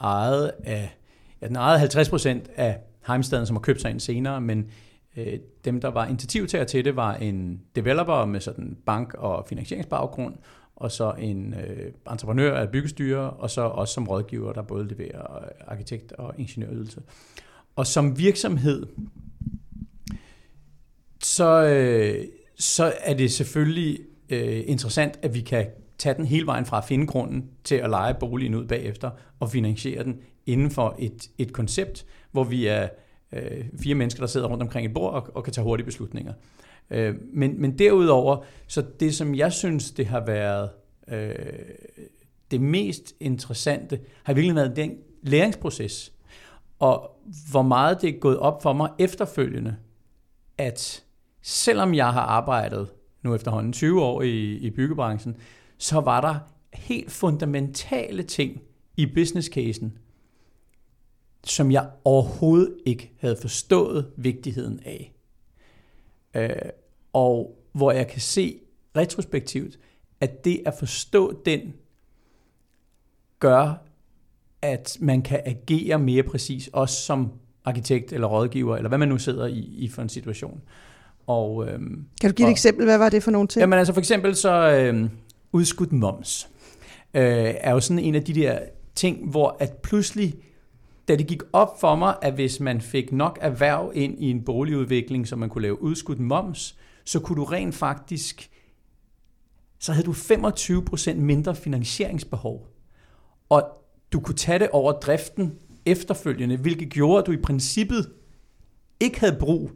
ejet 0.01 0.51
af, 0.63 0.97
ja, 1.41 1.47
den 1.47 1.55
ejede 1.55 1.79
50 1.79 2.09
procent 2.09 2.49
af 2.55 2.79
Heimstaden, 3.07 3.45
som 3.45 3.55
har 3.55 3.61
købt 3.61 3.81
sig 3.81 3.91
ind 3.91 3.99
senere, 3.99 4.41
men 4.41 4.71
øh, 5.17 5.39
dem, 5.65 5.81
der 5.81 5.87
var 5.87 6.05
initiativtager 6.07 6.63
til 6.63 6.85
det, 6.85 6.95
var 6.95 7.15
en 7.15 7.61
developer 7.75 8.25
med 8.25 8.39
sådan 8.39 8.77
bank- 8.85 9.13
og 9.13 9.45
finansieringsbaggrund, 9.49 10.35
og 10.75 10.91
så 10.91 11.13
en 11.19 11.53
øh, 11.53 11.91
entreprenør 12.11 12.57
af 12.57 12.69
byggestyre, 12.69 13.29
og 13.29 13.49
så 13.49 13.61
også 13.61 13.93
som 13.93 14.07
rådgiver, 14.07 14.53
der 14.53 14.61
både 14.61 14.87
leverer 14.87 15.35
øh, 15.35 15.49
arkitekt- 15.67 16.11
og 16.11 16.33
ingeniørydelse. 16.37 17.01
Og 17.75 17.87
som 17.87 18.17
virksomhed, 18.17 18.85
så, 21.23 21.63
øh, 21.63 22.25
så 22.55 22.93
er 22.99 23.13
det 23.13 23.31
selvfølgelig 23.31 23.99
øh, 24.29 24.63
interessant, 24.65 25.19
at 25.21 25.33
vi 25.33 25.41
kan 25.41 25.67
tage 26.03 26.15
den 26.15 26.25
hele 26.25 26.45
vejen 26.45 26.65
fra 26.65 26.77
at 26.77 26.83
finde 26.83 27.07
grunden 27.07 27.49
til 27.63 27.75
at 27.75 27.89
lege 27.89 28.13
boligen 28.13 28.55
ud 28.55 28.65
bagefter 28.65 29.11
og 29.39 29.49
finansiere 29.49 30.03
den 30.03 30.17
inden 30.45 30.71
for 30.71 30.95
et, 30.99 31.29
et 31.37 31.53
koncept, 31.53 32.05
hvor 32.31 32.43
vi 32.43 32.67
er 32.67 32.89
øh, 33.33 33.65
fire 33.79 33.95
mennesker, 33.95 34.21
der 34.21 34.27
sidder 34.27 34.47
rundt 34.47 34.63
omkring 34.63 34.87
et 34.87 34.93
bord 34.93 35.13
og, 35.13 35.35
og 35.35 35.43
kan 35.43 35.53
tage 35.53 35.65
hurtige 35.65 35.85
beslutninger. 35.85 36.33
Øh, 36.89 37.15
men, 37.33 37.61
men 37.61 37.79
derudover, 37.79 38.43
så 38.67 38.85
det 38.99 39.15
som 39.15 39.35
jeg 39.35 39.53
synes, 39.53 39.91
det 39.91 40.05
har 40.05 40.25
været 40.25 40.69
øh, 41.07 41.35
det 42.51 42.61
mest 42.61 43.13
interessante, 43.19 43.99
har 44.23 44.33
virkelig 44.33 44.55
været 44.55 44.75
den 44.75 44.97
læringsproces, 45.21 46.13
og 46.79 47.19
hvor 47.51 47.61
meget 47.61 48.01
det 48.01 48.09
er 48.09 48.19
gået 48.19 48.37
op 48.37 48.63
for 48.63 48.73
mig 48.73 48.89
efterfølgende, 48.99 49.75
at 50.57 51.03
selvom 51.41 51.93
jeg 51.93 52.13
har 52.13 52.21
arbejdet 52.21 52.87
nu 53.21 53.35
efterhånden 53.35 53.73
20 53.73 54.01
år 54.01 54.21
i, 54.21 54.57
i 54.57 54.69
byggebranchen, 54.69 55.35
så 55.83 55.99
var 55.99 56.21
der 56.21 56.35
helt 56.73 57.11
fundamentale 57.11 58.23
ting 58.23 58.61
i 58.97 59.05
business 59.05 59.49
casen, 59.49 59.97
som 61.43 61.71
jeg 61.71 61.89
overhovedet 62.03 62.77
ikke 62.85 63.11
havde 63.19 63.37
forstået 63.41 64.11
vigtigheden 64.17 64.79
af. 64.85 65.13
Øh, 66.33 66.49
og 67.13 67.57
hvor 67.71 67.91
jeg 67.91 68.07
kan 68.07 68.21
se 68.21 68.59
retrospektivt, 68.97 69.79
at 70.21 70.45
det 70.45 70.61
at 70.65 70.73
forstå 70.79 71.41
den, 71.45 71.73
gør, 73.39 73.73
at 74.61 74.97
man 75.01 75.21
kan 75.21 75.41
agere 75.45 75.99
mere 75.99 76.23
præcis, 76.23 76.69
også 76.73 77.01
som 77.01 77.31
arkitekt 77.65 78.13
eller 78.13 78.27
rådgiver, 78.27 78.77
eller 78.77 78.89
hvad 78.89 78.97
man 78.97 79.07
nu 79.07 79.17
sidder 79.17 79.47
i, 79.47 79.59
i 79.59 79.89
for 79.89 80.01
en 80.01 80.09
situation. 80.09 80.61
Og, 81.27 81.67
øhm, 81.67 82.05
kan 82.21 82.29
du 82.29 82.35
give 82.35 82.45
et 82.45 82.47
og, 82.47 82.51
eksempel? 82.51 82.85
Hvad 82.85 82.97
var 82.97 83.09
det 83.09 83.23
for 83.23 83.31
nogle 83.31 83.47
ting? 83.47 83.61
Jamen 83.61 83.79
altså 83.79 83.93
for 83.93 84.01
eksempel 84.01 84.35
så 84.35 84.69
øhm, 84.69 85.09
udskudt 85.53 85.91
moms 85.91 86.49
øh, 87.13 87.53
er 87.57 87.71
jo 87.71 87.79
sådan 87.79 88.03
en 88.03 88.15
af 88.15 88.23
de 88.23 88.33
der 88.33 88.59
ting, 88.95 89.29
hvor 89.29 89.57
at 89.59 89.77
pludselig, 89.77 90.35
da 91.07 91.15
det 91.15 91.27
gik 91.27 91.41
op 91.53 91.79
for 91.79 91.95
mig, 91.95 92.15
at 92.21 92.33
hvis 92.33 92.59
man 92.59 92.81
fik 92.81 93.11
nok 93.11 93.37
erhverv 93.41 93.91
ind 93.95 94.23
i 94.23 94.29
en 94.29 94.45
boligudvikling, 94.45 95.27
så 95.27 95.35
man 95.35 95.49
kunne 95.49 95.61
lave 95.61 95.81
udskudt 95.81 96.19
moms, 96.19 96.77
så 97.05 97.19
kunne 97.19 97.35
du 97.35 97.43
rent 97.43 97.75
faktisk, 97.75 98.49
så 99.79 99.93
havde 99.93 100.05
du 100.05 100.11
25% 100.11 101.13
mindre 101.13 101.55
finansieringsbehov. 101.55 102.67
Og 103.49 103.63
du 104.13 104.19
kunne 104.19 104.35
tage 104.35 104.59
det 104.59 104.69
over 104.69 104.91
driften 104.91 105.53
efterfølgende, 105.85 106.57
hvilket 106.57 106.89
gjorde, 106.89 107.19
at 107.19 107.27
du 107.27 107.31
i 107.31 107.41
princippet 107.43 108.09
ikke 108.99 109.19
havde 109.19 109.37
brug 109.39 109.71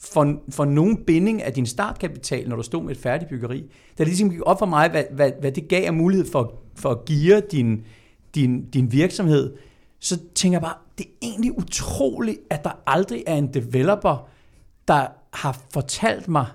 for, 0.00 0.40
for 0.50 0.64
nogen 0.64 1.04
binding 1.04 1.42
af 1.42 1.52
din 1.52 1.66
startkapital, 1.66 2.48
når 2.48 2.56
du 2.56 2.62
stod 2.62 2.82
med 2.82 2.90
et 2.90 2.98
færdigt 2.98 3.28
byggeri. 3.28 3.60
Da 3.60 4.04
det 4.04 4.06
ligesom 4.06 4.30
gik 4.30 4.40
op 4.42 4.58
for 4.58 4.66
mig, 4.66 4.90
hvad, 4.90 5.04
hvad, 5.10 5.32
hvad 5.40 5.52
det 5.52 5.68
gav 5.68 5.84
af 5.86 5.94
mulighed 5.94 6.26
for, 6.26 6.58
for 6.74 6.90
at 6.90 7.04
give 7.04 7.40
din, 7.40 7.84
din, 8.34 8.70
din 8.70 8.92
virksomhed, 8.92 9.56
så 9.98 10.18
tænker 10.34 10.54
jeg 10.54 10.62
bare, 10.62 10.76
det 10.98 11.06
er 11.06 11.10
egentlig 11.22 11.58
utroligt, 11.58 12.38
at 12.50 12.64
der 12.64 12.70
aldrig 12.86 13.24
er 13.26 13.36
en 13.36 13.54
developer, 13.54 14.28
der 14.88 15.06
har 15.32 15.62
fortalt 15.72 16.28
mig, 16.28 16.46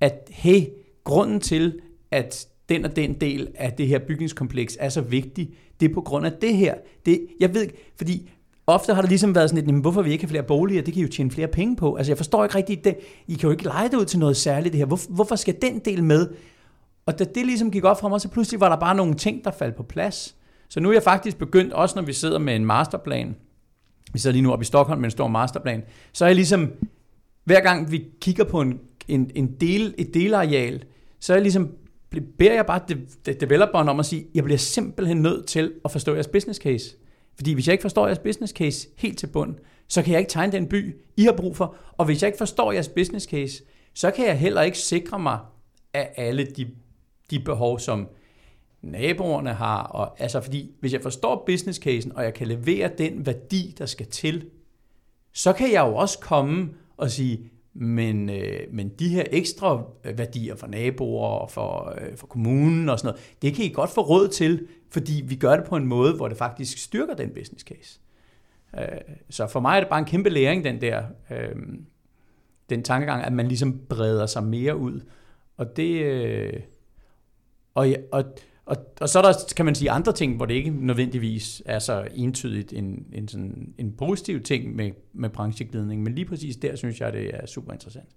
at 0.00 0.28
hey, 0.30 0.66
grunden 1.04 1.40
til, 1.40 1.80
at 2.10 2.46
den 2.68 2.84
og 2.84 2.96
den 2.96 3.14
del 3.20 3.48
af 3.54 3.72
det 3.72 3.88
her 3.88 3.98
bygningskompleks 3.98 4.76
er 4.80 4.88
så 4.88 5.00
vigtig, 5.00 5.50
det 5.80 5.90
er 5.90 5.94
på 5.94 6.00
grund 6.00 6.26
af 6.26 6.32
det 6.32 6.56
her. 6.56 6.74
Det, 7.06 7.26
jeg 7.40 7.54
ved 7.54 7.68
fordi 7.96 8.30
ofte 8.66 8.94
har 8.94 9.02
der 9.02 9.08
ligesom 9.08 9.34
været 9.34 9.50
sådan 9.50 9.66
lidt, 9.66 9.80
hvorfor 9.80 10.02
vi 10.02 10.12
ikke 10.12 10.24
har 10.24 10.28
flere 10.28 10.42
boliger, 10.42 10.82
det 10.82 10.94
kan 10.94 11.00
I 11.00 11.02
jo 11.02 11.08
tjene 11.08 11.30
flere 11.30 11.48
penge 11.48 11.76
på. 11.76 11.94
Altså 11.94 12.10
jeg 12.10 12.16
forstår 12.16 12.44
ikke 12.44 12.56
rigtigt 12.56 12.84
det. 12.84 12.96
I 13.28 13.34
kan 13.34 13.42
jo 13.42 13.50
ikke 13.50 13.64
lege 13.64 13.88
det 13.88 13.96
ud 13.96 14.04
til 14.04 14.18
noget 14.18 14.36
særligt 14.36 14.72
det 14.72 14.78
her. 14.78 14.86
Hvor, 14.86 15.00
hvorfor 15.08 15.36
skal 15.36 15.56
den 15.62 15.78
del 15.78 16.04
med? 16.04 16.28
Og 17.06 17.18
da 17.18 17.24
det 17.24 17.46
ligesom 17.46 17.70
gik 17.70 17.84
op 17.84 18.00
for 18.00 18.08
mig, 18.08 18.20
så 18.20 18.28
pludselig 18.28 18.60
var 18.60 18.68
der 18.68 18.76
bare 18.76 18.94
nogle 18.94 19.14
ting, 19.14 19.44
der 19.44 19.50
faldt 19.50 19.76
på 19.76 19.82
plads. 19.82 20.36
Så 20.68 20.80
nu 20.80 20.88
er 20.88 20.92
jeg 20.92 21.02
faktisk 21.02 21.38
begyndt, 21.38 21.72
også 21.72 21.96
når 21.96 22.02
vi 22.02 22.12
sidder 22.12 22.38
med 22.38 22.56
en 22.56 22.64
masterplan, 22.64 23.36
vi 24.12 24.18
sidder 24.18 24.32
lige 24.32 24.42
nu 24.42 24.52
oppe 24.52 24.62
i 24.62 24.66
Stockholm 24.66 25.00
med 25.00 25.06
en 25.06 25.10
stor 25.10 25.28
masterplan, 25.28 25.82
så 26.12 26.24
er 26.24 26.28
jeg 26.28 26.36
ligesom, 26.36 26.70
hver 27.44 27.60
gang 27.60 27.90
vi 27.90 28.04
kigger 28.20 28.44
på 28.44 28.60
en, 28.60 28.80
en, 29.08 29.30
en 29.34 29.54
del, 29.60 29.94
et 29.98 30.14
delareal, 30.14 30.84
så 31.20 31.32
er 31.32 31.36
jeg 31.36 31.42
ligesom 31.42 31.70
beder 32.38 32.54
jeg 32.54 32.66
bare 32.66 32.80
de, 32.88 33.32
developeren 33.32 33.88
om 33.88 34.00
at 34.00 34.06
sige, 34.06 34.26
jeg 34.34 34.44
bliver 34.44 34.58
simpelthen 34.58 35.16
nødt 35.16 35.46
til 35.46 35.72
at 35.84 35.90
forstå 35.90 36.14
jeres 36.14 36.28
business 36.28 36.60
case. 36.60 36.96
Fordi 37.36 37.52
hvis 37.52 37.66
jeg 37.66 37.72
ikke 37.72 37.82
forstår 37.82 38.06
jeres 38.06 38.18
business 38.18 38.52
case 38.52 38.88
helt 38.96 39.18
til 39.18 39.26
bund, 39.26 39.54
så 39.88 40.02
kan 40.02 40.12
jeg 40.12 40.20
ikke 40.20 40.30
tegne 40.30 40.52
den 40.52 40.66
by, 40.66 40.96
I 41.16 41.22
har 41.22 41.32
brug 41.32 41.56
for. 41.56 41.76
Og 41.92 42.04
hvis 42.04 42.22
jeg 42.22 42.28
ikke 42.28 42.38
forstår 42.38 42.72
jeres 42.72 42.88
business 42.88 43.26
case, 43.26 43.62
så 43.94 44.10
kan 44.10 44.26
jeg 44.26 44.38
heller 44.38 44.62
ikke 44.62 44.78
sikre 44.78 45.18
mig 45.18 45.38
af 45.94 46.12
alle 46.16 46.44
de, 46.44 46.70
de 47.30 47.40
behov, 47.40 47.78
som 47.78 48.08
naboerne 48.82 49.52
har. 49.52 49.82
Og, 49.82 50.22
altså 50.22 50.40
fordi, 50.40 50.70
hvis 50.80 50.92
jeg 50.92 51.02
forstår 51.02 51.42
business 51.46 51.78
casen, 51.78 52.16
og 52.16 52.24
jeg 52.24 52.34
kan 52.34 52.46
levere 52.46 52.90
den 52.98 53.26
værdi, 53.26 53.74
der 53.78 53.86
skal 53.86 54.06
til, 54.06 54.46
så 55.32 55.52
kan 55.52 55.72
jeg 55.72 55.80
jo 55.80 55.94
også 55.96 56.18
komme 56.18 56.70
og 56.96 57.10
sige, 57.10 57.50
men, 57.74 58.30
øh, 58.30 58.60
men 58.72 58.88
de 58.88 59.08
her 59.08 59.24
ekstra 59.30 59.82
øh, 60.04 60.18
værdier 60.18 60.56
for 60.56 60.66
naboer 60.66 61.26
og 61.26 61.50
for, 61.50 61.94
øh, 62.00 62.16
for 62.16 62.26
kommunen 62.26 62.88
og 62.88 62.98
sådan 62.98 63.08
noget, 63.08 63.34
det 63.42 63.54
kan 63.54 63.64
I 63.64 63.68
godt 63.68 63.90
få 63.90 64.00
råd 64.00 64.28
til, 64.28 64.66
fordi 64.92 65.22
vi 65.26 65.36
gør 65.36 65.56
det 65.56 65.64
på 65.64 65.76
en 65.76 65.86
måde, 65.86 66.14
hvor 66.14 66.28
det 66.28 66.36
faktisk 66.36 66.78
styrker 66.78 67.14
den 67.14 67.30
business 67.30 67.64
case. 67.64 68.00
Øh, 68.78 69.16
så 69.30 69.46
for 69.46 69.60
mig 69.60 69.76
er 69.76 69.80
det 69.80 69.88
bare 69.88 69.98
en 69.98 70.04
kæmpe 70.04 70.30
læring, 70.30 70.64
den 70.64 70.80
der 70.80 71.04
øh, 71.30 71.56
den 72.70 72.82
tankegang, 72.82 73.24
at 73.24 73.32
man 73.32 73.48
ligesom 73.48 73.80
breder 73.88 74.26
sig 74.26 74.44
mere 74.44 74.76
ud. 74.76 75.00
Og 75.56 75.76
det... 75.76 76.02
Øh, 76.02 76.60
og, 77.74 77.88
og, 78.12 78.24
og, 78.72 78.78
og 79.00 79.08
så 79.08 79.18
er 79.18 79.22
der, 79.22 79.32
kan 79.56 79.64
man 79.64 79.74
sige, 79.74 79.90
andre 79.90 80.12
ting, 80.12 80.36
hvor 80.36 80.46
det 80.46 80.54
ikke 80.54 80.70
nødvendigvis 80.70 81.62
er 81.66 81.78
så 81.78 82.04
entydigt 82.14 82.72
en, 82.72 83.04
en, 83.12 83.28
sådan, 83.28 83.74
en 83.78 83.92
positiv 83.98 84.42
ting 84.42 84.76
med, 84.76 84.90
med 85.14 85.30
brancheglidning, 85.30 86.02
men 86.02 86.14
lige 86.14 86.24
præcis 86.24 86.56
der 86.56 86.76
synes 86.76 87.00
jeg, 87.00 87.12
det 87.12 87.30
er 87.34 87.46
super 87.46 87.72
interessant. 87.72 88.08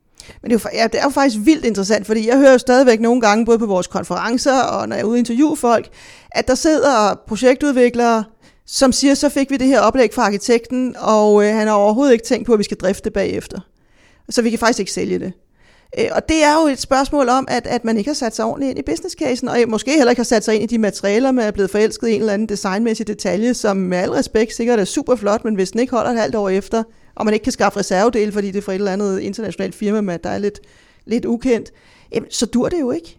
Men 0.41 0.51
det 0.51 0.65
er, 0.65 0.69
jo, 0.73 0.77
ja, 0.79 0.87
det 0.87 0.99
er 0.99 1.03
jo 1.03 1.09
faktisk 1.09 1.45
vildt 1.45 1.65
interessant, 1.65 2.05
fordi 2.05 2.27
jeg 2.27 2.37
hører 2.37 2.51
jo 2.51 2.57
stadigvæk 2.57 2.99
nogle 2.99 3.21
gange, 3.21 3.45
både 3.45 3.59
på 3.59 3.65
vores 3.65 3.87
konferencer 3.87 4.61
og 4.61 4.89
når 4.89 4.95
jeg 4.95 5.01
er 5.01 5.05
ude 5.05 5.15
og 5.15 5.19
interviewe 5.19 5.57
folk, 5.57 5.89
at 6.31 6.47
der 6.47 6.55
sidder 6.55 7.21
projektudviklere, 7.27 8.23
som 8.65 8.91
siger, 8.91 9.13
så 9.13 9.29
fik 9.29 9.51
vi 9.51 9.57
det 9.57 9.67
her 9.67 9.79
oplæg 9.79 10.13
fra 10.13 10.21
arkitekten, 10.21 10.95
og 10.99 11.43
øh, 11.45 11.55
han 11.55 11.67
har 11.67 11.75
overhovedet 11.75 12.13
ikke 12.13 12.25
tænkt 12.25 12.45
på, 12.45 12.53
at 12.53 12.59
vi 12.59 12.63
skal 12.63 12.77
drifte 12.77 13.11
bagefter. 13.11 13.59
Så 14.29 14.41
vi 14.41 14.49
kan 14.49 14.59
faktisk 14.59 14.79
ikke 14.79 14.91
sælge 14.91 15.19
det. 15.19 15.33
Øh, 15.99 16.05
og 16.11 16.29
det 16.29 16.43
er 16.43 16.61
jo 16.61 16.67
et 16.67 16.79
spørgsmål 16.79 17.29
om, 17.29 17.47
at, 17.49 17.67
at 17.67 17.85
man 17.85 17.97
ikke 17.97 18.09
har 18.09 18.15
sat 18.15 18.35
sig 18.35 18.45
ordentligt 18.45 18.69
ind 18.69 18.79
i 18.79 18.91
businesscasen, 18.91 19.47
og 19.47 19.57
måske 19.67 19.91
heller 19.91 20.09
ikke 20.09 20.19
har 20.19 20.23
sat 20.23 20.43
sig 20.43 20.55
ind 20.55 20.63
i 20.63 20.75
de 20.75 20.77
materialer, 20.77 21.31
man 21.31 21.45
er 21.45 21.51
blevet 21.51 21.71
forelsket 21.71 22.07
i 22.07 22.13
en 22.13 22.19
eller 22.19 22.33
anden 22.33 22.49
designmæssig 22.49 23.07
detalje, 23.07 23.53
som 23.53 23.77
med 23.77 23.97
al 23.97 24.09
respekt 24.09 24.55
sikkert 24.55 24.79
er 24.79 24.85
super 24.85 25.15
flot, 25.15 25.45
men 25.45 25.55
hvis 25.55 25.71
den 25.71 25.79
ikke 25.79 25.95
holder 25.95 26.11
et 26.11 26.19
halvt 26.19 26.35
år 26.35 26.49
efter, 26.49 26.83
og 27.15 27.25
man 27.25 27.33
ikke 27.33 27.43
kan 27.43 27.51
skaffe 27.51 27.79
reservedele, 27.79 28.31
fordi 28.31 28.47
det 28.47 28.57
er 28.57 28.61
fra 28.61 28.71
et 28.71 28.75
eller 28.75 28.91
andet 28.91 29.19
internationalt 29.19 29.75
firma, 29.75 30.01
med, 30.01 30.19
der 30.19 30.29
er 30.29 30.37
lidt, 30.37 30.59
lidt 31.05 31.25
ukendt, 31.25 31.71
jamen, 32.13 32.31
så 32.31 32.45
dur 32.45 32.69
det 32.69 32.79
jo 32.79 32.91
ikke. 32.91 33.17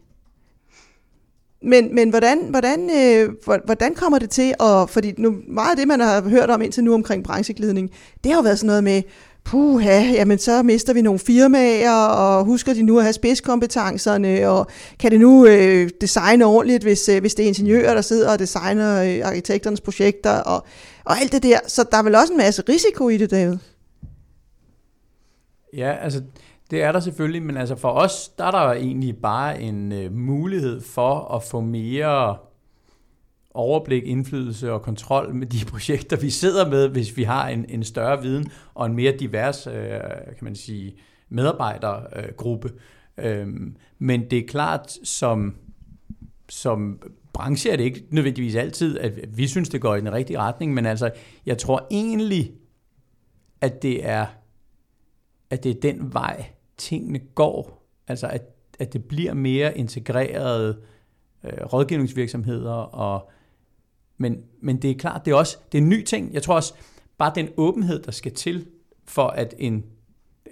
men, 1.63 1.95
men 1.95 2.11
hvordan, 2.11 2.39
hvordan, 2.51 2.91
øh, 2.91 3.29
hvordan 3.65 3.95
kommer 3.95 4.19
det 4.19 4.31
til, 4.31 4.55
at, 4.61 4.91
fordi 4.91 5.15
nu, 5.19 5.37
meget 5.49 5.71
af 5.71 5.77
det, 5.77 5.89
man 5.89 6.01
har 6.01 6.23
hørt 6.23 6.51
om 6.51 6.63
indtil 6.63 6.85
nu 6.85 6.95
omkring 6.95 7.25
brancheglidning, 7.25 7.91
det 8.25 8.33
har 8.33 8.39
jo 8.39 8.43
været 8.43 8.59
sådan 8.59 8.67
noget 8.67 8.85
med, 8.85 9.03
puha, 9.47 10.01
jamen 10.13 10.39
så 10.39 10.63
mister 10.63 10.93
vi 10.93 11.03
nogle 11.03 11.19
firmaer, 11.19 12.07
og 12.07 12.45
husker 12.45 12.75
de 12.75 12.83
nu 12.83 12.99
at 12.99 13.05
have 13.05 13.13
spidskompetencerne, 13.13 14.49
og 14.49 14.67
kan 14.99 15.11
det 15.11 15.21
nu 15.21 15.47
øh, 15.47 15.91
designe 16.01 16.45
ordentligt, 16.45 16.83
hvis, 16.83 17.09
øh, 17.09 17.21
hvis 17.21 17.35
det 17.35 17.43
er 17.43 17.49
ingeniører, 17.49 17.95
der 17.95 18.01
sidder 18.01 18.33
og 18.33 18.39
designer 18.39 19.03
øh, 19.03 19.29
arkitekternes 19.29 19.81
projekter, 19.81 20.31
og, 20.31 20.67
og 21.05 21.19
alt 21.21 21.33
det 21.33 21.43
der. 21.43 21.59
Så 21.67 21.85
der 21.91 21.99
er 21.99 22.03
vel 22.03 22.15
også 22.15 22.33
en 22.33 22.39
masse 22.39 22.63
risiko 22.69 23.09
i 23.09 23.17
det, 23.17 23.31
David? 23.31 23.57
Ja, 25.77 25.97
altså 26.03 26.23
det 26.71 26.83
er 26.83 26.93
der 26.93 27.01
selvfølgelig, 27.01 27.43
men 27.43 27.57
altså 27.57 27.77
for 27.77 27.91
os, 27.91 28.29
der 28.39 28.45
er 28.45 28.51
der 28.51 28.73
egentlig 28.73 29.17
bare 29.17 29.61
en 29.61 29.93
øh, 29.93 30.13
mulighed 30.13 30.81
for 30.81 31.35
at 31.35 31.43
få 31.43 31.61
mere 31.61 32.37
overblik, 33.57 34.03
indflydelse 34.07 34.73
og 34.73 34.83
kontrol 34.83 35.35
med 35.35 35.47
de 35.47 35.65
projekter, 35.73 36.17
vi 36.17 36.31
sidder 36.31 36.71
med, 36.71 36.89
hvis 36.89 37.17
vi 37.17 37.23
har 37.23 37.49
en, 37.49 37.65
en 37.69 37.85
større 37.85 38.23
viden 38.23 38.51
og 38.75 38.87
en 38.87 38.95
mere 38.95 39.17
divers, 39.21 39.67
øh, 39.67 39.75
kan 40.27 40.43
man 40.43 40.55
sige, 40.55 40.95
medarbejdergruppe. 41.29 42.73
Øh, 43.19 43.47
men 43.99 44.31
det 44.31 44.39
er 44.39 44.47
klart, 44.47 44.99
som, 45.03 45.57
som 46.49 47.03
branche 47.33 47.71
er 47.71 47.77
det 47.77 47.85
ikke 47.85 48.05
nødvendigvis 48.11 48.55
altid, 48.55 48.99
at 48.99 49.39
vi 49.39 49.47
synes, 49.47 49.69
det 49.69 49.81
går 49.81 49.95
i 49.95 50.01
den 50.01 50.13
rigtige 50.13 50.39
retning, 50.39 50.75
men 50.75 50.87
altså, 50.87 51.11
jeg 51.47 51.59
tror 51.59 51.87
egentlig, 51.91 52.53
at 53.61 53.83
det 53.83 54.07
er, 54.07 54.27
at 55.51 55.65
det 55.65 55.71
er 55.71 55.81
den 55.81 56.15
vej, 56.15 56.45
tingene 56.77 57.19
går. 57.19 57.87
Altså, 58.09 58.27
at, 58.27 58.43
at 58.79 58.93
det 58.93 59.05
bliver 59.05 59.35
mere 59.35 59.79
integrerede 59.79 60.79
øh, 61.45 61.65
rådgivningsvirksomheder 61.73 62.73
og 62.73 63.31
men, 64.19 64.39
men 64.61 64.77
det 64.77 64.91
er 64.91 64.95
klart, 64.95 65.25
det 65.25 65.31
er 65.31 65.35
også 65.35 65.57
det 65.73 65.79
er 65.79 65.83
en 65.83 65.89
ny 65.89 66.05
ting. 66.05 66.35
Jeg 66.35 66.43
tror 66.43 66.55
også, 66.55 66.75
bare 67.19 67.33
den 67.35 67.49
åbenhed, 67.57 68.03
der 68.03 68.13
skal 68.13 68.33
til, 68.33 68.67
for 69.05 69.27
at 69.27 69.55
en... 69.59 69.85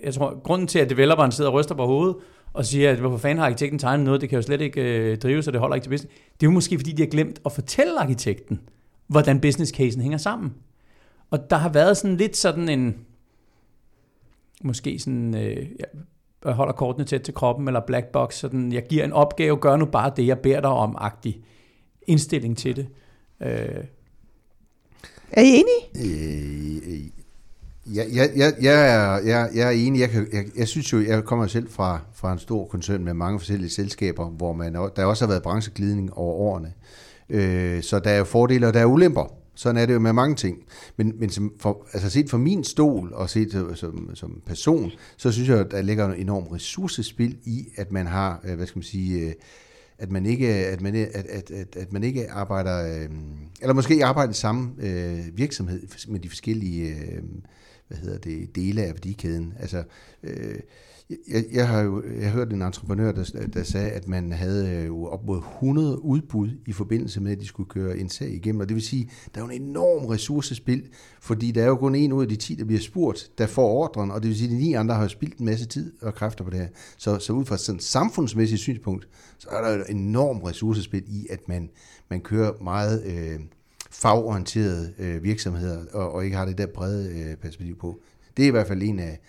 Jeg 0.03 0.15
tror, 0.15 0.43
grunden 0.43 0.67
til, 0.69 0.79
at 0.79 0.91
developeren 0.91 1.33
sidder 1.33 1.51
og 1.51 1.55
ryster 1.57 1.75
på 1.75 1.87
hovedet, 1.87 2.17
og 2.53 2.67
siger, 2.67 2.91
at 2.91 2.99
hvorfor 2.99 3.19
fanden 3.19 3.39
har 3.39 3.47
arkitekten 3.47 3.79
tegnet 3.79 4.05
noget, 4.05 4.21
det 4.21 4.29
kan 4.29 4.37
jo 4.37 4.43
slet 4.43 4.61
ikke 4.61 4.83
øh, 4.83 5.19
drives, 5.19 5.45
så 5.45 5.51
det 5.51 5.61
holder 5.61 5.75
ikke 5.75 5.85
til 5.85 5.91
business. 5.91 6.15
Det 6.41 6.47
er 6.47 6.51
jo 6.51 6.51
måske, 6.51 6.79
fordi 6.79 6.93
de 6.93 7.03
har 7.03 7.11
glemt 7.11 7.41
at 7.47 7.53
fortælle 7.53 8.01
arkitekten, 8.01 8.61
hvordan 9.07 9.41
business 9.41 9.73
casen 9.73 10.03
hænger 10.03 10.19
sammen. 10.19 10.55
Og 11.31 11.51
der 11.51 11.57
har 11.57 11.69
været 11.69 11.97
sådan 11.97 12.17
lidt 12.17 12.37
sådan 12.37 12.69
en, 12.69 12.97
måske 14.62 14.99
sådan, 14.99 15.37
øh, 15.37 15.67
jeg 16.45 16.53
holder 16.53 16.73
kortene 16.73 17.05
tæt 17.05 17.21
til 17.21 17.35
kroppen, 17.35 17.69
eller 17.69 17.81
black 17.81 18.07
box, 18.07 18.35
sådan, 18.35 18.73
jeg 18.73 18.87
giver 18.87 19.05
en 19.05 19.12
opgave, 19.12 19.57
gør 19.57 19.77
nu 19.77 19.85
bare 19.85 20.12
det, 20.17 20.27
jeg 20.27 20.39
beder 20.39 20.61
dig 20.61 20.71
om, 20.71 20.97
agtig 20.99 21.43
indstilling 22.07 22.59
til 22.59 22.77
det. 22.77 22.87
Øh. 23.45 23.85
Er 25.33 25.43
I 25.43 25.49
enige? 25.49 25.83
Øh, 25.97 26.95
øh 26.95 27.01
jeg, 27.95 28.07
jeg, 28.13 28.31
jeg, 28.37 28.55
jeg, 28.61 28.95
er, 28.95 29.19
jeg, 29.19 29.51
jeg 29.55 29.67
er 29.67 29.71
enig. 29.71 30.01
Jeg, 30.01 30.11
kan, 30.11 30.29
jeg, 30.33 30.45
jeg 30.57 30.69
synes 30.69 30.93
jo, 30.93 31.01
jeg 31.01 31.25
kommer 31.25 31.47
selv 31.47 31.71
fra, 31.71 32.01
fra 32.15 32.33
en 32.33 32.39
stor 32.39 32.67
koncern 32.67 33.05
med 33.05 33.15
mange 33.15 33.39
forskellige 33.39 33.71
selskaber, 33.71 34.31
hvor 34.31 34.53
man, 34.53 34.75
der 34.75 35.05
også 35.05 35.25
har 35.25 35.29
været 35.29 35.43
brancheglidning 35.43 36.15
over 36.15 36.35
årene. 36.35 36.73
Øh, 37.31 37.83
så 37.83 37.99
der 37.99 38.11
er 38.11 38.25
fordele, 38.25 38.67
og 38.67 38.75
der 38.75 38.81
er 38.81 38.85
ulemper. 38.85 39.33
Sådan 39.55 39.83
er 39.83 39.87
det 39.87 39.95
jo 39.95 39.99
med 39.99 40.13
mange 40.13 40.35
ting. 40.35 40.59
Men, 40.97 41.13
men 41.19 41.31
som 41.31 41.53
for, 41.61 41.87
altså 41.93 42.11
set 42.11 42.31
fra 42.31 42.39
min 42.39 42.65
stol 42.65 43.13
og 43.13 43.31
set 43.31 43.55
øh, 43.55 43.77
som, 43.77 44.11
som 44.15 44.43
person, 44.47 44.91
så 45.17 45.33
synes 45.33 45.49
jeg, 45.49 45.59
at 45.59 45.71
der 45.71 45.83
ligger 45.83 46.09
en 46.09 46.21
enorm 46.21 46.47
ressourcespil 46.47 47.37
i, 47.45 47.69
at 47.77 47.93
man 47.93 48.07
har, 48.07 48.41
øh, 48.45 48.57
hvad 48.57 48.67
skal 48.67 48.79
man 48.79 48.85
sige, 48.85 49.21
øh, 49.21 49.33
at 50.05 50.13
man 50.13 50.27
ikke, 50.27 50.49
at 50.49 50.81
man, 50.81 50.95
at, 50.95 51.27
at, 51.27 51.51
at, 51.51 51.77
at 51.77 51.93
man 51.93 52.05
ikke 52.05 52.31
arbejder, 52.31 53.03
øh, 53.03 53.09
eller 53.61 53.75
måske 53.75 54.05
arbejder 54.05 54.31
i 54.31 54.35
samme 54.35 54.73
øh, 54.79 55.37
virksomhed 55.37 55.83
med 56.09 56.21
de 56.21 56.29
forskellige 56.29 56.89
øh, 56.89 57.23
hvad 57.89 57.99
hedder 57.99 58.19
det, 58.19 58.57
dele 58.57 58.83
af 58.83 58.89
værdikæden. 58.89 59.55
Altså, 59.61 59.83
øh, 60.23 60.59
jeg, 61.11 61.45
jeg 61.53 61.69
har 61.69 61.81
jo 61.81 62.03
jeg 62.21 62.31
har 62.31 62.31
hørt 62.31 62.53
en 62.53 62.63
entreprenør, 62.63 63.13
der, 63.13 63.47
der 63.55 63.63
sagde, 63.63 63.91
at 63.91 64.09
man 64.09 64.33
havde 64.33 64.71
øh, 64.71 64.87
jo 64.87 65.07
op 65.07 65.27
mod 65.27 65.39
100 65.39 66.05
udbud 66.05 66.51
i 66.67 66.73
forbindelse 66.73 67.21
med, 67.21 67.33
at 67.33 67.41
de 67.41 67.47
skulle 67.47 67.69
køre 67.69 67.99
en 67.99 68.09
sag 68.09 68.31
igennem. 68.31 68.61
Og 68.61 68.69
det 68.69 68.75
vil 68.75 68.83
sige, 68.83 69.11
der 69.35 69.41
er 69.41 69.45
jo 69.45 69.51
en 69.51 69.63
enorm 69.63 70.07
ressourcespil, 70.07 70.89
fordi 71.21 71.51
der 71.51 71.63
er 71.63 71.67
jo 71.67 71.77
kun 71.77 71.95
en 71.95 72.13
ud 72.13 72.23
af 72.23 72.29
de 72.29 72.37
10, 72.37 72.55
der 72.55 72.65
bliver 72.65 72.81
spurgt, 72.81 73.31
der 73.39 73.47
får 73.47 73.69
ordren, 73.69 74.11
og 74.11 74.23
det 74.23 74.29
vil 74.29 74.37
sige, 74.39 74.49
at 74.49 74.53
de 74.53 74.59
ni 74.59 74.73
andre 74.73 74.95
har 74.95 75.09
spildt 75.09 75.39
en 75.39 75.47
masse 75.47 75.67
tid 75.67 75.93
og 76.03 76.15
kræfter 76.15 76.45
på 76.45 76.51
det 76.51 76.59
her. 76.59 76.69
Så, 76.97 77.19
så 77.19 77.33
ud 77.33 77.45
fra 77.45 77.57
sådan 77.57 77.77
et 77.77 77.83
samfundsmæssigt 77.83 78.61
synspunkt, 78.61 79.09
så 79.39 79.49
er 79.49 79.63
der 79.63 79.75
jo 79.75 79.81
et 79.81 79.91
enormt 79.91 80.45
ressourcespil 80.45 81.05
i, 81.07 81.27
at 81.31 81.49
man, 81.49 81.71
man 82.11 82.21
kører 82.21 82.53
meget 82.63 83.05
øh, 83.05 83.41
fagorienterede 83.91 84.93
øh, 84.99 85.23
virksomheder, 85.23 85.85
og, 85.93 86.13
og 86.13 86.25
ikke 86.25 86.37
har 86.37 86.45
det 86.45 86.59
der 86.59 86.67
brede 86.67 87.11
øh, 87.11 87.37
perspektiv 87.37 87.79
på. 87.79 88.01
Det 88.37 88.43
er 88.43 88.47
i 88.47 88.51
hvert 88.51 88.67
fald 88.67 88.83
en 88.83 88.99
af, 88.99 89.21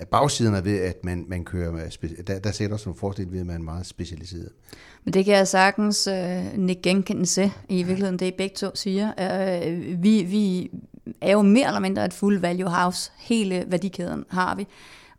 af 0.00 0.08
er 0.08 0.60
ved, 0.60 0.80
at 0.80 1.04
man, 1.04 1.24
man 1.28 1.44
kører 1.44 1.72
med, 1.72 2.22
der, 2.26 2.38
der 2.38 2.52
sætter 2.52 2.74
også 2.74 2.88
nogle 2.88 2.98
fordele 2.98 3.32
ved, 3.32 3.40
at 3.40 3.46
man 3.46 3.56
er 3.56 3.60
meget 3.60 3.86
specialiseret. 3.86 4.48
Men 5.04 5.14
det 5.14 5.24
kan 5.24 5.34
jeg 5.34 5.48
sagtens 5.48 6.06
øh, 6.06 6.44
nikke 6.56 6.82
genkendelse 6.82 7.52
i 7.68 7.82
virkeligheden, 7.82 8.18
det 8.18 8.34
begge 8.34 8.54
to 8.54 8.70
siger. 8.74 9.12
Øh, 9.20 10.02
vi, 10.02 10.22
vi 10.22 10.70
er 11.20 11.32
jo 11.32 11.42
mere 11.42 11.66
eller 11.66 11.80
mindre 11.80 12.04
et 12.04 12.12
full 12.12 12.40
value 12.40 12.70
house. 12.70 13.12
Hele 13.18 13.64
værdikæden 13.68 14.24
har 14.28 14.54
vi. 14.54 14.66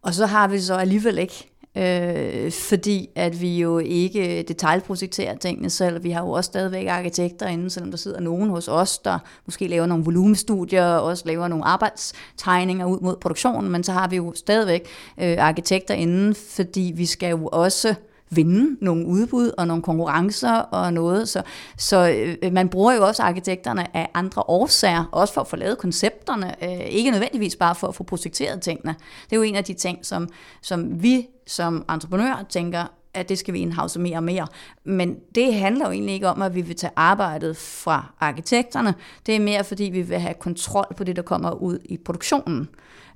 Og 0.01 0.13
så 0.13 0.25
har 0.25 0.47
vi 0.47 0.59
så 0.59 0.75
alligevel 0.75 1.17
ikke 1.17 1.50
øh, 1.77 2.51
fordi 2.51 3.09
at 3.15 3.41
vi 3.41 3.59
jo 3.59 3.79
ikke 3.79 4.45
detaljprojekterer 4.47 5.35
tingene 5.35 5.69
selv. 5.69 6.03
Vi 6.03 6.11
har 6.11 6.21
jo 6.21 6.31
også 6.31 6.47
stadigvæk 6.47 6.87
arkitekter 6.87 7.47
inde, 7.47 7.69
selvom 7.69 7.91
der 7.91 7.97
sidder 7.97 8.19
nogen 8.19 8.49
hos 8.49 8.67
os, 8.67 8.97
der 8.97 9.19
måske 9.45 9.67
laver 9.67 9.85
nogle 9.85 10.03
volumestudier, 10.03 10.85
og 10.85 11.03
også 11.03 11.23
laver 11.25 11.47
nogle 11.47 11.65
arbejdstegninger 11.65 12.85
ud 12.85 12.99
mod 12.99 13.15
produktionen, 13.15 13.71
men 13.71 13.83
så 13.83 13.91
har 13.91 14.07
vi 14.07 14.15
jo 14.15 14.33
stadigvæk 14.35 14.87
øh, 15.17 15.35
arkitekter 15.39 15.93
inde, 15.93 16.35
fordi 16.35 16.93
vi 16.95 17.05
skal 17.05 17.29
jo 17.29 17.49
også 17.51 17.95
vinde 18.31 18.77
nogle 18.81 19.05
udbud 19.05 19.51
og 19.57 19.67
nogle 19.67 19.83
konkurrencer 19.83 20.53
og 20.53 20.93
noget. 20.93 21.29
Så, 21.29 21.41
så 21.77 22.09
øh, 22.41 22.53
man 22.53 22.69
bruger 22.69 22.93
jo 22.93 23.07
også 23.07 23.23
arkitekterne 23.23 23.97
af 23.97 24.09
andre 24.13 24.43
årsager, 24.47 25.03
også 25.11 25.33
for 25.33 25.41
at 25.41 25.47
få 25.47 25.55
lavet 25.55 25.77
koncepterne, 25.77 26.63
øh, 26.63 26.85
ikke 26.85 27.11
nødvendigvis 27.11 27.55
bare 27.55 27.75
for 27.75 27.87
at 27.87 27.95
få 27.95 28.03
projekteret 28.03 28.61
tingene. 28.61 28.95
Det 29.23 29.31
er 29.31 29.37
jo 29.37 29.41
en 29.41 29.55
af 29.55 29.63
de 29.63 29.73
ting, 29.73 30.05
som, 30.05 30.29
som 30.61 31.03
vi 31.03 31.27
som 31.51 31.85
entreprenør 31.89 32.45
tænker, 32.49 32.85
at 33.13 33.29
det 33.29 33.37
skal 33.37 33.53
vi 33.53 33.59
indhavse 33.59 33.99
mere 33.99 34.17
og 34.17 34.23
mere. 34.23 34.47
Men 34.83 35.17
det 35.35 35.53
handler 35.53 35.85
jo 35.85 35.91
egentlig 35.91 36.13
ikke 36.13 36.27
om, 36.27 36.41
at 36.41 36.55
vi 36.55 36.61
vil 36.61 36.75
tage 36.75 36.93
arbejdet 36.95 37.57
fra 37.57 38.13
arkitekterne. 38.19 38.93
Det 39.25 39.35
er 39.35 39.39
mere, 39.39 39.63
fordi 39.63 39.83
vi 39.83 40.01
vil 40.01 40.19
have 40.19 40.33
kontrol 40.33 40.95
på 40.97 41.03
det, 41.03 41.15
der 41.15 41.21
kommer 41.21 41.51
ud 41.51 41.79
i 41.85 41.97
produktionen. 41.97 42.69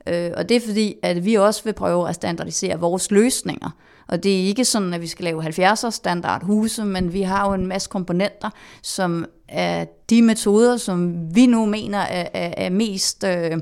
Øh, 0.08 0.32
og 0.38 0.50
det 0.50 0.58
er 0.58 0.62
fordi, 0.68 0.96
at 1.04 1.26
vi 1.26 1.36
også 1.36 1.64
vil 1.64 1.74
prøve 1.74 2.10
at 2.10 2.16
standardisere 2.16 2.80
vores 2.80 3.12
løsninger. 3.12 3.70
Og 4.08 4.24
det 4.24 4.42
er 4.42 4.46
ikke 4.46 4.66
sådan, 4.66 4.94
at 4.94 5.02
vi 5.02 5.08
skal 5.08 5.24
lave 5.24 5.44
70'er 5.44 5.90
standard 5.90 6.44
huse, 6.44 6.86
men 6.86 7.14
vi 7.14 7.22
har 7.22 7.48
jo 7.48 7.54
en 7.54 7.68
masse 7.68 7.90
komponenter, 7.90 8.50
som 8.82 9.26
er 9.48 9.86
de 10.10 10.22
metoder, 10.22 10.78
som 10.78 11.16
vi 11.36 11.46
nu 11.46 11.66
mener 11.66 12.00
er, 12.00 12.28
er, 12.34 12.54
er 12.58 12.70
mest... 12.70 13.24
Øh, 13.24 13.58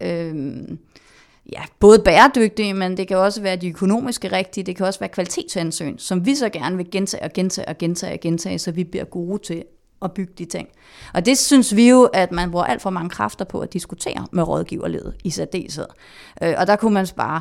øh, 0.00 0.34
ja, 1.52 1.62
både 1.78 1.98
bæredygtige, 1.98 2.74
men 2.74 2.96
det 2.96 3.08
kan 3.08 3.16
også 3.16 3.42
være 3.42 3.56
de 3.56 3.68
økonomiske 3.68 4.32
rigtige, 4.32 4.64
det 4.64 4.76
kan 4.76 4.86
også 4.86 5.00
være 5.00 5.08
kvalitetshensyn, 5.08 5.98
som 5.98 6.26
vi 6.26 6.34
så 6.34 6.48
gerne 6.48 6.76
vil 6.76 6.90
gentage 6.90 7.22
og 7.22 7.32
gentage 7.32 7.68
og 7.68 7.78
gentage 7.78 8.12
og 8.12 8.20
gentage, 8.20 8.58
så 8.58 8.72
vi 8.72 8.84
bliver 8.84 9.04
gode 9.04 9.42
til 9.42 9.64
at 10.02 10.12
bygge 10.12 10.32
de 10.38 10.44
ting. 10.44 10.68
Og 11.14 11.26
det 11.26 11.38
synes 11.38 11.76
vi 11.76 11.88
jo, 11.88 12.04
at 12.04 12.32
man 12.32 12.50
bruger 12.50 12.64
alt 12.64 12.82
for 12.82 12.90
mange 12.90 13.10
kræfter 13.10 13.44
på 13.44 13.60
at 13.60 13.72
diskutere 13.72 14.26
med 14.32 14.48
rådgiverledet 14.48 15.14
i 15.24 15.30
særdeleshed. 15.30 15.86
Øh, 16.42 16.54
og 16.58 16.66
der 16.66 16.76
kunne 16.76 16.94
man 16.94 17.06
spare 17.06 17.40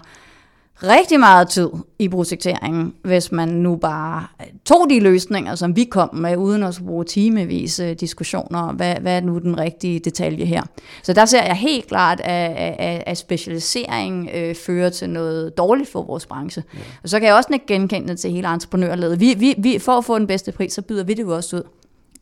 rigtig 0.84 1.20
meget 1.20 1.50
tid 1.50 1.70
i 2.00 2.10
projekteringen, 2.10 2.94
hvis 3.04 3.32
man 3.32 3.48
nu 3.48 3.76
bare 3.76 4.28
tog 4.66 4.90
de 4.90 5.00
løsninger, 5.00 5.56
som 5.56 5.76
vi 5.76 5.84
kom 5.84 6.16
med, 6.16 6.38
uden 6.38 6.64
at 6.64 6.80
bruge 6.86 7.06
timevis 7.06 7.82
diskussioner 8.00 8.60
om, 8.60 8.76
hvad, 8.76 8.96
hvad 8.96 9.16
er 9.16 9.22
nu 9.22 9.38
den 9.38 9.60
rigtige 9.60 10.00
detalje 10.00 10.46
her. 10.46 10.64
Så 11.04 11.14
der 11.14 11.26
ser 11.26 11.44
jeg 11.44 11.56
helt 11.56 11.88
klart, 11.88 12.20
at, 12.20 12.52
at, 12.80 13.04
at 13.06 13.18
specialisering 13.18 14.30
øh, 14.34 14.56
fører 14.56 14.90
til 14.90 15.10
noget 15.10 15.58
dårligt 15.58 15.92
for 15.92 16.02
vores 16.02 16.26
branche. 16.26 16.64
Ja. 16.74 16.80
Og 17.04 17.10
så 17.10 17.20
kan 17.20 17.28
jeg 17.28 17.36
også 17.36 17.50
ikke 17.54 17.66
genkende 17.68 18.16
til 18.16 18.32
hele 18.32 18.54
entreprenørledet. 18.54 19.20
Vi, 19.20 19.36
vi, 19.38 19.56
vi, 19.58 19.80
for 19.80 19.92
at 19.92 20.06
få 20.06 20.20
den 20.20 20.28
bedste 20.28 20.52
pris, 20.52 20.74
så 20.74 20.82
byder 20.82 21.04
vi 21.04 21.14
det 21.14 21.24
jo 21.24 21.36
også 21.36 21.56
ud. 21.56 21.64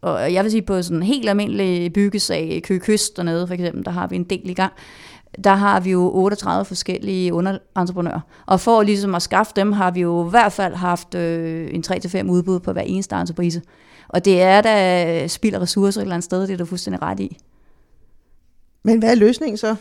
Og 0.02 0.34
jeg 0.34 0.44
vil 0.44 0.52
sige, 0.52 0.62
på 0.62 0.82
sådan 0.82 0.98
en 0.98 1.04
helt 1.04 1.30
almindelig 1.30 1.94
byggesag, 1.94 2.62
Køge 2.64 2.80
Kyst 2.80 3.18
dernede 3.18 3.48
for 3.48 3.54
eksempel, 3.54 3.86
der 3.86 3.92
har 3.92 4.08
vi 4.08 4.16
en 4.16 4.24
del 4.24 4.50
i 4.50 4.54
gang 4.54 4.74
der 5.44 5.56
har 5.56 5.80
vi 5.80 5.92
jo 5.92 6.12
38 6.14 6.66
forskellige 6.66 7.34
underentreprenører. 7.34 8.20
Og 8.46 8.60
for 8.60 8.82
ligesom 8.82 9.16
at 9.16 9.22
skaffe 9.22 9.54
dem, 9.56 9.72
har 9.72 9.92
vi 9.92 10.02
jo 10.02 10.28
i 10.28 10.30
hvert 10.30 10.54
fald 10.54 10.76
haft 10.76 11.16
øh, 11.16 11.74
en 11.74 11.84
3-5 11.88 12.30
udbud 12.30 12.60
på 12.60 12.74
hver 12.74 12.82
eneste 12.82 13.16
entreprise. 13.16 13.62
Og 14.08 14.26
det 14.26 14.42
er 14.42 14.62
da 14.62 15.28
spild 15.28 15.56
af 15.56 15.60
ressourcer 15.60 16.02
et 16.02 16.04
eller 16.04 16.16
andet 16.16 16.26
sted, 16.26 16.42
det 16.42 16.54
er 16.54 16.58
du 16.58 16.66
fuldstændig 16.66 17.02
ret 17.02 17.20
i. 17.20 17.38
Men 18.84 19.00
hvad 19.00 19.12
er 19.12 19.16
løsningen 19.16 19.58
så? 19.58 19.76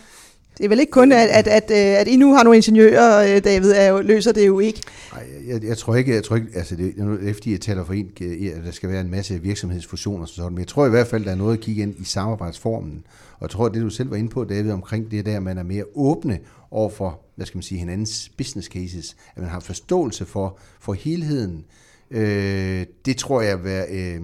Det 0.58 0.64
er 0.64 0.68
vel 0.68 0.80
ikke 0.80 0.90
kun, 0.90 1.12
at, 1.12 1.28
at, 1.28 1.46
at, 1.46 1.70
øh, 1.70 2.00
at 2.00 2.08
I 2.08 2.16
nu 2.16 2.34
har 2.34 2.42
nogle 2.42 2.56
ingeniører, 2.56 3.36
øh, 3.36 3.44
David, 3.44 3.70
er 3.70 3.88
jo, 3.88 4.00
løser 4.00 4.32
det 4.32 4.46
jo 4.46 4.58
ikke. 4.58 4.82
Nej, 5.12 5.26
jeg, 5.46 5.64
jeg 5.64 5.78
tror 5.78 5.94
ikke, 5.94 6.14
jeg 6.14 6.24
tror 6.24 6.36
ikke, 6.36 6.48
altså 6.54 6.76
det, 6.76 6.96
nu 6.96 7.12
er 7.12 7.16
det 7.16 7.34
fordi 7.34 7.52
jeg 7.52 7.60
taler 7.60 7.84
for 7.84 7.92
en, 7.92 8.10
at 8.56 8.64
der 8.64 8.70
skal 8.70 8.88
være 8.88 9.00
en 9.00 9.10
masse 9.10 9.42
virksomhedsfusioner 9.42 10.26
sådan, 10.26 10.52
men 10.52 10.58
jeg 10.58 10.66
tror 10.66 10.86
i 10.86 10.90
hvert 10.90 11.06
fald, 11.06 11.24
der 11.24 11.30
er 11.30 11.34
noget 11.34 11.56
at 11.56 11.60
kigge 11.62 11.82
ind 11.82 11.94
i 11.98 12.04
samarbejdsformen. 12.04 13.04
Og 13.32 13.42
jeg 13.42 13.50
tror, 13.50 13.68
det 13.68 13.82
du 13.82 13.90
selv 13.90 14.10
var 14.10 14.16
inde 14.16 14.28
på, 14.28 14.44
David, 14.44 14.72
omkring 14.72 15.10
det 15.10 15.26
der, 15.26 15.36
at 15.36 15.42
man 15.42 15.58
er 15.58 15.62
mere 15.62 15.84
åbne 15.94 16.38
over 16.70 16.90
for, 16.90 17.20
hvad 17.36 17.46
skal 17.46 17.56
man 17.56 17.62
sige, 17.62 17.78
hinandens 17.78 18.30
business 18.36 18.68
cases, 18.68 19.16
at 19.36 19.42
man 19.42 19.50
har 19.50 19.60
forståelse 19.60 20.24
for, 20.24 20.58
for 20.80 20.92
helheden, 20.92 21.64
øh, 22.10 22.86
det 23.06 23.16
tror 23.16 23.40
jeg 23.40 23.56
vil 23.56 23.64
være, 23.64 23.86
øh, 23.90 24.20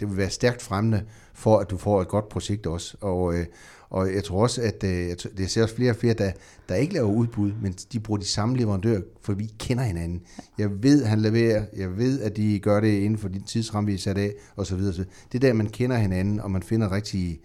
det 0.00 0.08
vil 0.08 0.16
være 0.16 0.30
stærkt 0.30 0.62
fremmende 0.62 1.02
for, 1.34 1.58
at 1.58 1.70
du 1.70 1.76
får 1.76 2.02
et 2.02 2.08
godt 2.08 2.28
projekt 2.28 2.66
også. 2.66 2.96
Og, 3.00 3.34
øh, 3.34 3.46
og 3.90 4.14
jeg 4.14 4.24
tror 4.24 4.42
også, 4.42 4.62
at 4.62 4.84
øh, 4.84 5.16
det 5.36 5.50
ser 5.50 5.62
også 5.62 5.74
flere 5.74 5.90
og 5.90 5.96
flere, 5.96 6.14
der, 6.14 6.32
der 6.68 6.74
ikke 6.74 6.94
laver 6.94 7.08
udbud, 7.08 7.52
men 7.62 7.72
de 7.92 8.00
bruger 8.00 8.20
de 8.20 8.26
samme 8.26 8.56
leverandører, 8.56 9.00
for 9.22 9.32
vi 9.32 9.52
kender 9.58 9.84
hinanden. 9.84 10.22
Jeg 10.58 10.82
ved, 10.82 11.04
han 11.04 11.20
leverer, 11.20 11.64
jeg 11.76 11.96
ved, 11.96 12.20
at 12.20 12.36
de 12.36 12.58
gør 12.58 12.80
det 12.80 12.92
inden 12.92 13.18
for 13.18 13.28
den 13.28 13.42
tidsramme, 13.42 13.88
vi 13.88 13.94
er 13.94 13.98
sat 13.98 14.18
af, 14.18 14.32
og 14.56 14.66
så 14.66 14.76
videre. 14.76 15.04
Det 15.32 15.44
er 15.44 15.48
der, 15.48 15.52
man 15.52 15.66
kender 15.66 15.96
hinanden, 15.96 16.40
og 16.40 16.50
man 16.50 16.62
finder 16.62 16.92
rigtig 16.92 17.40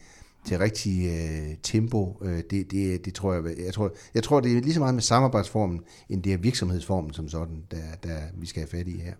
til 0.46 0.58
rigtig 0.58 1.06
øh, 1.06 1.56
tempo, 1.64 2.18
øh, 2.22 2.42
det, 2.50 2.72
det, 2.72 3.06
det 3.06 3.14
tror 3.14 3.34
jeg, 3.34 3.44
jeg 3.66 3.74
tror, 3.74 3.92
jeg 4.14 4.24
tror, 4.24 4.40
det 4.40 4.58
er 4.58 4.62
lige 4.62 4.74
så 4.74 4.80
meget 4.80 4.94
med 4.94 5.02
samarbejdsformen, 5.02 5.80
end 6.10 6.24
det 6.24 6.34
er 6.34 6.38
virksomhedsformen 6.38 7.14
som 7.14 7.30
sådan, 7.30 7.64
der, 7.72 7.78
der 8.04 8.18
vi 8.38 8.48
skal 8.48 8.60
have 8.60 8.80
fat 8.80 8.88
i 8.88 8.98
her. 8.98 9.14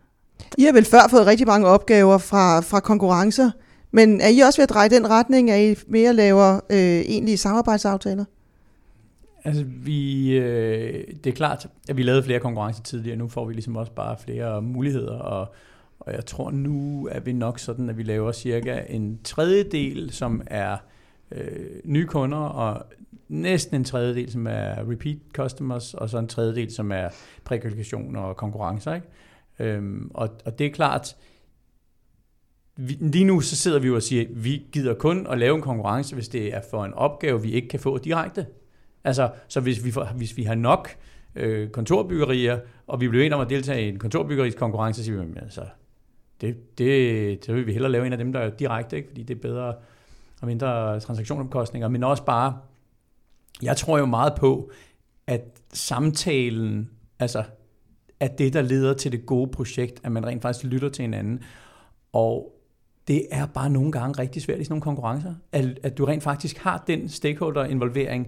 I 0.58 0.64
har 0.64 0.74
vel 0.74 0.86
før 0.86 1.08
fået 1.10 1.26
rigtig 1.26 1.48
mange 1.48 1.68
opgaver 1.68 2.18
fra, 2.18 2.60
fra 2.60 2.80
konkurrencer, 2.80 3.52
men 3.92 4.22
er 4.22 4.28
I 4.28 4.40
også 4.40 4.60
ved 4.62 4.64
at 4.64 4.70
dreje 4.70 4.90
den 4.90 5.10
retning, 5.10 5.52
at 5.52 5.78
I 5.78 5.84
mere 5.88 6.14
laver 6.14 6.60
øh, 6.70 6.78
egentlige 6.78 7.38
samarbejdsaftaler? 7.38 8.26
Altså, 9.44 9.64
vi, 9.68 10.32
øh, 10.38 11.08
det 11.24 11.30
er 11.30 11.36
klart, 11.36 11.68
at 11.90 11.98
vi 11.98 12.04
lavede 12.04 12.24
flere 12.24 12.40
konkurrencer 12.40 12.84
tidligere. 12.84 13.18
Nu 13.18 13.28
får 13.28 13.46
vi 13.46 13.54
ligesom 13.54 13.76
også 13.76 13.92
bare 13.92 14.18
flere 14.26 14.62
muligheder, 14.62 15.20
og, 15.20 15.54
og 16.00 16.14
jeg 16.14 16.26
tror 16.26 16.52
nu 16.52 17.08
er 17.12 17.20
vi 17.20 17.34
nok 17.34 17.60
sådan, 17.60 17.90
at 17.90 17.98
vi 17.98 18.04
laver 18.04 18.32
cirka 18.32 18.82
en 18.90 19.20
tredjedel, 19.24 20.12
som 20.12 20.42
er 20.48 20.78
øh, 21.32 21.70
nye 21.86 22.06
kunder, 22.06 22.38
og 22.38 22.86
næsten 23.28 23.76
en 23.76 23.84
tredjedel, 23.84 24.32
som 24.32 24.48
er 24.48 24.90
repeat 24.92 25.18
customers, 25.34 25.94
og 25.94 26.10
så 26.10 26.18
en 26.18 26.28
tredjedel, 26.28 26.72
som 26.72 26.92
er 26.92 27.10
prækvalifikationer 27.44 28.22
og 28.22 28.38
konkurrencer. 28.38 28.94
Ikke? 28.94 29.08
Øhm, 29.60 30.12
og, 30.14 30.30
og 30.46 30.60
det 30.60 30.68
er 30.68 30.72
klart, 30.72 31.16
vi, 32.76 32.98
lige 33.00 33.26
nu 33.26 33.42
så 33.42 33.56
sidder 33.56 33.80
vi 33.80 33.88
jo 33.88 33.96
og 33.96 34.04
siger, 34.04 34.22
at 34.22 34.44
vi 34.44 34.68
gider 34.72 34.94
kun 34.94 35.28
at 35.28 35.38
lave 35.38 35.56
en 35.56 35.62
konkurrence, 35.62 36.16
hvis 36.16 36.30
det 36.30 36.54
er 36.54 36.62
for 36.70 36.86
en 36.86 36.94
opgave, 36.94 37.42
vi 37.42 37.52
ikke 37.52 37.68
kan 37.68 37.80
få 37.80 37.98
direkte. 37.98 38.46
Altså, 39.04 39.32
så 39.48 39.60
hvis 39.60 39.86
vi, 39.86 39.92
får, 39.92 40.06
hvis 40.16 40.38
vi 40.38 40.44
har 40.44 40.56
nok 40.56 40.90
øh, 41.36 41.70
kontorbyggerier, 41.70 42.60
og 42.88 43.02
vi 43.02 43.08
bliver 43.08 43.26
enige 43.26 43.36
om 43.36 43.42
at 43.42 43.50
deltage 43.50 43.86
i 43.86 43.90
en 43.90 44.00
kontorbyggeriskonkurrence, 44.00 45.02
så 45.02 45.06
siger 45.06 45.24
vi, 45.24 45.34
altså, 45.42 45.62
det, 46.42 46.78
det, 46.78 47.46
så 47.46 47.54
vil 47.54 47.68
vi 47.68 47.74
hellere 47.74 47.92
lave 47.92 48.06
en 48.06 48.12
af 48.12 48.18
dem, 48.18 48.34
der 48.34 48.40
er 48.40 48.50
direkte, 48.50 48.96
ikke? 48.98 49.08
fordi 49.08 49.24
det 49.24 49.38
er 49.38 49.42
bedre 49.42 49.76
og 50.42 50.48
mindre 50.48 51.00
transaktionsomkostninger, 51.00 51.88
men 51.88 52.04
også 52.04 52.24
bare, 52.24 52.58
jeg 53.62 53.78
tror 53.78 53.98
jo 53.98 54.06
meget 54.06 54.34
på, 54.40 54.72
at 55.28 55.42
samtalen, 55.74 56.90
altså 57.20 57.44
at 58.20 58.38
det, 58.40 58.54
der 58.54 58.62
leder 58.62 58.94
til 58.94 59.12
det 59.12 59.26
gode 59.26 59.52
projekt, 59.52 60.02
at 60.04 60.12
man 60.12 60.26
rent 60.26 60.42
faktisk 60.42 60.66
lytter 60.66 60.90
til 60.90 61.02
hinanden. 61.02 61.44
Og 62.14 62.61
det 63.12 63.28
er 63.32 63.46
bare 63.46 63.70
nogle 63.70 63.92
gange 63.92 64.22
rigtig 64.22 64.42
svært 64.42 64.60
i 64.60 64.64
sådan 64.64 64.72
nogle 64.72 64.82
konkurrencer, 64.82 65.34
at, 65.52 65.80
at 65.84 65.98
du 65.98 66.06
rent 66.06 66.24
faktisk 66.24 66.58
har 66.58 66.84
den 66.88 67.10
stakeholder-involvering, 67.10 68.28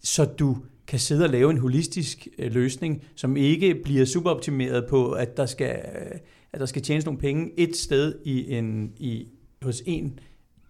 så 0.00 0.24
du 0.24 0.56
kan 0.86 0.98
sidde 0.98 1.24
og 1.24 1.30
lave 1.30 1.50
en 1.50 1.58
holistisk 1.58 2.28
øh, 2.38 2.52
løsning, 2.52 3.02
som 3.14 3.36
ikke 3.36 3.74
bliver 3.84 4.04
superoptimeret 4.04 4.86
på, 4.88 5.10
at 5.10 5.36
der 5.36 5.46
skal, 5.46 5.82
øh, 5.94 6.18
at 6.52 6.60
der 6.60 6.66
skal 6.66 6.82
tjenes 6.82 7.04
nogle 7.04 7.20
penge 7.20 7.50
et 7.56 7.76
sted 7.76 8.14
i 8.24 8.54
en, 8.54 8.92
i, 8.96 9.28
hos 9.62 9.82
en 9.86 10.18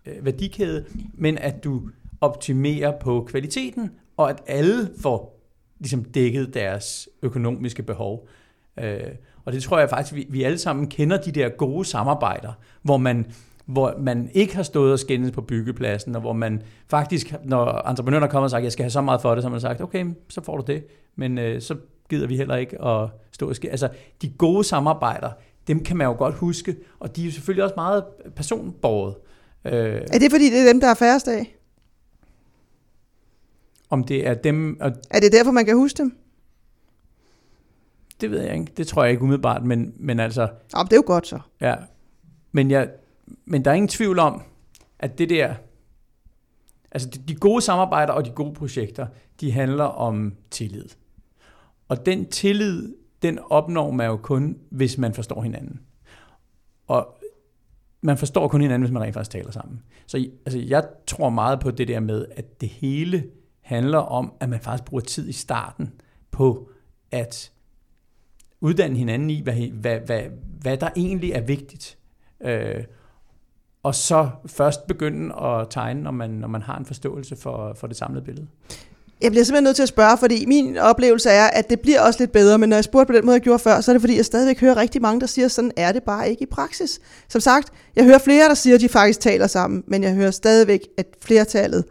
øh, 0.07 0.25
værdikæde, 0.25 0.85
men 1.15 1.39
at 1.39 1.65
du 1.65 1.83
optimerer 2.21 2.99
på 3.01 3.25
kvaliteten, 3.29 3.91
og 4.17 4.31
at 4.31 4.43
alle 4.47 4.91
får 5.01 5.41
ligesom 5.79 6.05
dækket 6.05 6.55
deres 6.55 7.09
økonomiske 7.23 7.83
behov. 7.83 8.29
Øh, 8.79 9.01
og 9.49 9.55
det 9.55 9.63
tror 9.63 9.79
jeg 9.79 9.91
faktisk, 9.91 10.15
vi, 10.15 10.27
vi 10.31 10.43
alle 10.43 10.59
sammen 10.59 10.87
kender 10.87 11.17
de 11.17 11.33
der 11.33 11.49
gode 11.49 11.85
samarbejder, 11.85 12.53
hvor 12.83 12.97
man, 12.97 13.27
hvor 13.67 13.95
man 13.99 14.31
ikke 14.35 14.57
har 14.57 14.63
stået 14.63 14.93
og 14.93 14.99
skændes 14.99 15.31
på 15.31 15.41
byggepladsen, 15.41 16.15
og 16.15 16.21
hvor 16.21 16.33
man 16.33 16.63
faktisk, 16.89 17.35
når 17.45 17.89
entreprenøren 17.91 18.31
kommer 18.31 18.45
og 18.45 18.51
sagt, 18.51 18.65
jeg 18.65 18.73
skal 18.73 18.83
have 18.83 18.91
så 18.91 19.01
meget 19.01 19.23
for 19.23 19.35
det, 19.35 19.43
så 19.43 19.49
har 19.49 19.51
man 19.51 19.61
sagt, 19.61 19.81
okay, 19.81 20.07
så 20.29 20.41
får 20.45 20.57
du 20.57 20.73
det, 20.73 20.85
men 21.17 21.39
øh, 21.39 21.61
så 21.61 21.77
gider 22.11 22.27
vi 22.27 22.37
heller 22.37 22.57
ikke 22.57 22.85
at 22.85 23.09
stå 23.33 23.49
og 23.49 23.57
skændes. 23.57 23.83
Altså, 23.83 23.99
de 24.23 24.29
gode 24.29 24.65
samarbejder, 24.65 25.31
dem 25.69 25.85
kan 25.85 25.97
man 25.97 26.07
jo 26.07 26.13
godt 26.13 26.35
huske, 26.35 26.77
og 27.01 27.17
de 27.17 27.23
er 27.23 27.27
jo 27.27 27.33
selvfølgelig 27.33 27.65
også 27.65 27.75
meget 27.77 28.05
personborget. 28.37 29.15
Øh, 29.65 29.73
er 29.73 30.19
det 30.19 30.31
fordi, 30.31 30.51
det 30.51 30.61
er 30.61 30.73
dem, 30.73 30.81
der 30.81 30.89
er 30.89 30.95
færrest 30.95 31.29
af? 31.29 31.57
Om 33.91 34.05
det 34.05 34.27
er 34.27 34.35
dem... 34.35 34.77
Og 34.81 34.93
er 35.11 35.21
det 35.21 35.33
derfor, 35.33 35.51
man 35.51 35.65
kan 35.65 35.77
huske 35.77 35.99
dem? 35.99 36.17
Det 38.21 38.31
ved 38.31 38.43
jeg 38.43 38.55
ikke. 38.55 38.73
Det 38.77 38.87
tror 38.87 39.03
jeg 39.03 39.11
ikke 39.11 39.23
umiddelbart, 39.23 39.65
men, 39.65 39.95
men 39.97 40.21
altså... 40.21 40.43
Ja, 40.77 40.83
det 40.83 40.93
er 40.93 40.97
jo 40.97 41.03
godt 41.07 41.27
så. 41.27 41.41
Ja. 41.61 41.75
Men, 42.53 42.71
jeg, 42.71 42.91
men 43.45 43.65
der 43.65 43.71
er 43.71 43.75
ingen 43.75 43.89
tvivl 43.89 44.19
om, 44.19 44.43
at 44.99 45.19
det 45.19 45.31
der... 45.31 45.55
Altså 46.91 47.09
de, 47.09 47.19
de 47.29 47.35
gode 47.35 47.63
samarbejder 47.63 48.13
og 48.13 48.25
de 48.25 48.31
gode 48.31 48.55
projekter, 48.55 49.07
de 49.41 49.53
handler 49.53 49.85
om 49.85 50.35
tillid. 50.51 50.89
Og 51.89 52.07
den 52.07 52.27
tillid, 52.27 52.95
den 53.23 53.39
opnår 53.51 53.91
man 53.91 54.07
jo 54.07 54.17
kun, 54.17 54.59
hvis 54.71 54.99
man 54.99 55.15
forstår 55.15 55.43
hinanden. 55.43 55.81
Og 56.87 57.19
man 58.01 58.19
forstår 58.19 58.49
kun 58.49 58.61
hinanden, 58.61 58.83
hvis 58.83 58.93
man 58.93 59.03
rent 59.03 59.15
faktisk 59.15 59.31
taler 59.31 59.51
sammen. 59.51 59.83
Så 60.07 60.29
altså, 60.47 60.59
jeg 60.59 60.87
tror 61.07 61.31
meget 61.31 61.61
på 61.61 61.71
det 61.71 61.89
der 61.89 62.01
med, 62.01 62.27
at 62.37 62.61
det 62.61 62.69
hele 62.69 63.25
handler 63.61 63.99
om, 63.99 64.33
at 64.41 64.49
man 64.49 64.61
faktisk 64.61 64.85
bruger 64.85 65.01
tid 65.05 65.29
i 65.29 65.33
starten 65.33 65.93
på 66.31 66.71
at 67.11 67.53
uddanne 68.61 68.97
hinanden 68.97 69.31
i, 69.31 69.41
hvad, 69.43 69.55
hvad, 69.55 70.01
hvad, 70.01 70.23
hvad 70.61 70.77
der 70.77 70.89
egentlig 70.97 71.33
er 71.33 71.41
vigtigt. 71.41 71.99
Øh, 72.45 72.85
og 73.83 73.95
så 73.95 74.29
først 74.47 74.87
begynde 74.87 75.35
at 75.35 75.67
tegne, 75.71 76.03
når 76.03 76.11
man, 76.11 76.31
når 76.31 76.49
man 76.49 76.63
har 76.63 76.79
en 76.79 76.85
forståelse 76.87 77.37
for, 77.37 77.75
for 77.81 77.87
det 77.87 77.97
samlede 77.97 78.25
billede. 78.25 78.47
Jeg 79.21 79.31
bliver 79.31 79.45
simpelthen 79.45 79.65
nødt 79.65 79.77
til 79.77 79.83
at 79.83 79.89
spørge, 79.89 80.19
fordi 80.19 80.47
min 80.47 80.77
oplevelse 80.77 81.31
er, 81.31 81.47
at 81.47 81.71
det 81.71 81.81
bliver 81.81 82.01
også 82.01 82.21
lidt 82.21 82.33
bedre, 82.33 82.59
men 82.59 82.69
når 82.69 82.77
jeg 82.77 82.85
spurgte 82.85 83.07
på 83.07 83.17
den 83.17 83.27
måde, 83.27 83.35
jeg 83.35 83.43
gjorde 83.43 83.59
før, 83.59 83.81
så 83.81 83.91
er 83.91 83.93
det 83.93 84.03
fordi, 84.03 84.17
jeg 84.17 84.25
stadigvæk 84.25 84.61
hører 84.61 84.77
rigtig 84.77 85.03
mange, 85.03 85.21
der 85.21 85.27
siger, 85.27 85.49
sådan 85.49 85.73
er 85.77 85.93
det 85.93 86.03
bare 86.03 86.31
ikke 86.31 86.43
i 86.43 86.47
praksis. 86.47 87.01
Som 87.29 87.41
sagt, 87.41 87.73
jeg 87.97 88.05
hører 88.05 88.19
flere, 88.19 88.49
der 88.49 88.55
siger, 88.55 88.75
at 88.75 88.81
de 88.81 88.89
faktisk 88.89 89.21
taler 89.21 89.47
sammen, 89.47 89.85
men 89.87 90.03
jeg 90.03 90.15
hører 90.15 90.31
stadigvæk, 90.31 90.81
at 90.99 91.07
flertallet 91.23 91.85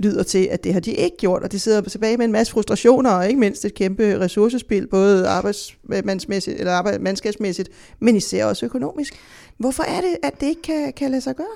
lyder 0.00 0.22
til, 0.22 0.48
at 0.50 0.64
det 0.64 0.72
har 0.72 0.80
de 0.80 0.92
ikke 0.92 1.16
gjort, 1.16 1.42
og 1.42 1.52
de 1.52 1.58
sidder 1.58 1.80
tilbage 1.80 2.16
med 2.16 2.24
en 2.24 2.32
masse 2.32 2.52
frustrationer, 2.52 3.10
og 3.10 3.28
ikke 3.28 3.40
mindst 3.40 3.64
et 3.64 3.74
kæmpe 3.74 4.20
ressourcespil, 4.20 4.86
både 4.86 5.28
arbejdsmandsmæssigt 5.28 6.58
eller 6.58 6.72
arbejdsmandskabsmæssigt, 6.72 7.68
men 7.98 8.16
især 8.16 8.44
også 8.44 8.66
økonomisk. 8.66 9.14
Hvorfor 9.58 9.82
er 9.82 10.00
det, 10.00 10.16
at 10.22 10.40
det 10.40 10.46
ikke 10.46 10.62
kan, 10.62 10.92
kan 10.92 11.10
lade 11.10 11.22
sig 11.22 11.36
gøre? 11.36 11.46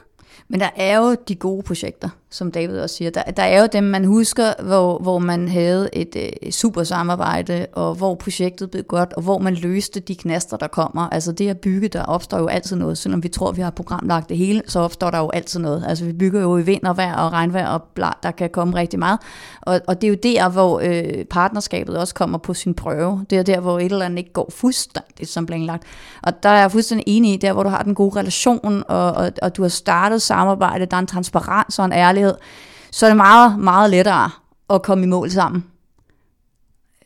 Men 0.48 0.60
der 0.60 0.70
er 0.76 0.98
jo 0.98 1.16
de 1.28 1.34
gode 1.34 1.62
projekter, 1.62 2.08
som 2.34 2.52
David 2.52 2.78
også 2.78 2.96
siger. 2.96 3.10
Der, 3.10 3.22
der 3.22 3.42
er 3.42 3.60
jo 3.60 3.68
dem, 3.72 3.84
man 3.84 4.04
husker, 4.04 4.62
hvor, 4.62 4.98
hvor 4.98 5.18
man 5.18 5.48
havde 5.48 5.88
et 5.92 6.16
øh, 6.16 6.52
super 6.52 6.82
samarbejde, 6.82 7.66
og 7.72 7.94
hvor 7.94 8.14
projektet 8.14 8.70
blev 8.70 8.82
godt, 8.82 9.12
og 9.12 9.22
hvor 9.22 9.38
man 9.38 9.54
løste 9.54 10.00
de 10.00 10.14
knaster, 10.14 10.56
der 10.56 10.66
kommer. 10.66 11.08
Altså 11.12 11.32
det 11.32 11.48
at 11.48 11.58
bygge, 11.58 11.88
der 11.88 12.02
opstår 12.02 12.38
jo 12.38 12.46
altid 12.46 12.76
noget. 12.76 12.98
Selvom 12.98 13.22
vi 13.22 13.28
tror, 13.28 13.52
vi 13.52 13.62
har 13.62 13.70
programlagt 13.70 14.28
det 14.28 14.36
hele, 14.36 14.62
så 14.66 14.80
opstår 14.80 15.10
der 15.10 15.18
jo 15.18 15.30
altid 15.30 15.60
noget. 15.60 15.84
Altså 15.88 16.04
vi 16.04 16.12
bygger 16.12 16.40
jo 16.40 16.58
i 16.58 16.62
vind 16.62 16.82
og 16.82 16.96
vejr 16.96 17.16
og 17.16 17.32
regnvejr, 17.32 17.68
og 17.68 17.82
bla, 17.82 18.10
der 18.22 18.30
kan 18.30 18.50
komme 18.50 18.76
rigtig 18.76 18.98
meget. 18.98 19.18
Og, 19.62 19.80
og 19.86 20.00
det 20.00 20.06
er 20.06 20.10
jo 20.10 20.18
der, 20.22 20.48
hvor 20.48 20.80
øh, 20.84 21.24
partnerskabet 21.24 21.96
også 21.98 22.14
kommer 22.14 22.38
på 22.38 22.54
sin 22.54 22.74
prøve. 22.74 23.26
Det 23.30 23.38
er 23.38 23.42
der, 23.42 23.60
hvor 23.60 23.78
et 23.78 23.92
eller 23.92 24.04
andet 24.04 24.18
ikke 24.18 24.32
går 24.32 24.50
fuldstændig 24.54 25.28
som 25.28 25.46
planlagt. 25.46 25.82
Og 26.22 26.42
der 26.42 26.48
er 26.48 26.60
jeg 26.60 26.72
fuldstændig 26.72 27.04
enig 27.06 27.34
i, 27.34 27.36
der 27.36 27.52
hvor 27.52 27.62
du 27.62 27.68
har 27.68 27.82
den 27.82 27.94
gode 27.94 28.18
relation, 28.18 28.84
og, 28.88 29.12
og, 29.12 29.32
og 29.42 29.56
du 29.56 29.62
har 29.62 29.68
startet 29.68 30.22
samarbejde, 30.22 30.86
der 30.86 30.96
er 30.96 31.00
en 31.00 31.06
transparens 31.06 31.78
og 31.78 31.84
en 31.84 31.92
ærlighed, 31.92 32.23
så 32.90 33.06
er 33.06 33.10
det 33.10 33.16
meget, 33.16 33.58
meget 33.58 33.90
lettere 33.90 34.30
at 34.70 34.82
komme 34.82 35.04
i 35.04 35.08
mål 35.08 35.30
sammen. 35.30 35.64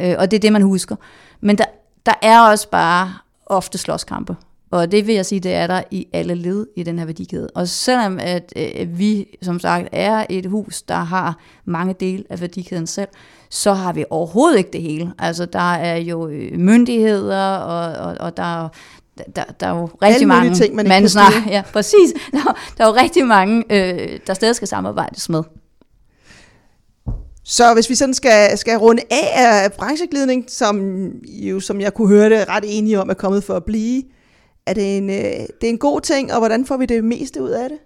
Øh, 0.00 0.14
og 0.18 0.30
det 0.30 0.36
er 0.36 0.40
det, 0.40 0.52
man 0.52 0.62
husker. 0.62 0.96
Men 1.40 1.58
der, 1.58 1.64
der 2.06 2.12
er 2.22 2.40
også 2.40 2.70
bare 2.70 3.14
ofte 3.46 3.78
slåskampe. 3.78 4.36
Og 4.70 4.92
det 4.92 5.06
vil 5.06 5.14
jeg 5.14 5.26
sige, 5.26 5.40
det 5.40 5.54
er 5.54 5.66
der 5.66 5.82
i 5.90 6.06
alle 6.12 6.34
led 6.34 6.66
i 6.76 6.82
den 6.82 6.98
her 6.98 7.06
værdikæde. 7.06 7.50
Og 7.54 7.68
selvom 7.68 8.18
at 8.20 8.52
øh, 8.56 8.98
vi 8.98 9.26
som 9.42 9.60
sagt 9.60 9.88
er 9.92 10.26
et 10.30 10.46
hus, 10.46 10.82
der 10.82 10.94
har 10.94 11.38
mange 11.64 11.94
dele 12.00 12.24
af 12.30 12.40
værdikæden 12.40 12.86
selv, 12.86 13.08
så 13.50 13.72
har 13.72 13.92
vi 13.92 14.04
overhovedet 14.10 14.58
ikke 14.58 14.70
det 14.72 14.82
hele. 14.82 15.12
Altså 15.18 15.44
der 15.44 15.72
er 15.74 15.96
jo 15.96 16.28
øh, 16.28 16.58
myndigheder, 16.58 17.56
og, 17.56 18.06
og, 18.06 18.16
og 18.20 18.36
der 18.36 18.64
er 18.64 18.68
der, 19.36 19.44
der 19.60 19.66
er 19.66 19.78
jo 19.78 19.84
rigtig 19.84 20.14
Alle 20.14 20.26
mange 20.26 20.54
ting, 20.54 20.74
man, 20.74 20.88
man 20.88 21.08
snakker, 21.08 21.38
ja, 21.56 21.62
præcis. 21.72 22.12
Der, 22.32 22.56
der 22.78 22.84
er 22.84 22.88
jo 22.88 22.94
rigtig 22.94 23.26
mange, 23.26 23.64
øh, 23.70 24.18
der 24.26 24.34
stadig 24.34 24.56
skal 24.56 24.68
samarbejdes 24.68 25.28
med. 25.28 25.42
Så 27.44 27.74
hvis 27.74 27.90
vi 27.90 27.94
sådan 27.94 28.14
skal, 28.14 28.58
skal 28.58 28.78
runde 28.78 29.02
af 29.10 29.64
af 29.64 29.72
brancheglidning, 29.72 30.44
som, 30.48 31.06
jo, 31.28 31.60
som 31.60 31.80
jeg 31.80 31.94
kunne 31.94 32.08
høre 32.08 32.30
det 32.30 32.48
ret 32.48 32.64
enige 32.66 33.00
om 33.00 33.10
er 33.10 33.14
kommet 33.14 33.44
for 33.44 33.54
at 33.54 33.64
blive, 33.64 34.02
er 34.66 34.74
det 34.74 34.96
en, 34.96 35.10
øh, 35.10 35.16
det 35.16 35.64
er 35.64 35.68
en 35.68 35.78
god 35.78 36.00
ting, 36.00 36.32
og 36.32 36.38
hvordan 36.38 36.66
får 36.66 36.76
vi 36.76 36.86
det 36.86 37.04
meste 37.04 37.42
ud 37.42 37.50
af 37.50 37.68
det? 37.68 37.78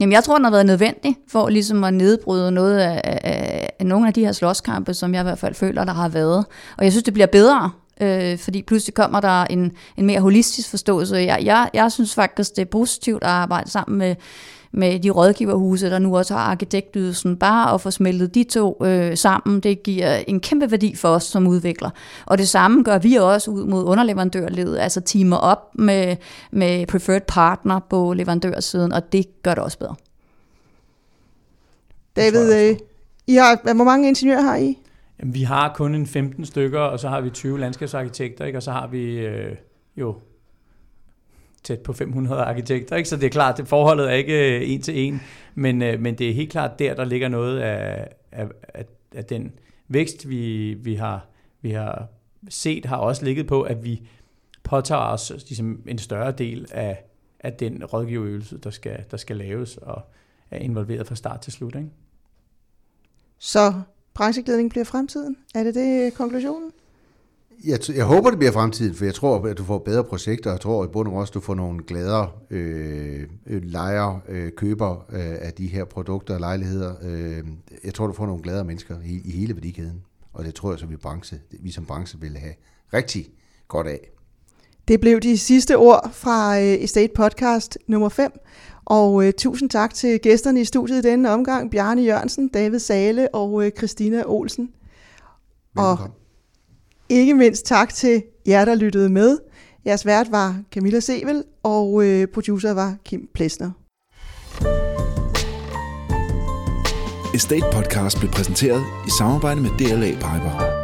Jamen, 0.00 0.12
jeg 0.12 0.24
tror, 0.24 0.36
den 0.36 0.44
har 0.44 0.50
været 0.50 0.66
nødvendig 0.66 1.16
for 1.28 1.48
ligesom 1.48 1.84
at 1.84 1.94
nedbryde 1.94 2.52
noget 2.52 2.78
af, 2.78 3.00
af, 3.04 3.70
af 3.78 3.86
nogle 3.86 4.06
af 4.06 4.14
de 4.14 4.24
her 4.24 4.32
slåskampe, 4.32 4.94
som 4.94 5.14
jeg 5.14 5.20
i 5.20 5.22
hvert 5.22 5.38
fald 5.38 5.54
føler, 5.54 5.84
der 5.84 5.92
har 5.92 6.08
været. 6.08 6.44
Og 6.78 6.84
jeg 6.84 6.92
synes, 6.92 7.04
det 7.04 7.14
bliver 7.14 7.26
bedre, 7.26 7.70
øh, 8.00 8.38
fordi 8.38 8.62
pludselig 8.62 8.94
kommer 8.94 9.20
der 9.20 9.44
en, 9.44 9.72
en 9.96 10.06
mere 10.06 10.20
holistisk 10.20 10.70
forståelse. 10.70 11.16
Jeg, 11.16 11.38
jeg, 11.42 11.70
jeg 11.74 11.92
synes 11.92 12.14
faktisk, 12.14 12.56
det 12.56 12.62
er 12.62 12.66
positivt 12.66 13.22
at 13.22 13.30
arbejde 13.30 13.70
sammen 13.70 13.98
med, 13.98 14.16
med 14.72 15.00
de 15.00 15.10
rådgiverhuse, 15.10 15.90
der 15.90 15.98
nu 15.98 16.16
også 16.16 16.34
har 16.34 16.40
arkitektydelsen. 16.40 17.36
Bare 17.36 17.74
at 17.74 17.80
få 17.80 17.90
smeltet 17.90 18.34
de 18.34 18.44
to 18.44 18.84
øh, 18.84 19.16
sammen, 19.16 19.60
det 19.60 19.82
giver 19.82 20.16
en 20.16 20.40
kæmpe 20.40 20.70
værdi 20.70 20.94
for 20.94 21.08
os 21.08 21.24
som 21.24 21.46
udvikler. 21.46 21.90
Og 22.26 22.38
det 22.38 22.48
samme 22.48 22.82
gør 22.82 22.98
vi 22.98 23.14
også 23.14 23.50
ud 23.50 23.64
mod 23.64 23.84
underleverandørledet, 23.84 24.78
altså 24.78 25.00
teamer 25.00 25.36
op 25.36 25.74
med, 25.74 26.16
med 26.50 26.86
preferred 26.86 27.26
partner 27.28 27.80
på 27.90 28.12
leverandørsiden, 28.12 28.92
og 28.92 29.12
det 29.12 29.42
gør 29.42 29.54
det 29.54 29.64
også 29.64 29.78
bedre. 29.78 29.94
David, 32.16 32.54
øh, 32.54 32.76
I 33.26 33.34
har, 33.34 33.74
hvor 33.74 33.84
mange 33.84 34.08
ingeniører 34.08 34.42
har 34.42 34.56
I? 34.56 34.78
Jamen, 35.20 35.34
vi 35.34 35.42
har 35.42 35.74
kun 35.74 35.94
en 35.94 36.06
15 36.06 36.44
stykker, 36.44 36.80
og 36.80 37.00
så 37.00 37.08
har 37.08 37.20
vi 37.20 37.30
20 37.30 37.60
landskabsarkitekter, 37.60 38.44
ikke? 38.44 38.58
og 38.58 38.62
så 38.62 38.72
har 38.72 38.86
vi 38.86 39.18
øh, 39.18 39.56
jo 39.96 40.20
tæt 41.62 41.80
på 41.80 41.92
500 41.92 42.42
arkitekter, 42.42 42.96
ikke? 42.96 43.08
så 43.08 43.16
det 43.16 43.26
er 43.26 43.30
klart, 43.30 43.60
at 43.60 43.68
forholdet 43.68 44.10
er 44.10 44.14
ikke 44.14 44.56
øh, 44.56 44.70
en 44.70 44.82
til 44.82 44.98
en, 44.98 45.20
men, 45.54 45.82
øh, 45.82 46.00
men 46.00 46.18
det 46.18 46.30
er 46.30 46.34
helt 46.34 46.50
klart 46.50 46.78
der, 46.78 46.94
der 46.94 47.04
ligger 47.04 47.28
noget 47.28 47.58
af, 47.58 48.08
af, 48.32 48.48
af, 48.74 48.84
af 49.14 49.24
den 49.24 49.52
vækst, 49.88 50.28
vi, 50.28 50.74
vi, 50.74 50.94
har, 50.94 51.26
vi 51.60 51.70
har 51.70 52.06
set, 52.48 52.84
har 52.84 52.96
også 52.96 53.24
ligget 53.24 53.46
på, 53.46 53.62
at 53.62 53.84
vi 53.84 54.08
påtager 54.62 55.02
os 55.02 55.32
ligesom, 55.48 55.82
en 55.86 55.98
større 55.98 56.32
del 56.32 56.66
af, 56.70 57.04
af 57.40 57.52
den 57.52 57.84
rådgiverøvelse, 57.84 58.58
der 58.58 58.70
skal, 58.70 59.04
der 59.10 59.16
skal 59.16 59.36
laves, 59.36 59.76
og 59.76 60.02
er 60.50 60.58
involveret 60.58 61.06
fra 61.06 61.14
start 61.14 61.40
til 61.40 61.52
slut. 61.52 61.74
Ikke? 61.74 61.88
Så 63.38 63.72
brancheglidning 64.18 64.70
bliver 64.70 64.84
fremtiden? 64.84 65.36
Er 65.54 65.64
det 65.64 65.74
det 65.74 66.14
konklusionen? 66.14 66.70
Jeg, 67.64 67.78
jeg 67.96 68.04
håber, 68.04 68.30
det 68.30 68.38
bliver 68.38 68.52
fremtiden, 68.52 68.94
for 68.94 69.04
jeg 69.04 69.14
tror, 69.14 69.46
at 69.46 69.58
du 69.58 69.64
får 69.64 69.78
bedre 69.78 70.04
projekter, 70.04 70.50
og 70.50 70.54
jeg 70.54 70.60
tror 70.60 70.84
i 70.84 70.88
bund 70.88 71.08
og 71.08 71.14
også, 71.14 71.30
at 71.30 71.34
du 71.34 71.40
får 71.40 71.54
nogle 71.54 71.82
gladere 71.86 72.30
øh, 72.50 73.26
lejer, 73.46 74.20
øh, 74.28 74.52
køber 74.56 75.06
øh, 75.12 75.36
af 75.40 75.52
de 75.52 75.66
her 75.66 75.84
produkter 75.84 76.34
og 76.34 76.40
lejligheder. 76.40 76.94
Øh, 77.02 77.44
jeg 77.84 77.94
tror, 77.94 78.06
du 78.06 78.12
får 78.12 78.26
nogle 78.26 78.42
gladere 78.42 78.64
mennesker 78.64 78.96
i, 79.04 79.20
i 79.24 79.30
hele 79.30 79.54
værdikæden, 79.54 80.02
og 80.32 80.44
det 80.44 80.54
tror 80.54 80.72
jeg, 80.72 80.78
som 80.78 80.90
vi, 80.90 80.96
branche, 80.96 81.40
vi 81.50 81.70
som 81.70 81.86
branche 81.86 82.20
vil 82.20 82.36
have 82.36 82.54
rigtig 82.94 83.26
godt 83.68 83.86
af. 83.86 84.10
Det 84.88 85.00
blev 85.00 85.20
de 85.20 85.38
sidste 85.38 85.76
ord 85.76 86.10
fra 86.12 86.60
øh, 86.60 86.64
Estate 86.64 87.12
Podcast 87.14 87.78
nummer 87.86 88.08
5. 88.08 88.32
Og 88.88 89.26
øh, 89.26 89.32
tusind 89.32 89.70
tak 89.70 89.94
til 89.94 90.20
gæsterne 90.20 90.60
i 90.60 90.64
studiet 90.64 91.04
i 91.04 91.08
denne 91.10 91.30
omgang. 91.30 91.70
Bjarne 91.70 92.02
Jørgensen, 92.02 92.48
David 92.48 92.78
Sale 92.78 93.34
og 93.34 93.64
øh, 93.64 93.72
Christina 93.78 94.22
Olsen. 94.26 94.70
Velkommen. 95.74 96.06
Og 96.06 96.10
ikke 97.08 97.34
mindst 97.34 97.66
tak 97.66 97.94
til 97.94 98.22
jer, 98.46 98.64
der 98.64 98.74
lyttede 98.74 99.08
med. 99.08 99.38
Jeres 99.86 100.06
vært 100.06 100.30
var 100.30 100.62
Camilla 100.72 101.00
Sevel, 101.00 101.44
og 101.62 102.04
øh, 102.04 102.26
producer 102.26 102.72
var 102.72 102.96
Kim 103.04 103.28
Plesner. 103.34 103.70
Estate 107.34 107.64
Podcast 107.72 108.18
blev 108.18 108.30
præsenteret 108.30 108.82
i 109.06 109.10
samarbejde 109.18 109.60
med 109.60 109.70
DLA 109.78 110.10
Piper. 110.12 110.77